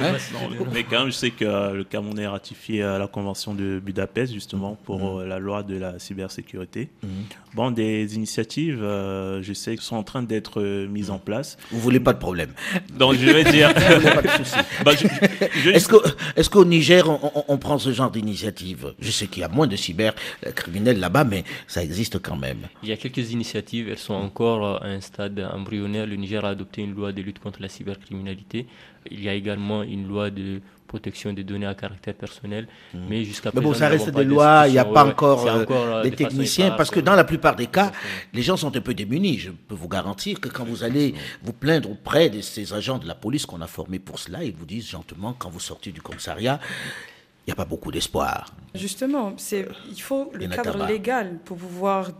Hein 0.00 0.16
mais 0.72 0.84
quand 0.84 1.00
même, 1.00 1.08
je 1.08 1.16
sais 1.16 1.30
que 1.30 1.44
euh, 1.44 1.72
le 1.74 1.84
Cameroun 1.84 2.18
a 2.20 2.30
ratifié 2.30 2.82
euh, 2.82 2.98
la 2.98 3.06
convention 3.06 3.54
de 3.54 3.80
Budapest, 3.84 4.32
justement, 4.32 4.76
pour 4.84 4.98
mhm. 4.98 5.20
euh, 5.20 5.26
la 5.26 5.38
loi 5.38 5.62
de 5.62 5.76
la 5.76 5.98
cybersécurité. 5.98 6.88
Mhm. 7.02 7.10
Bon, 7.54 7.70
des 7.70 8.14
initiatives, 8.14 8.80
je 8.80 9.52
sais, 9.52 9.76
sont 9.78 9.96
en 9.96 10.02
train 10.02 10.22
d'être 10.22 10.62
mises 10.86 11.10
en 11.10 11.18
place. 11.18 11.58
Vous 11.70 11.80
voulez 11.80 12.00
pas 12.00 12.14
de 12.14 12.18
problème. 12.18 12.50
Donc, 12.94 13.16
je 13.16 13.26
vais 13.26 13.44
dire. 13.44 13.70
bah, 14.84 14.92
Est-ce 15.66 16.48
qu'au 16.48 16.64
Niger, 16.64 17.10
on, 17.10 17.44
on, 17.46 17.58
prend 17.58 17.78
ce 17.78 17.92
genre 17.92 18.10
d'initiative? 18.10 18.94
Je 19.00 19.10
sais 19.10 19.26
qu'il 19.26 19.42
y 19.42 19.44
a 19.44 19.48
moins 19.48 19.66
de 19.66 19.76
cybercriminels 20.62 21.00
là-bas, 21.00 21.24
mais 21.24 21.44
ça 21.66 21.82
existe 21.82 22.20
quand 22.20 22.36
même. 22.36 22.68
Il 22.82 22.88
y 22.88 22.92
a 22.92 22.96
quelques 22.96 23.32
initiatives, 23.32 23.88
elles 23.88 23.98
sont 23.98 24.14
encore 24.14 24.82
à 24.82 24.86
un 24.86 25.00
stade 25.00 25.38
embryonnaire. 25.52 26.06
Le 26.06 26.16
Niger 26.16 26.44
a 26.44 26.50
adopté 26.50 26.82
une 26.82 26.94
loi 26.94 27.12
de 27.12 27.22
lutte 27.22 27.38
contre 27.38 27.60
la 27.60 27.68
cybercriminalité. 27.68 28.66
Il 29.10 29.22
y 29.22 29.28
a 29.28 29.34
également 29.34 29.82
une 29.82 30.06
loi 30.06 30.30
de 30.30 30.60
protection 30.86 31.32
des 31.32 31.42
données 31.42 31.66
à 31.66 31.74
caractère 31.74 32.14
personnel. 32.14 32.68
Hmm. 32.92 32.98
Mais 33.08 33.24
jusqu'à 33.24 33.50
présent. 33.50 33.62
Mais 33.62 33.72
bon, 33.72 33.74
ça 33.74 33.88
reste 33.88 34.10
des 34.10 34.24
lois, 34.24 34.64
il 34.66 34.72
n'y 34.72 34.78
a 34.78 34.84
pas 34.84 35.06
encore, 35.06 35.46
euh, 35.46 35.64
euh, 35.70 36.02
des 36.02 36.10
techniciens, 36.10 36.72
parce 36.72 36.90
que 36.90 37.00
dans 37.00 37.14
la 37.14 37.24
plupart 37.24 37.56
des 37.56 37.66
cas, 37.66 37.92
les 38.34 38.42
gens 38.42 38.58
sont 38.58 38.76
un 38.76 38.80
peu 38.80 38.92
démunis. 38.92 39.38
Je 39.38 39.50
peux 39.50 39.74
vous 39.74 39.88
garantir 39.88 40.38
que 40.38 40.48
quand 40.48 40.64
vous 40.64 40.84
allez 40.84 41.14
vous 41.42 41.54
plaindre 41.54 41.90
auprès 41.90 42.28
de 42.28 42.40
ces 42.42 42.74
agents 42.74 42.98
de 42.98 43.08
la 43.08 43.14
police 43.14 43.46
qu'on 43.46 43.62
a 43.62 43.66
formés 43.66 43.98
pour 44.00 44.18
cela, 44.18 44.44
ils 44.44 44.52
vous 44.54 44.66
disent 44.66 44.90
gentiment, 44.90 45.34
quand 45.36 45.48
vous 45.48 45.60
sortez 45.60 45.92
du 45.92 46.02
commissariat, 46.02 46.60
il 47.46 47.50
n'y 47.50 47.52
a 47.52 47.56
pas 47.56 47.64
beaucoup 47.64 47.90
d'espoir. 47.90 48.52
Justement, 48.74 49.34
il 49.50 50.00
faut 50.00 50.30
le 50.34 50.46
cadre 50.48 50.86
légal 50.86 51.38
pour 51.44 51.56
pouvoir 51.56 52.10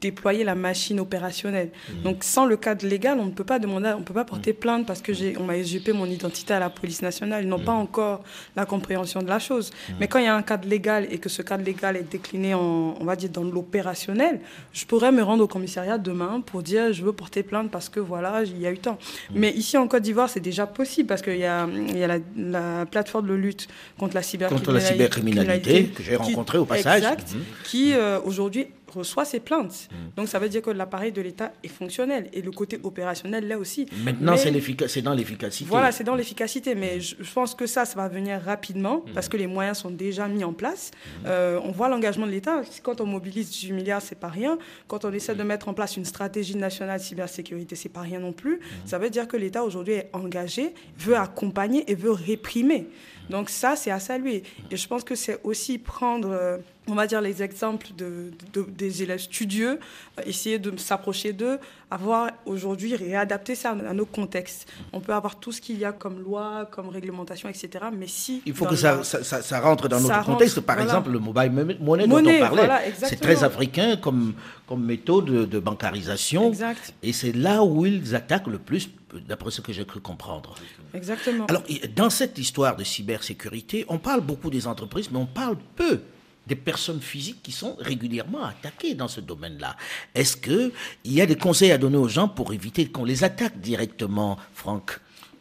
déployer 0.00 0.44
la 0.44 0.54
machine 0.54 1.00
opérationnelle. 1.00 1.70
Mmh. 1.70 2.02
Donc 2.02 2.24
sans 2.24 2.46
le 2.46 2.56
cadre 2.56 2.86
légal, 2.86 3.18
on 3.18 3.26
ne 3.26 3.30
peut 3.30 3.44
pas 3.44 3.58
demander, 3.58 3.94
on 3.98 4.02
peut 4.02 4.14
pas 4.14 4.24
porter 4.24 4.52
mmh. 4.52 4.56
plainte 4.56 4.86
parce 4.86 5.02
que 5.02 5.12
j'ai, 5.12 5.36
on 5.38 5.44
m'a 5.44 5.56
usurpé 5.56 5.92
mon 5.92 6.06
identité 6.06 6.54
à 6.54 6.58
la 6.58 6.70
police 6.70 7.02
nationale. 7.02 7.44
Ils 7.44 7.48
n'ont 7.48 7.58
pas 7.58 7.74
mmh. 7.74 7.80
encore 7.80 8.22
la 8.56 8.66
compréhension 8.66 9.22
de 9.22 9.28
la 9.28 9.38
chose. 9.38 9.70
Mais 10.00 10.08
quand 10.08 10.18
il 10.18 10.24
y 10.24 10.28
a 10.28 10.34
un 10.34 10.42
cadre 10.42 10.68
légal 10.68 11.06
et 11.10 11.18
que 11.18 11.28
ce 11.28 11.42
cadre 11.42 11.64
légal 11.64 11.96
est 11.96 12.10
décliné 12.10 12.54
en, 12.54 12.96
on 13.00 13.04
va 13.04 13.16
dire 13.16 13.30
dans 13.30 13.44
l'opérationnel, 13.44 14.40
je 14.72 14.84
pourrais 14.84 15.12
me 15.12 15.22
rendre 15.22 15.44
au 15.44 15.48
commissariat 15.48 15.98
demain 15.98 16.42
pour 16.44 16.62
dire 16.62 16.92
je 16.92 17.02
veux 17.02 17.12
porter 17.12 17.42
plainte 17.42 17.70
parce 17.70 17.88
que 17.88 18.00
voilà, 18.00 18.42
il 18.44 18.60
y 18.60 18.66
a 18.66 18.72
eu 18.72 18.78
temps. 18.78 18.98
Mais 19.34 19.50
ici 19.50 19.76
en 19.76 19.88
Côte 19.88 20.02
d'Ivoire, 20.02 20.28
c'est 20.28 20.40
déjà 20.40 20.66
possible 20.66 21.08
parce 21.08 21.22
qu'il 21.22 21.38
y 21.38 21.44
a, 21.44 21.66
y 21.94 22.04
a 22.04 22.18
la, 22.36 22.86
plateforme 22.86 23.26
de 23.28 23.34
lutte 23.34 23.68
contre 23.98 24.14
la 24.14 24.22
cybercriminalité, 24.22 24.66
contre 24.66 24.72
la 24.72 24.80
cybercriminalité 24.80 25.84
que 25.86 26.02
j'ai 26.02 26.16
rencontrée 26.16 26.58
au 26.58 26.64
passage, 26.64 26.98
exact, 26.98 27.34
qui 27.64 27.92
euh, 27.94 28.20
aujourd'hui 28.24 28.66
reçoit 28.90 29.24
ses 29.24 29.40
plaintes. 29.40 29.88
Mm. 29.90 29.94
Donc 30.16 30.28
ça 30.28 30.38
veut 30.38 30.48
dire 30.48 30.62
que 30.62 30.70
l'appareil 30.70 31.12
de 31.12 31.20
l'État 31.20 31.52
est 31.62 31.68
fonctionnel 31.68 32.28
et 32.32 32.42
le 32.42 32.50
côté 32.50 32.78
opérationnel 32.82 33.46
là 33.46 33.58
aussi. 33.58 33.86
Maintenant 34.04 34.36
c'est 34.36 35.02
dans 35.02 35.14
l'efficacité. 35.14 35.68
Voilà, 35.68 35.92
c'est 35.92 36.04
dans 36.04 36.14
l'efficacité, 36.14 36.74
mais 36.74 37.00
je, 37.00 37.14
pense 37.32 37.54
que 37.54 37.66
ça, 37.66 37.84
ça 37.84 37.96
va 37.96 38.08
venir 38.08 38.40
rapidement 38.40 39.04
mm. 39.06 39.12
parce 39.14 39.28
que 39.28 39.36
les 39.36 39.46
moyens 39.46 39.78
sont 39.78 39.90
déjà 39.90 40.28
mis 40.28 40.44
en 40.44 40.52
place. 40.52 40.90
Mm. 40.90 41.26
Euh, 41.26 41.60
on 41.62 41.72
voit 41.72 41.88
l'engagement 41.88 42.26
de 42.26 42.32
l'État. 42.32 42.62
Quand 42.82 43.00
on 43.00 43.06
mobilise 43.06 43.50
18 43.50 43.72
milliards, 43.72 44.02
c'est 44.02 44.18
pas 44.18 44.28
rien. 44.28 44.58
Quand 44.86 45.04
on 45.04 45.12
essaie 45.12 45.34
de 45.34 45.42
mettre 45.42 45.68
en 45.68 45.74
place 45.74 45.96
une 45.96 46.04
stratégie 46.04 46.56
nationale 46.56 46.98
de 46.98 47.04
cybersécurité, 47.04 47.76
c'est 47.76 47.88
pas 47.88 48.00
rien 48.00 48.20
non 48.20 48.32
plus. 48.32 48.60
Ça 48.84 48.98
veut 48.98 49.10
dire 49.10 49.28
que 49.28 49.36
l'État 49.36 49.64
aujourd'hui 49.64 49.94
est 49.94 50.10
engagé, 50.12 50.74
veut 50.98 51.16
accompagner 51.16 51.90
et 51.90 51.94
veut 51.94 52.12
réprimer. 52.12 52.88
Donc 53.30 53.50
ça, 53.50 53.76
c'est 53.76 53.90
à 53.90 54.00
saluer. 54.00 54.42
Et 54.70 54.76
je 54.76 54.88
pense 54.88 55.04
que 55.04 55.14
c'est 55.14 55.40
aussi 55.44 55.78
prendre, 55.78 56.30
euh, 56.30 56.58
on 56.86 56.94
va 56.94 57.06
dire, 57.06 57.20
les 57.20 57.42
exemples 57.42 57.88
de, 57.96 58.32
des 58.68 59.02
élèves 59.02 59.20
studieux, 59.20 59.78
euh, 60.18 60.22
essayer 60.24 60.58
de 60.58 60.76
s'approcher 60.78 61.32
d'eux, 61.32 61.58
avoir 61.90 62.30
aujourd'hui 62.46 62.96
réadapté 62.96 63.54
ça 63.54 63.70
à 63.70 63.92
nos 63.92 64.06
contextes. 64.06 64.66
On 64.92 65.00
peut 65.00 65.12
avoir 65.12 65.36
tout 65.36 65.52
ce 65.52 65.60
qu'il 65.60 65.78
y 65.78 65.84
a 65.84 65.92
comme 65.92 66.22
loi, 66.22 66.68
comme 66.70 66.88
réglementation, 66.88 67.48
etc. 67.48 67.86
Mais 67.96 68.06
si... 68.06 68.42
Il 68.46 68.54
faut 68.54 68.66
que 68.66 68.76
ça, 68.76 69.02
ça, 69.04 69.60
rentre 69.60 69.88
dans 69.88 70.00
notre 70.00 70.24
contexte. 70.24 70.60
Par 70.60 70.80
exemple, 70.80 71.10
le 71.10 71.18
mobile 71.18 71.52
money, 71.80 72.06
dont 72.06 72.18
on 72.18 72.38
parlait, 72.40 72.92
c'est 72.96 73.20
très 73.20 73.44
africain 73.44 73.96
comme, 73.96 74.34
comme 74.66 74.84
méthode 74.84 75.48
de 75.48 75.58
bancarisation. 75.58 76.48
Exact. 76.48 76.94
Et 77.02 77.12
c'est 77.12 77.32
là 77.32 77.62
où 77.62 77.86
ils 77.86 78.14
attaquent 78.14 78.48
le 78.48 78.58
plus 78.58 78.90
d'après 79.14 79.50
ce 79.50 79.60
que 79.60 79.72
j'ai 79.72 79.84
cru 79.84 80.00
comprendre. 80.00 80.54
Exactement. 80.94 81.46
Alors, 81.46 81.62
dans 81.94 82.10
cette 82.10 82.38
histoire 82.38 82.76
de 82.76 82.84
cybersécurité, 82.84 83.84
on 83.88 83.98
parle 83.98 84.20
beaucoup 84.20 84.50
des 84.50 84.66
entreprises, 84.66 85.10
mais 85.10 85.18
on 85.18 85.26
parle 85.26 85.56
peu 85.76 86.00
des 86.46 86.56
personnes 86.56 87.00
physiques 87.00 87.42
qui 87.42 87.52
sont 87.52 87.76
régulièrement 87.78 88.44
attaquées 88.44 88.94
dans 88.94 89.08
ce 89.08 89.20
domaine-là. 89.20 89.76
Est-ce 90.14 90.36
qu'il 90.36 90.72
y 91.04 91.20
a 91.20 91.26
des 91.26 91.36
conseils 91.36 91.72
à 91.72 91.78
donner 91.78 91.98
aux 91.98 92.08
gens 92.08 92.26
pour 92.26 92.52
éviter 92.52 92.86
qu'on 92.86 93.04
les 93.04 93.22
attaque 93.22 93.60
directement, 93.60 94.38
Franck? 94.54 94.98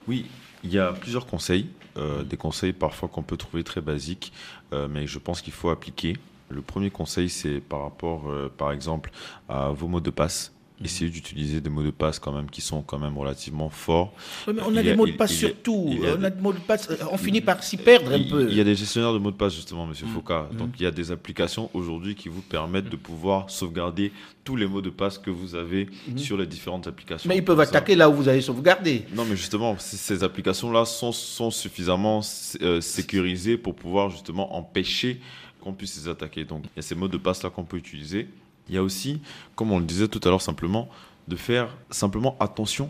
Oui, 0.07 0.25
il 0.63 0.73
y 0.73 0.79
a 0.79 0.91
plusieurs 0.91 1.25
conseils. 1.25 1.67
Euh, 1.97 2.23
des 2.23 2.37
conseils 2.37 2.73
parfois 2.73 3.09
qu'on 3.09 3.23
peut 3.23 3.37
trouver 3.37 3.63
très 3.63 3.81
basiques, 3.81 4.31
euh, 4.71 4.87
mais 4.87 5.07
je 5.07 5.17
pense 5.17 5.41
qu'il 5.41 5.53
faut 5.53 5.69
appliquer. 5.69 6.15
Le 6.49 6.61
premier 6.61 6.91
conseil, 6.91 7.27
c'est 7.27 7.59
par 7.59 7.81
rapport, 7.81 8.29
euh, 8.29 8.53
par 8.55 8.71
exemple, 8.71 9.09
à 9.49 9.69
vos 9.69 9.87
mots 9.87 9.99
de 9.99 10.11
passe 10.11 10.51
essayer 10.83 11.09
d'utiliser 11.09 11.59
des 11.59 11.69
mots 11.69 11.83
de 11.83 11.91
passe 11.91 12.19
quand 12.19 12.31
même 12.31 12.49
qui 12.49 12.61
sont 12.61 12.81
quand 12.81 12.99
même 12.99 13.17
relativement 13.17 13.69
forts. 13.69 14.13
on 14.47 14.75
a 14.75 14.83
des 14.83 14.95
mots 14.95 15.07
de 15.07 15.13
passe 15.13 15.33
surtout. 15.33 15.95
on 16.19 16.23
a 16.23 16.29
des 16.29 16.41
mots 16.41 16.53
de 16.53 16.59
passe. 16.59 16.89
On 17.11 17.17
finit 17.17 17.41
par 17.41 17.63
s'y 17.63 17.77
perdre 17.77 18.11
un 18.11 18.23
peu. 18.23 18.47
Il 18.49 18.55
y 18.55 18.61
a 18.61 18.63
des 18.63 18.75
gestionnaires 18.75 19.13
de 19.13 19.17
mots 19.17 19.31
de 19.31 19.35
passe 19.35 19.55
justement, 19.55 19.87
Monsieur 19.87 20.05
mm. 20.05 20.09
Foucault. 20.09 20.33
Mm. 20.51 20.57
Donc 20.57 20.69
il 20.79 20.83
y 20.83 20.85
a 20.85 20.91
des 20.91 21.11
applications 21.11 21.69
aujourd'hui 21.73 22.15
qui 22.15 22.29
vous 22.29 22.41
permettent 22.41 22.89
de 22.89 22.95
pouvoir 22.95 23.49
sauvegarder 23.49 24.11
tous 24.43 24.55
les 24.55 24.67
mots 24.67 24.81
de 24.81 24.89
passe 24.89 25.17
que 25.17 25.29
vous 25.29 25.55
avez 25.55 25.89
sur 26.15 26.37
les 26.37 26.45
différentes 26.45 26.87
applications. 26.87 27.27
Mais 27.27 27.37
ils 27.37 27.43
peuvent 27.43 27.59
attaquer 27.59 27.95
là 27.95 28.09
où 28.09 28.13
vous 28.13 28.27
avez 28.27 28.41
sauvegardé. 28.41 29.03
Non, 29.13 29.25
mais 29.25 29.35
justement, 29.35 29.75
ces 29.77 30.23
applications-là 30.23 30.85
sont, 30.85 31.11
sont 31.11 31.51
suffisamment 31.51 32.21
euh, 32.61 32.79
sécurisées 32.79 33.57
pour 33.57 33.75
pouvoir 33.75 34.09
justement 34.09 34.55
empêcher 34.55 35.19
qu'on 35.59 35.73
puisse 35.73 35.97
les 35.97 36.07
attaquer. 36.07 36.45
Donc 36.45 36.63
il 36.65 36.77
y 36.77 36.79
a 36.79 36.81
ces 36.81 36.95
mots 36.95 37.07
de 37.07 37.17
passe 37.17 37.43
là 37.43 37.49
qu'on 37.49 37.65
peut 37.65 37.77
utiliser. 37.77 38.29
Il 38.69 38.75
y 38.75 38.77
a 38.77 38.83
aussi, 38.83 39.21
comme 39.55 39.71
on 39.71 39.79
le 39.79 39.85
disait 39.85 40.07
tout 40.07 40.21
à 40.23 40.29
l'heure 40.29 40.41
simplement, 40.41 40.89
de 41.27 41.35
faire 41.35 41.69
simplement 41.89 42.35
attention 42.39 42.89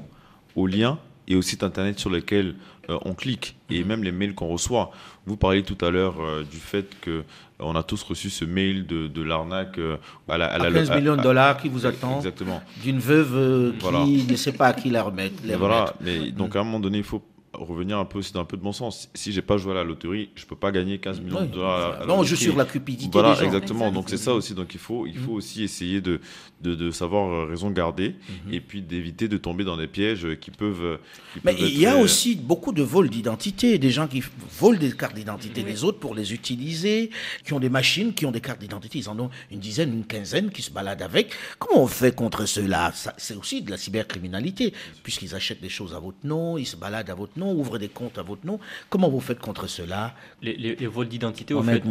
aux 0.55 0.67
liens 0.67 0.99
et 1.27 1.35
aux 1.35 1.41
sites 1.41 1.63
internet 1.63 1.99
sur 1.99 2.09
lesquels 2.09 2.55
euh, 2.89 2.97
on 3.03 3.13
clique 3.13 3.57
et 3.69 3.81
mhm. 3.81 3.87
même 3.87 4.03
les 4.03 4.11
mails 4.11 4.33
qu'on 4.33 4.47
reçoit. 4.47 4.91
Vous 5.25 5.35
parliez 5.35 5.63
tout 5.63 5.77
à 5.85 5.89
l'heure 5.89 6.21
euh, 6.21 6.43
du 6.49 6.57
fait 6.57 6.87
que 7.01 7.23
on 7.59 7.75
a 7.75 7.83
tous 7.83 8.01
reçu 8.03 8.29
ce 8.29 8.45
mail 8.45 8.85
de, 8.85 9.21
l'arnaque 9.21 9.79
euh, 9.79 9.97
à, 10.29 10.37
la, 10.37 10.71
15 10.71 10.91
millions 10.91 11.17
de 11.17 11.23
dollars 11.23 11.57
qui 11.57 11.69
vous 11.69 11.85
attend. 11.85 12.17
Exactement. 12.17 12.61
D'une 12.83 12.99
veuve 12.99 13.73
qui 13.79 14.25
ne 14.29 14.35
sait 14.35 14.51
pas 14.51 14.67
à 14.67 14.73
qui 14.73 14.89
la 14.89 15.03
remettre. 15.03 15.35
voilà. 15.57 15.93
Mais 16.01 16.31
donc 16.31 16.55
à 16.55 16.61
un 16.61 16.63
moment 16.63 16.79
donné, 16.79 16.99
il 16.99 17.03
faut 17.03 17.23
revenir 17.53 17.97
un 17.97 18.05
peu 18.05 18.19
aussi 18.19 18.33
d'un 18.33 18.45
peu 18.45 18.57
de 18.57 18.61
bon 18.61 18.71
sens. 18.71 19.09
Si 19.13 19.31
j'ai 19.31 19.41
pas 19.41 19.57
joué 19.57 19.71
à 19.71 19.75
la 19.75 19.83
loterie, 19.83 20.29
je 20.35 20.45
peux 20.45 20.55
pas 20.55 20.71
gagner 20.71 20.99
15 20.99 21.21
millions 21.21 21.41
de 21.41 21.47
dollars. 21.47 22.05
non, 22.05 22.23
je 22.23 22.35
suis 22.35 22.45
sur 22.45 22.57
la 22.57 22.65
cupidité. 22.65 23.09
Voilà, 23.11 23.41
exactement. 23.43 23.91
Donc 23.91 24.09
c'est 24.09 24.17
ça 24.17 24.33
aussi. 24.33 24.53
Donc 24.53 24.73
il 24.73 24.79
faut, 24.79 25.05
il 25.07 25.17
faut 25.17 25.33
mm. 25.33 25.35
aussi 25.35 25.63
essayer 25.63 26.01
de, 26.01 26.19
de, 26.61 26.91
savoir 26.91 27.29
euh, 27.31 27.45
raison 27.45 27.71
garder 27.71 28.09
mm-hmm. 28.09 28.53
et 28.53 28.59
puis 28.59 28.81
d'éviter 28.81 29.27
de 29.27 29.37
tomber 29.37 29.63
dans 29.63 29.77
des 29.77 29.87
pièges 29.87 30.27
qui 30.41 30.51
peuvent. 30.51 30.99
Mais 31.43 31.55
il 31.57 31.79
y 31.79 31.85
a 31.85 31.97
aussi 31.97 32.35
beaucoup 32.35 32.73
de 32.73 32.83
vols 32.83 33.09
d'identité, 33.09 33.77
des 33.77 33.91
gens 33.91 34.07
qui 34.07 34.23
volent 34.59 34.79
des 34.79 34.91
cartes 34.91 35.15
d'identité 35.15 35.63
des 35.63 35.83
autres 35.83 35.99
pour 35.99 36.15
les 36.15 36.33
utiliser, 36.33 37.11
qui 37.45 37.53
ont 37.53 37.59
des 37.59 37.69
machines, 37.69 38.13
qui 38.13 38.25
ont 38.25 38.31
des 38.31 38.41
cartes 38.41 38.59
d'identité. 38.59 38.99
Ils 38.99 39.09
en 39.09 39.19
ont 39.19 39.29
une 39.51 39.59
dizaine, 39.59 39.93
une 39.93 40.05
quinzaine 40.05 40.49
qui 40.49 40.61
se 40.61 40.71
baladent 40.71 41.01
avec. 41.01 41.33
Comment 41.59 41.83
on 41.83 41.87
fait 41.87 42.13
contre 42.13 42.45
cela? 42.45 42.91
C'est 43.17 43.35
aussi 43.35 43.61
de 43.61 43.71
la 43.71 43.77
cybercriminalité, 43.77 44.73
puisqu'ils 45.03 45.33
achètent 45.33 45.61
des 45.61 45.69
choses 45.69 45.93
à 45.93 45.99
votre 45.99 46.25
nom, 46.25 46.57
ils 46.57 46.65
se 46.65 46.75
baladent 46.75 47.09
à 47.09 47.15
votre 47.15 47.37
nom 47.37 47.37
nom, 47.37 47.53
ouvrent 47.53 47.77
des 47.77 47.87
comptes 47.87 48.17
à 48.17 48.23
votre 48.23 48.45
nom. 48.45 48.59
Comment 48.89 49.09
vous 49.09 49.21
faites 49.21 49.39
contre 49.39 49.67
cela? 49.67 50.13
Les, 50.41 50.75
vols 50.87 51.07
d'identité, 51.07 51.53
au 51.53 51.63
fait, 51.63 51.83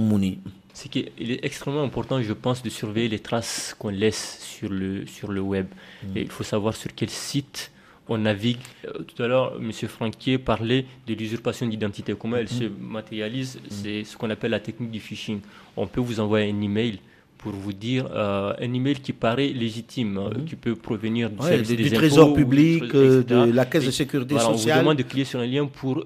c'est 0.76 0.90
qu'il 0.90 1.30
est 1.30 1.42
extrêmement 1.42 1.82
important, 1.82 2.20
je 2.20 2.34
pense, 2.34 2.62
de 2.62 2.68
surveiller 2.68 3.08
les 3.08 3.18
traces 3.18 3.74
qu'on 3.78 3.88
laisse 3.88 4.38
sur 4.42 4.68
le, 4.68 5.06
sur 5.06 5.32
le 5.32 5.40
web. 5.40 5.68
Mm. 6.02 6.16
Et 6.16 6.20
il 6.20 6.30
faut 6.30 6.44
savoir 6.44 6.76
sur 6.76 6.94
quel 6.94 7.08
site 7.08 7.72
on 8.10 8.18
navigue. 8.18 8.58
Euh, 8.84 9.02
tout 9.04 9.22
à 9.22 9.26
l'heure, 9.26 9.56
M. 9.58 9.72
Franquier 9.72 10.36
parlait 10.36 10.84
de 11.06 11.14
l'usurpation 11.14 11.66
d'identité. 11.66 12.14
Comment 12.14 12.36
elle 12.36 12.50
se 12.50 12.64
mm. 12.64 12.76
matérialise 12.78 13.58
C'est 13.70 14.04
ce 14.04 14.18
qu'on 14.18 14.28
appelle 14.28 14.50
la 14.50 14.60
technique 14.60 14.90
du 14.90 15.00
phishing. 15.00 15.40
On 15.78 15.86
peut 15.86 16.02
vous 16.02 16.20
envoyer 16.20 16.52
un 16.52 16.60
email 16.60 16.98
pour 17.46 17.54
vous 17.54 17.72
dire 17.72 18.08
euh, 18.12 18.52
un 18.58 18.72
email 18.74 18.96
qui 18.96 19.12
paraît 19.12 19.50
légitime, 19.64 20.18
euh, 20.18 20.30
mhm. 20.36 20.44
qui 20.46 20.56
peut 20.56 20.74
provenir 20.74 21.30
du, 21.30 21.40
service 21.46 21.68
des 21.68 21.90
trésor 21.90 22.34
public, 22.34 22.82
euh, 22.92 23.22
de 23.22 23.52
la 23.52 23.64
caisse 23.64 23.86
de 23.86 23.92
sécurité 23.92 24.34
sociale. 24.36 24.52
On 24.52 24.56
vous 24.74 24.80
demande 24.80 24.98
de 24.98 25.04
cliquer 25.04 25.24
sur 25.24 25.38
un 25.38 25.46
lien 25.46 25.64
pour 25.66 26.04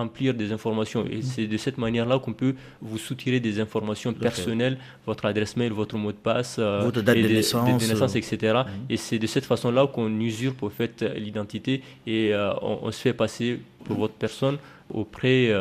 remplir 0.00 0.32
des 0.32 0.52
informations. 0.52 1.04
Et 1.04 1.16
mhm. 1.16 1.22
c'est 1.22 1.46
de 1.46 1.56
cette 1.58 1.76
manière-là 1.76 2.18
qu'on 2.18 2.32
peut 2.32 2.54
vous 2.80 2.96
soutirer 2.96 3.40
des 3.40 3.60
informations 3.60 4.12
personnelles, 4.14 4.78
votre 5.06 5.26
adresse 5.26 5.54
mail, 5.58 5.72
votre 5.72 5.98
mot 5.98 6.12
de 6.12 6.22
passe, 6.30 6.58
votre 6.58 7.02
date 7.02 7.18
de, 7.18 7.28
naissance, 7.28 8.16
etc. 8.16 8.36
Mhm. 8.54 8.64
Et 8.88 8.96
c'est 8.96 9.18
de 9.18 9.26
cette 9.26 9.44
façon-là 9.44 9.86
qu'on 9.86 10.12
usurpe 10.20 10.62
au 10.62 10.70
fait 10.70 11.04
l'identité 11.26 11.82
et 12.06 12.32
on, 12.62 12.90
se 12.90 13.00
fait 13.06 13.12
passer 13.12 13.60
pour 13.84 13.96
votre 13.98 14.14
personne 14.14 14.56
auprès 15.02 15.52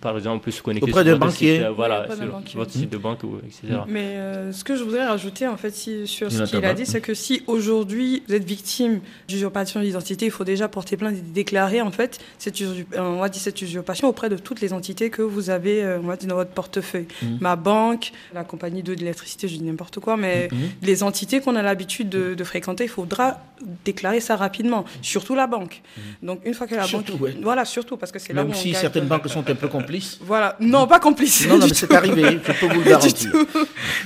par 0.00 0.16
exemple, 0.16 0.36
on 0.36 0.40
peut 0.40 0.50
se 0.50 0.62
connecter 0.62 0.90
auprès 0.90 1.04
d'un 1.04 1.16
banquier. 1.16 1.62
Euh, 1.62 1.70
voilà, 1.72 2.06
sur 2.46 2.58
votre 2.58 2.72
site 2.72 2.90
de 2.90 2.96
banque, 2.96 3.20
etc. 3.46 3.80
Mais 3.86 4.16
euh, 4.16 4.52
ce 4.52 4.64
que 4.64 4.74
je 4.74 4.82
voudrais 4.82 5.04
rajouter, 5.04 5.46
en 5.46 5.56
fait, 5.56 5.74
sur 6.06 6.32
ce 6.32 6.44
qu'il 6.44 6.64
a 6.64 6.74
dit, 6.74 6.86
c'est 6.86 7.00
que 7.00 7.12
si 7.12 7.42
aujourd'hui 7.46 8.22
vous 8.26 8.34
êtes 8.34 8.44
victime 8.44 9.00
d'usurpation 9.28 9.80
d'identité, 9.80 10.24
il 10.24 10.30
faut 10.30 10.44
déjà 10.44 10.68
porter 10.68 10.96
plainte 10.96 11.16
et 11.16 11.20
déclarer, 11.20 11.82
en 11.82 11.90
fait, 11.90 12.18
cette, 12.38 12.62
on 12.96 13.20
cette 13.30 13.62
usurpation 13.62 14.08
auprès 14.08 14.28
de 14.28 14.36
toutes 14.36 14.60
les 14.60 14.72
entités 14.72 15.10
que 15.10 15.22
vous 15.22 15.50
avez, 15.50 15.82
euh, 15.82 15.98
on 16.02 16.06
va 16.06 16.16
dire, 16.16 16.28
dans 16.28 16.34
votre 16.36 16.52
portefeuille. 16.52 17.06
Mhm. 17.22 17.38
Ma 17.40 17.56
banque, 17.56 18.12
la 18.34 18.44
compagnie 18.44 18.82
d'eau, 18.82 18.94
de 18.94 19.00
l'électricité, 19.00 19.48
je 19.48 19.56
dis 19.56 19.62
n'importe 19.62 20.00
quoi, 20.00 20.16
mais 20.16 20.48
mhm. 20.50 20.58
les 20.82 21.02
entités 21.02 21.40
qu'on 21.40 21.56
a 21.56 21.62
l'habitude 21.62 22.08
de, 22.08 22.44
fréquenter, 22.44 22.84
il 22.84 22.90
faudra 22.90 23.38
déclarer 23.84 24.20
ça 24.20 24.34
rapidement, 24.34 24.86
surtout 25.02 25.34
la 25.34 25.46
banque. 25.46 25.82
Mhm. 25.96 26.26
Donc, 26.26 26.40
une 26.46 26.54
fois 26.54 26.66
que 26.66 26.74
la 26.74 26.84
surtout, 26.84 27.18
banque. 27.18 27.34
Voilà, 27.42 27.66
surtout, 27.66 27.98
parce 27.98 28.10
que 28.10 28.18
c'est 28.18 28.32
là 28.32 28.44
où 28.44 28.54
si 28.54 28.72
certaines 28.72 29.06
banques 29.06 29.28
sont 29.28 29.48
un 29.48 29.54
peu 29.54 29.68
compliquées 29.68 29.89
voilà. 30.20 30.56
Non, 30.60 30.86
pas 30.86 31.00
complice. 31.00 31.46
Non, 31.46 31.58
non, 31.58 31.66
mais 31.68 31.74
c'est 31.74 31.92
arrivé, 31.92 32.40
je 32.44 32.52
peux 32.52 32.66
vous 32.66 32.80
le 32.80 32.88
garantir. 32.88 33.30
du, 33.30 33.46
tout, 33.46 33.46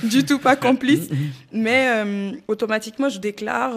du 0.03 0.25
tout 0.25 0.39
pas 0.39 0.55
complice. 0.55 1.07
mais 1.51 1.87
euh, 1.89 2.31
automatiquement, 2.47 3.09
je 3.09 3.19
déclare 3.19 3.73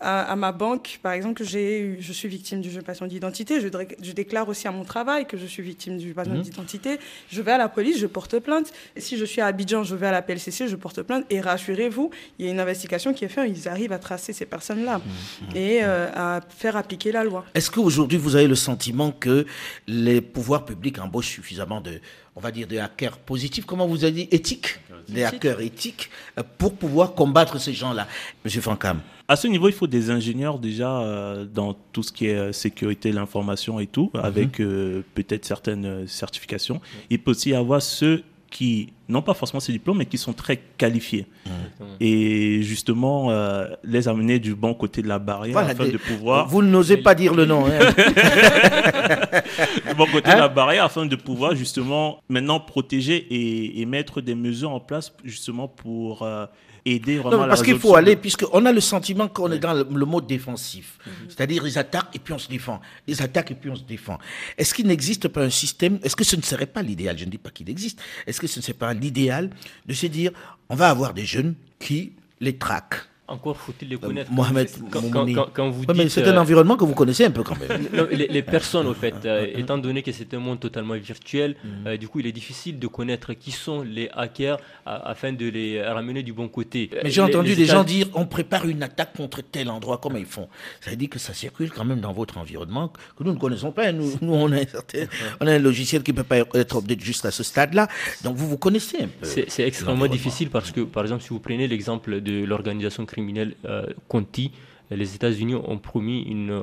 à, 0.00 0.36
ma 0.36 0.52
banque, 0.52 0.98
par 1.02 1.12
exemple, 1.12 1.34
que 1.34 1.44
je 1.44 2.12
suis 2.12 2.28
victime 2.28 2.60
du 2.60 2.70
patient 2.82 3.06
d'identité. 3.06 3.60
Je, 3.60 3.68
je, 4.02 4.12
déclare 4.12 4.48
aussi 4.48 4.68
à 4.68 4.70
mon 4.70 4.84
travail 4.84 5.26
que 5.26 5.36
je 5.36 5.46
suis 5.46 5.62
victime 5.62 5.96
du 5.96 6.12
patient 6.12 6.34
mhm. 6.34 6.42
d'identité. 6.42 6.98
Je 7.30 7.40
vais 7.40 7.52
à 7.52 7.58
la 7.58 7.68
police, 7.68 7.98
je 7.98 8.06
porte 8.06 8.38
plainte. 8.38 8.72
Et 8.96 9.00
si 9.00 9.16
je 9.16 9.24
suis 9.24 9.40
à 9.40 9.46
Abidjan, 9.46 9.82
je 9.82 9.94
vais 9.94 10.06
à 10.06 10.12
la 10.12 10.20
PLCC, 10.20 10.68
je 10.68 10.76
porte 10.76 11.02
plainte. 11.02 11.24
Et 11.30 11.40
rassurez-vous, 11.40 12.10
il 12.38 12.46
y 12.46 12.48
a 12.48 12.52
une 12.52 12.60
investigation 12.60 13.14
qui 13.14 13.24
est 13.24 13.28
faite. 13.28 13.48
Ils 13.48 13.68
arrivent 13.68 13.92
à 13.92 13.98
tracer 13.98 14.32
ces 14.32 14.46
personnes-là 14.46 14.98
mhm. 14.98 15.56
et 15.56 15.80
euh, 15.82 16.10
à 16.14 16.40
faire 16.48 16.76
appliquer 16.76 17.12
la 17.12 17.24
loi. 17.24 17.44
Est-ce 17.54 17.70
qu'aujourd'hui, 17.70 18.18
vous 18.18 18.36
avez 18.36 18.48
le 18.48 18.56
sentiment 18.56 19.10
que 19.10 19.46
les 19.86 20.20
pouvoirs 20.20 20.64
publics 20.64 20.98
embauchent 20.98 21.30
suffisamment 21.30 21.80
de 21.80 22.00
on 22.36 22.40
va 22.40 22.50
dire, 22.50 22.66
des 22.66 22.78
hackers 22.78 23.18
positifs, 23.18 23.64
comment 23.64 23.86
vous 23.86 24.04
avez 24.04 24.12
dit, 24.12 24.28
éthiques, 24.30 24.80
des 25.08 25.24
hackers 25.24 25.60
éthiques, 25.60 26.10
euh, 26.38 26.42
pour 26.58 26.74
pouvoir 26.74 27.14
combattre 27.14 27.60
ces 27.60 27.72
gens-là. 27.72 28.08
Monsieur 28.44 28.60
Francam. 28.60 29.00
À 29.28 29.36
ce 29.36 29.46
niveau, 29.46 29.68
il 29.68 29.74
faut 29.74 29.86
des 29.86 30.10
ingénieurs 30.10 30.58
déjà 30.58 31.00
euh, 31.00 31.44
dans 31.44 31.74
tout 31.92 32.02
ce 32.02 32.12
qui 32.12 32.26
est 32.26 32.36
euh, 32.36 32.52
sécurité, 32.52 33.12
l'information 33.12 33.80
et 33.80 33.86
tout, 33.86 34.10
mhm. 34.14 34.20
avec 34.20 34.56
peut-être 34.56 35.44
certaines 35.44 36.06
certifications. 36.06 36.80
Il 37.10 37.20
peut 37.20 37.30
aussi 37.30 37.50
y 37.50 37.54
avoir 37.54 37.80
ceux 37.80 38.24
qui 38.54 38.92
n'ont 39.08 39.20
pas 39.20 39.34
forcément 39.34 39.58
ces 39.58 39.72
diplômes, 39.72 39.98
mais 39.98 40.06
qui 40.06 40.16
sont 40.16 40.32
très 40.32 40.58
qualifiés. 40.78 41.26
Mmh. 41.44 41.50
Et 41.98 42.62
justement, 42.62 43.32
euh, 43.32 43.66
les 43.82 44.06
amener 44.06 44.38
du 44.38 44.54
bon 44.54 44.74
côté 44.74 45.02
de 45.02 45.08
la 45.08 45.18
barrière 45.18 45.58
afin 45.58 45.88
de 45.88 45.96
pouvoir... 45.96 46.46
Vous 46.46 46.62
n'osez 46.62 46.98
pas 46.98 47.16
dire 47.16 47.34
le 47.34 47.46
nom. 47.46 47.66
Hein. 47.66 47.80
du 49.88 49.94
bon 49.96 50.06
côté 50.06 50.30
de 50.30 50.36
la 50.36 50.44
hein? 50.44 50.48
barrière 50.48 50.84
afin 50.84 51.04
de 51.04 51.16
pouvoir 51.16 51.56
justement 51.56 52.20
maintenant 52.28 52.60
protéger 52.60 53.26
et, 53.28 53.84
mettre 53.86 54.20
des 54.20 54.36
mesures 54.36 54.70
en 54.70 54.78
place 54.78 55.12
justement 55.24 55.66
pour... 55.66 56.22
Euh, 56.22 56.46
aider 56.84 57.18
vraiment 57.18 57.42
non, 57.42 57.48
parce 57.48 57.62
qu'il 57.62 57.78
faut 57.78 57.94
aller, 57.94 58.16
puisqu'on 58.16 58.66
a 58.66 58.72
le 58.72 58.80
sentiment 58.80 59.28
qu'on 59.28 59.50
est 59.52 59.58
dans 59.58 59.72
le, 59.72 60.04
mode 60.04 60.26
défensif. 60.26 60.98
Mhm. 61.06 61.12
C'est-à-dire, 61.28 61.66
ils 61.66 61.78
attaquent 61.78 62.14
et 62.14 62.18
puis 62.18 62.34
on 62.34 62.38
se 62.38 62.48
défend. 62.48 62.80
Ils 63.06 63.22
attaquent 63.22 63.52
et 63.52 63.54
puis 63.54 63.70
on 63.70 63.76
se 63.76 63.82
défend. 63.82 64.18
Est-ce 64.58 64.74
qu'il 64.74 64.86
n'existe 64.86 65.28
pas 65.28 65.42
un 65.42 65.50
système, 65.50 65.98
est-ce 66.02 66.16
que 66.16 66.24
ce 66.24 66.36
ne 66.36 66.42
serait 66.42 66.66
pas 66.66 66.82
l'idéal, 66.82 67.18
je 67.18 67.24
ne 67.24 67.30
dis 67.30 67.38
pas 67.38 67.50
qu'il 67.50 67.70
existe, 67.70 68.00
est-ce 68.26 68.40
que 68.40 68.46
ce 68.46 68.58
ne 68.58 68.62
serait 68.62 68.74
pas 68.74 68.92
l'idéal 68.92 69.50
de 69.86 69.94
se 69.94 70.06
dire, 70.06 70.32
on 70.68 70.74
va 70.74 70.90
avoir 70.90 71.14
des 71.14 71.24
jeunes 71.24 71.54
qui 71.78 72.12
les 72.40 72.56
traquent? 72.58 73.08
Encore 73.26 73.56
faut-il 73.56 73.88
les 73.88 73.96
connaître. 73.96 74.30
Mohamed, 74.30 74.68
quand, 74.90 75.70
vous 75.70 75.86
dites, 75.86 76.08
c'est 76.10 76.24
un 76.24 76.36
euh, 76.36 76.40
environnement 76.40 76.76
que 76.76 76.84
vous 76.84 76.94
connaissez 76.94 77.24
un 77.24 77.30
peu 77.30 77.42
quand 77.42 77.58
même. 77.58 77.88
les, 78.10 78.42
personnes, 78.42 78.86
au 78.86 78.92
fait, 78.92 79.14
euh, 79.24 79.46
étant 79.54 79.78
donné 79.78 80.02
que 80.02 80.12
c'est 80.12 80.34
un 80.34 80.38
monde 80.38 80.60
totalement 80.60 80.94
virtuel, 80.94 81.56
mhm. 81.64 81.86
euh, 81.86 81.96
du 81.96 82.06
coup, 82.06 82.20
il 82.20 82.26
est 82.26 82.32
difficile 82.32 82.78
de 82.78 82.86
connaître 82.86 83.32
qui 83.32 83.50
sont 83.50 83.82
les 83.82 84.10
hackers 84.12 84.58
afin 84.84 85.32
de 85.32 85.46
les 85.48 85.82
ramener 85.82 86.22
du 86.22 86.34
bon 86.34 86.48
côté. 86.48 86.90
Mais 87.02 87.10
j'ai 87.10 87.22
entendu 87.22 87.54
des 87.54 87.64
gens 87.64 87.82
dire 87.82 88.08
on 88.14 88.26
prépare 88.26 88.66
une 88.68 88.82
attaque 88.82 89.16
contre 89.16 89.40
tel 89.42 89.70
endroit, 89.70 89.98
comment 90.02 90.18
ils 90.18 90.26
font? 90.26 90.48
Ça 90.82 90.90
veut 90.90 90.96
dire 90.96 91.08
que 91.08 91.18
ça 91.18 91.32
circule 91.32 91.70
quand 91.70 91.84
même 91.84 92.00
dans 92.00 92.12
votre 92.12 92.36
environnement 92.36 92.92
que 93.16 93.24
nous 93.24 93.32
ne 93.32 93.38
connaissons 93.38 93.72
pas. 93.72 93.90
Nous, 93.92 94.12
nous 94.20 94.34
on, 94.34 94.52
a 94.52 94.56
un 94.56 94.66
certain, 94.66 95.06
on 95.40 95.46
a 95.46 95.52
un 95.52 95.58
logiciel 95.58 96.02
qui 96.02 96.12
ne 96.12 96.16
peut 96.18 96.24
pas 96.24 96.38
être 96.54 96.76
update 96.76 97.00
juste 97.00 97.24
à 97.24 97.30
ce 97.30 97.42
stade-là. 97.42 97.88
Donc 98.22 98.36
vous 98.36 98.48
vous 98.48 98.58
connaissez 98.58 98.98
un 99.04 99.08
peu. 99.08 99.26
C'est 99.26 99.66
extrêmement 99.66 100.08
difficile 100.08 100.50
parce 100.50 100.70
que, 100.70 100.82
par 100.82 101.04
exemple, 101.04 101.22
si 101.22 101.30
vous 101.30 101.40
prenez 101.40 101.66
l'exemple 101.66 102.20
de 102.20 102.44
l'organisation 102.44 103.06
criminel 103.14 103.54
euh, 103.64 103.86
Conti, 104.08 104.50
les 104.90 105.14
États-Unis 105.14 105.54
ont 105.54 105.78
promis 105.78 106.22
une, 106.22 106.50
euh, 106.50 106.62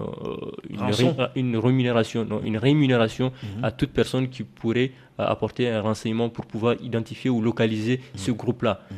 une, 1.35 1.57
rémunération, 1.57 2.27
une 2.43 2.57
rémunération 2.57 3.31
mhm. 3.31 3.63
à 3.63 3.71
toute 3.71 3.91
personne 3.91 4.29
qui 4.29 4.43
pourrait 4.43 4.91
euh, 5.19 5.25
apporter 5.25 5.69
un 5.69 5.81
renseignement 5.81 6.29
pour 6.29 6.45
pouvoir 6.45 6.75
identifier 6.81 7.29
ou 7.29 7.41
localiser 7.41 7.97
mhm. 7.97 8.19
ce 8.25 8.31
groupe-là. 8.31 8.81
Mhm. 8.91 8.97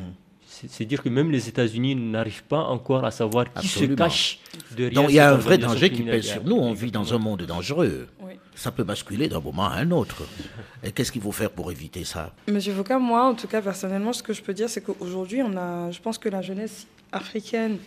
C'est 0.66 0.84
dire 0.84 1.02
que 1.02 1.08
même 1.08 1.30
les 1.32 1.48
États-Unis 1.48 1.96
n'arrivent 1.96 2.44
pas 2.44 2.62
encore 2.76 3.04
à 3.04 3.10
savoir 3.10 3.52
qui 3.52 3.66
se 3.66 3.84
cache 3.86 4.38
derrière. 4.76 5.02
Donc 5.02 5.10
il 5.10 5.16
y 5.16 5.18
a 5.18 5.32
un 5.32 5.36
vrai 5.36 5.58
danger 5.58 5.90
qui 5.90 6.02
pèse 6.02 6.26
sur 6.26 6.44
nous. 6.44 6.54
On 6.56 6.72
vit 6.72 6.92
dans 6.92 7.12
un 7.12 7.18
monde 7.18 7.42
dangereux. 7.42 8.06
Ça 8.54 8.70
peut 8.70 8.84
basculer 8.84 9.26
d'un 9.28 9.40
moment 9.40 9.66
à 9.66 9.78
un 9.78 9.90
autre. 9.90 10.22
Et 10.84 10.92
qu'est-ce 10.92 11.10
qu'il 11.10 11.22
faut 11.22 11.32
faire 11.32 11.50
pour 11.50 11.72
éviter 11.72 12.04
ça? 12.04 12.32
Monsieur 12.46 12.72
Foucault, 12.72 13.00
moi, 13.00 13.24
en 13.24 13.34
tout 13.34 13.48
cas, 13.48 13.60
personnellement, 13.60 14.12
ce 14.12 14.22
que 14.22 14.32
je 14.32 14.42
peux 14.42 14.54
dire, 14.54 14.68
c'est 14.68 14.80
qu'aujourd'hui, 14.80 15.42
on 15.42 15.56
a, 15.56 15.90
je 15.90 16.00
pense 16.00 16.18
que 16.18 16.28
la 16.28 16.40
jeunesse 16.40 16.86
africaine 17.14 17.78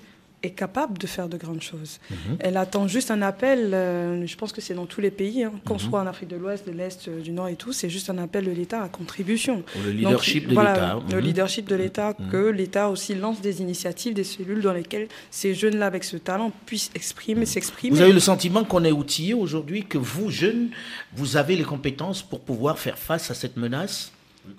est 0.43 0.51
capable 0.51 0.97
de 0.99 1.07
faire 1.07 1.29
de 1.29 1.37
grandes 1.37 1.61
choses. 1.61 1.99
Mhm. 2.09 2.37
Elle 2.39 2.57
attend 2.57 2.87
juste 2.87 3.09
un 3.09 3.21
appel, 3.21 3.73
euh, 3.73 4.25
je 4.25 4.35
pense 4.37 4.51
que 4.51 4.61
c'est 4.61 4.75
dans 4.75 4.85
tous 4.85 5.01
les 5.01 5.09
pays, 5.09 5.43
hein, 5.43 5.53
qu'on 5.65 5.75
mhm. 5.75 5.79
soit 5.79 5.99
en 6.01 6.05
Afrique 6.05 6.29
de 6.29 6.35
l'Ouest, 6.35 6.67
de 6.67 6.71
l'Est, 6.71 7.07
euh, 7.07 7.21
du 7.21 7.31
Nord 7.31 7.47
et 7.47 7.55
tout, 7.55 7.73
c'est 7.73 7.89
juste 7.89 8.09
un 8.09 8.19
appel 8.19 8.45
de 8.45 8.51
l'État 8.51 8.83
à 8.83 8.89
contribution. 8.89 9.63
le 9.83 9.91
leadership 9.91 10.47
de 10.47 10.49
l'État. 10.49 10.99
Le 11.09 11.17
mhm. 11.17 11.23
leadership 11.23 11.67
de 11.67 11.75
l'État, 11.75 12.15
que 12.31 12.49
l'État 12.49 12.89
aussi 12.89 13.15
lance 13.15 13.41
des 13.41 13.61
initiatives, 13.61 14.13
des 14.13 14.23
cellules 14.23 14.61
dans 14.61 14.73
lesquelles 14.73 15.07
ces 15.31 15.55
jeunes-là, 15.55 15.87
avec 15.87 16.03
ce 16.03 16.17
talent, 16.17 16.51
puissent 16.65 16.91
exprimer, 16.93 17.45
s'exprimer. 17.45 17.95
Vous 17.95 18.01
avez 18.01 18.13
le 18.13 18.19
sentiment 18.19 18.63
qu'on 18.63 18.83
est 18.83 18.91
outillé 18.91 19.33
aujourd'hui, 19.33 19.85
que 19.85 19.97
vous, 19.97 20.29
jeunes, 20.29 20.69
vous 21.15 21.37
avez 21.37 21.55
les 21.55 21.63
compétences 21.63 22.21
pour 22.21 22.41
pouvoir 22.41 22.77
faire 22.77 22.99
face 22.99 23.31
à 23.31 23.33
cette 23.33 23.57
menace? 23.57 24.11
Oui, 24.47 24.53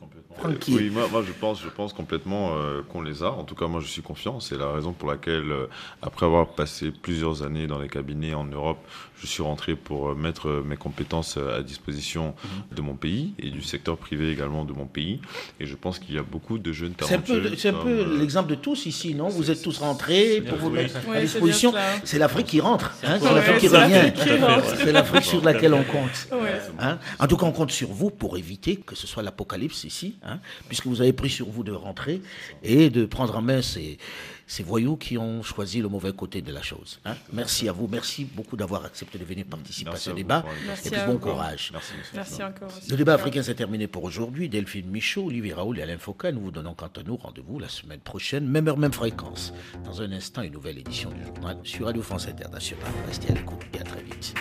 oui, 0.68 0.90
moi, 0.90 1.08
moi, 1.10 1.24
je 1.26 1.32
pense, 1.32 1.62
je 1.62 1.68
pense 1.68 1.92
complètement 1.92 2.52
euh, 2.54 2.82
qu'on 2.82 3.02
les 3.02 3.22
a. 3.22 3.30
En 3.30 3.44
tout 3.44 3.54
cas, 3.54 3.66
moi, 3.66 3.80
je 3.80 3.86
suis 3.86 4.02
confiant. 4.02 4.40
C'est 4.40 4.56
la 4.56 4.70
raison 4.70 4.92
pour 4.92 5.08
laquelle, 5.08 5.50
euh, 5.50 5.66
après 6.02 6.26
avoir 6.26 6.48
passé 6.48 6.90
plusieurs 6.90 7.42
années 7.42 7.66
dans 7.66 7.78
les 7.78 7.88
cabinets 7.88 8.34
en 8.34 8.44
Europe, 8.44 8.78
je 9.20 9.26
suis 9.26 9.42
rentré 9.42 9.74
pour 9.74 10.10
euh, 10.10 10.14
mettre 10.14 10.62
mes 10.64 10.76
compétences 10.76 11.36
à 11.36 11.62
disposition 11.62 12.34
mhm. 12.44 12.76
de 12.76 12.82
mon 12.82 12.94
pays 12.94 13.34
et 13.38 13.50
du 13.50 13.62
secteur 13.62 13.96
privé 13.96 14.30
également 14.30 14.64
de 14.64 14.72
mon 14.72 14.86
pays. 14.86 15.20
Et 15.60 15.66
je 15.66 15.74
pense 15.74 15.98
qu'il 15.98 16.14
y 16.14 16.18
a 16.18 16.22
beaucoup 16.22 16.58
de 16.58 16.72
jeunes 16.72 16.92
talentueux. 16.92 17.54
C'est 17.56 17.70
un 17.70 17.72
peu, 17.72 18.18
l'exemple 18.18 18.50
de 18.50 18.54
tous 18.54 18.86
ici, 18.86 19.14
non? 19.14 19.28
Vous 19.28 19.50
êtes 19.50 19.62
tous 19.62 19.78
rentrés 19.78 20.40
pour 20.40 20.58
vous 20.58 20.70
mettre 20.70 20.96
à 21.12 21.20
disposition. 21.20 21.72
C'est 22.04 22.18
l'Afrique 22.18 22.46
qui 22.46 22.60
rentre. 22.60 22.94
Hein? 23.04 23.18
C'est 23.20 23.34
l'Afrique 23.34 23.58
qui 23.58 23.68
revient. 23.68 24.12
C'est 24.76 24.92
l'Afrique 24.92 25.24
sur 25.24 25.44
laquelle 25.44 25.74
on 25.74 25.84
compte. 25.84 26.28
Hein? 26.78 26.98
En 27.18 27.26
tout 27.26 27.36
cas, 27.36 27.46
on 27.46 27.52
compte 27.52 27.72
sur 27.72 27.88
vous 27.88 28.10
pour 28.10 28.38
éviter 28.38 28.76
que 28.76 28.94
ce 28.94 29.06
soit 29.06 29.22
l'apocalypse 29.22 29.84
ici. 29.84 30.16
Hein, 30.28 30.40
puisque 30.68 30.86
vous 30.86 31.00
avez 31.00 31.12
pris 31.12 31.30
sur 31.30 31.48
vous 31.48 31.64
de 31.64 31.72
rentrer 31.72 32.20
et 32.62 32.90
de 32.90 33.06
prendre 33.06 33.36
en 33.36 33.42
main 33.42 33.62
ces, 33.62 33.98
ces 34.46 34.62
voyous 34.62 34.96
qui 34.96 35.16
ont 35.16 35.42
choisi 35.42 35.80
le 35.80 35.88
mauvais 35.88 36.12
côté 36.12 36.42
de 36.42 36.52
la 36.52 36.62
chose. 36.62 37.00
Hein. 37.04 37.14
Merci 37.32 37.68
à 37.68 37.72
vous, 37.72 37.86
merci 37.86 38.24
beaucoup 38.24 38.56
d'avoir 38.56 38.84
accepté 38.84 39.18
de 39.18 39.24
venir 39.24 39.44
participer 39.44 39.90
à 39.90 39.96
ce 39.96 40.10
débat. 40.10 40.44
et 40.84 40.90
puis 40.90 41.00
bon 41.06 41.18
courage. 41.18 41.72
Merci, 42.14 42.42
encore. 42.42 42.68
Le 42.88 42.96
débat 42.96 43.14
africain 43.14 43.42
s'est 43.42 43.54
terminé 43.54 43.86
pour 43.86 44.04
aujourd'hui. 44.04 44.48
Delphine 44.48 44.90
Michaud, 44.90 45.26
Olivier 45.26 45.52
Raoul 45.54 45.78
et 45.78 45.82
Alain 45.82 45.98
Foucault, 45.98 46.32
nous 46.32 46.40
vous 46.40 46.50
donnons 46.50 46.74
quant 46.74 46.86
à 46.86 47.02
nous 47.02 47.16
rendez-vous 47.16 47.58
la 47.58 47.68
semaine 47.68 48.00
prochaine, 48.00 48.46
même 48.46 48.68
heure, 48.68 48.78
même 48.78 48.92
fréquence. 48.92 49.52
Dans 49.84 50.00
un 50.02 50.10
instant, 50.12 50.42
une 50.42 50.52
nouvelle 50.52 50.78
édition 50.78 51.10
du 51.10 51.24
journal 51.24 51.58
sur 51.62 51.86
Radio 51.86 52.02
France 52.02 52.26
Internationale. 52.26 52.92
Restez 53.06 53.32
à 53.32 53.34
l'écoute 53.34 53.60
et 53.74 53.80
à 53.80 53.84
très 53.84 54.02
vite. 54.02 54.34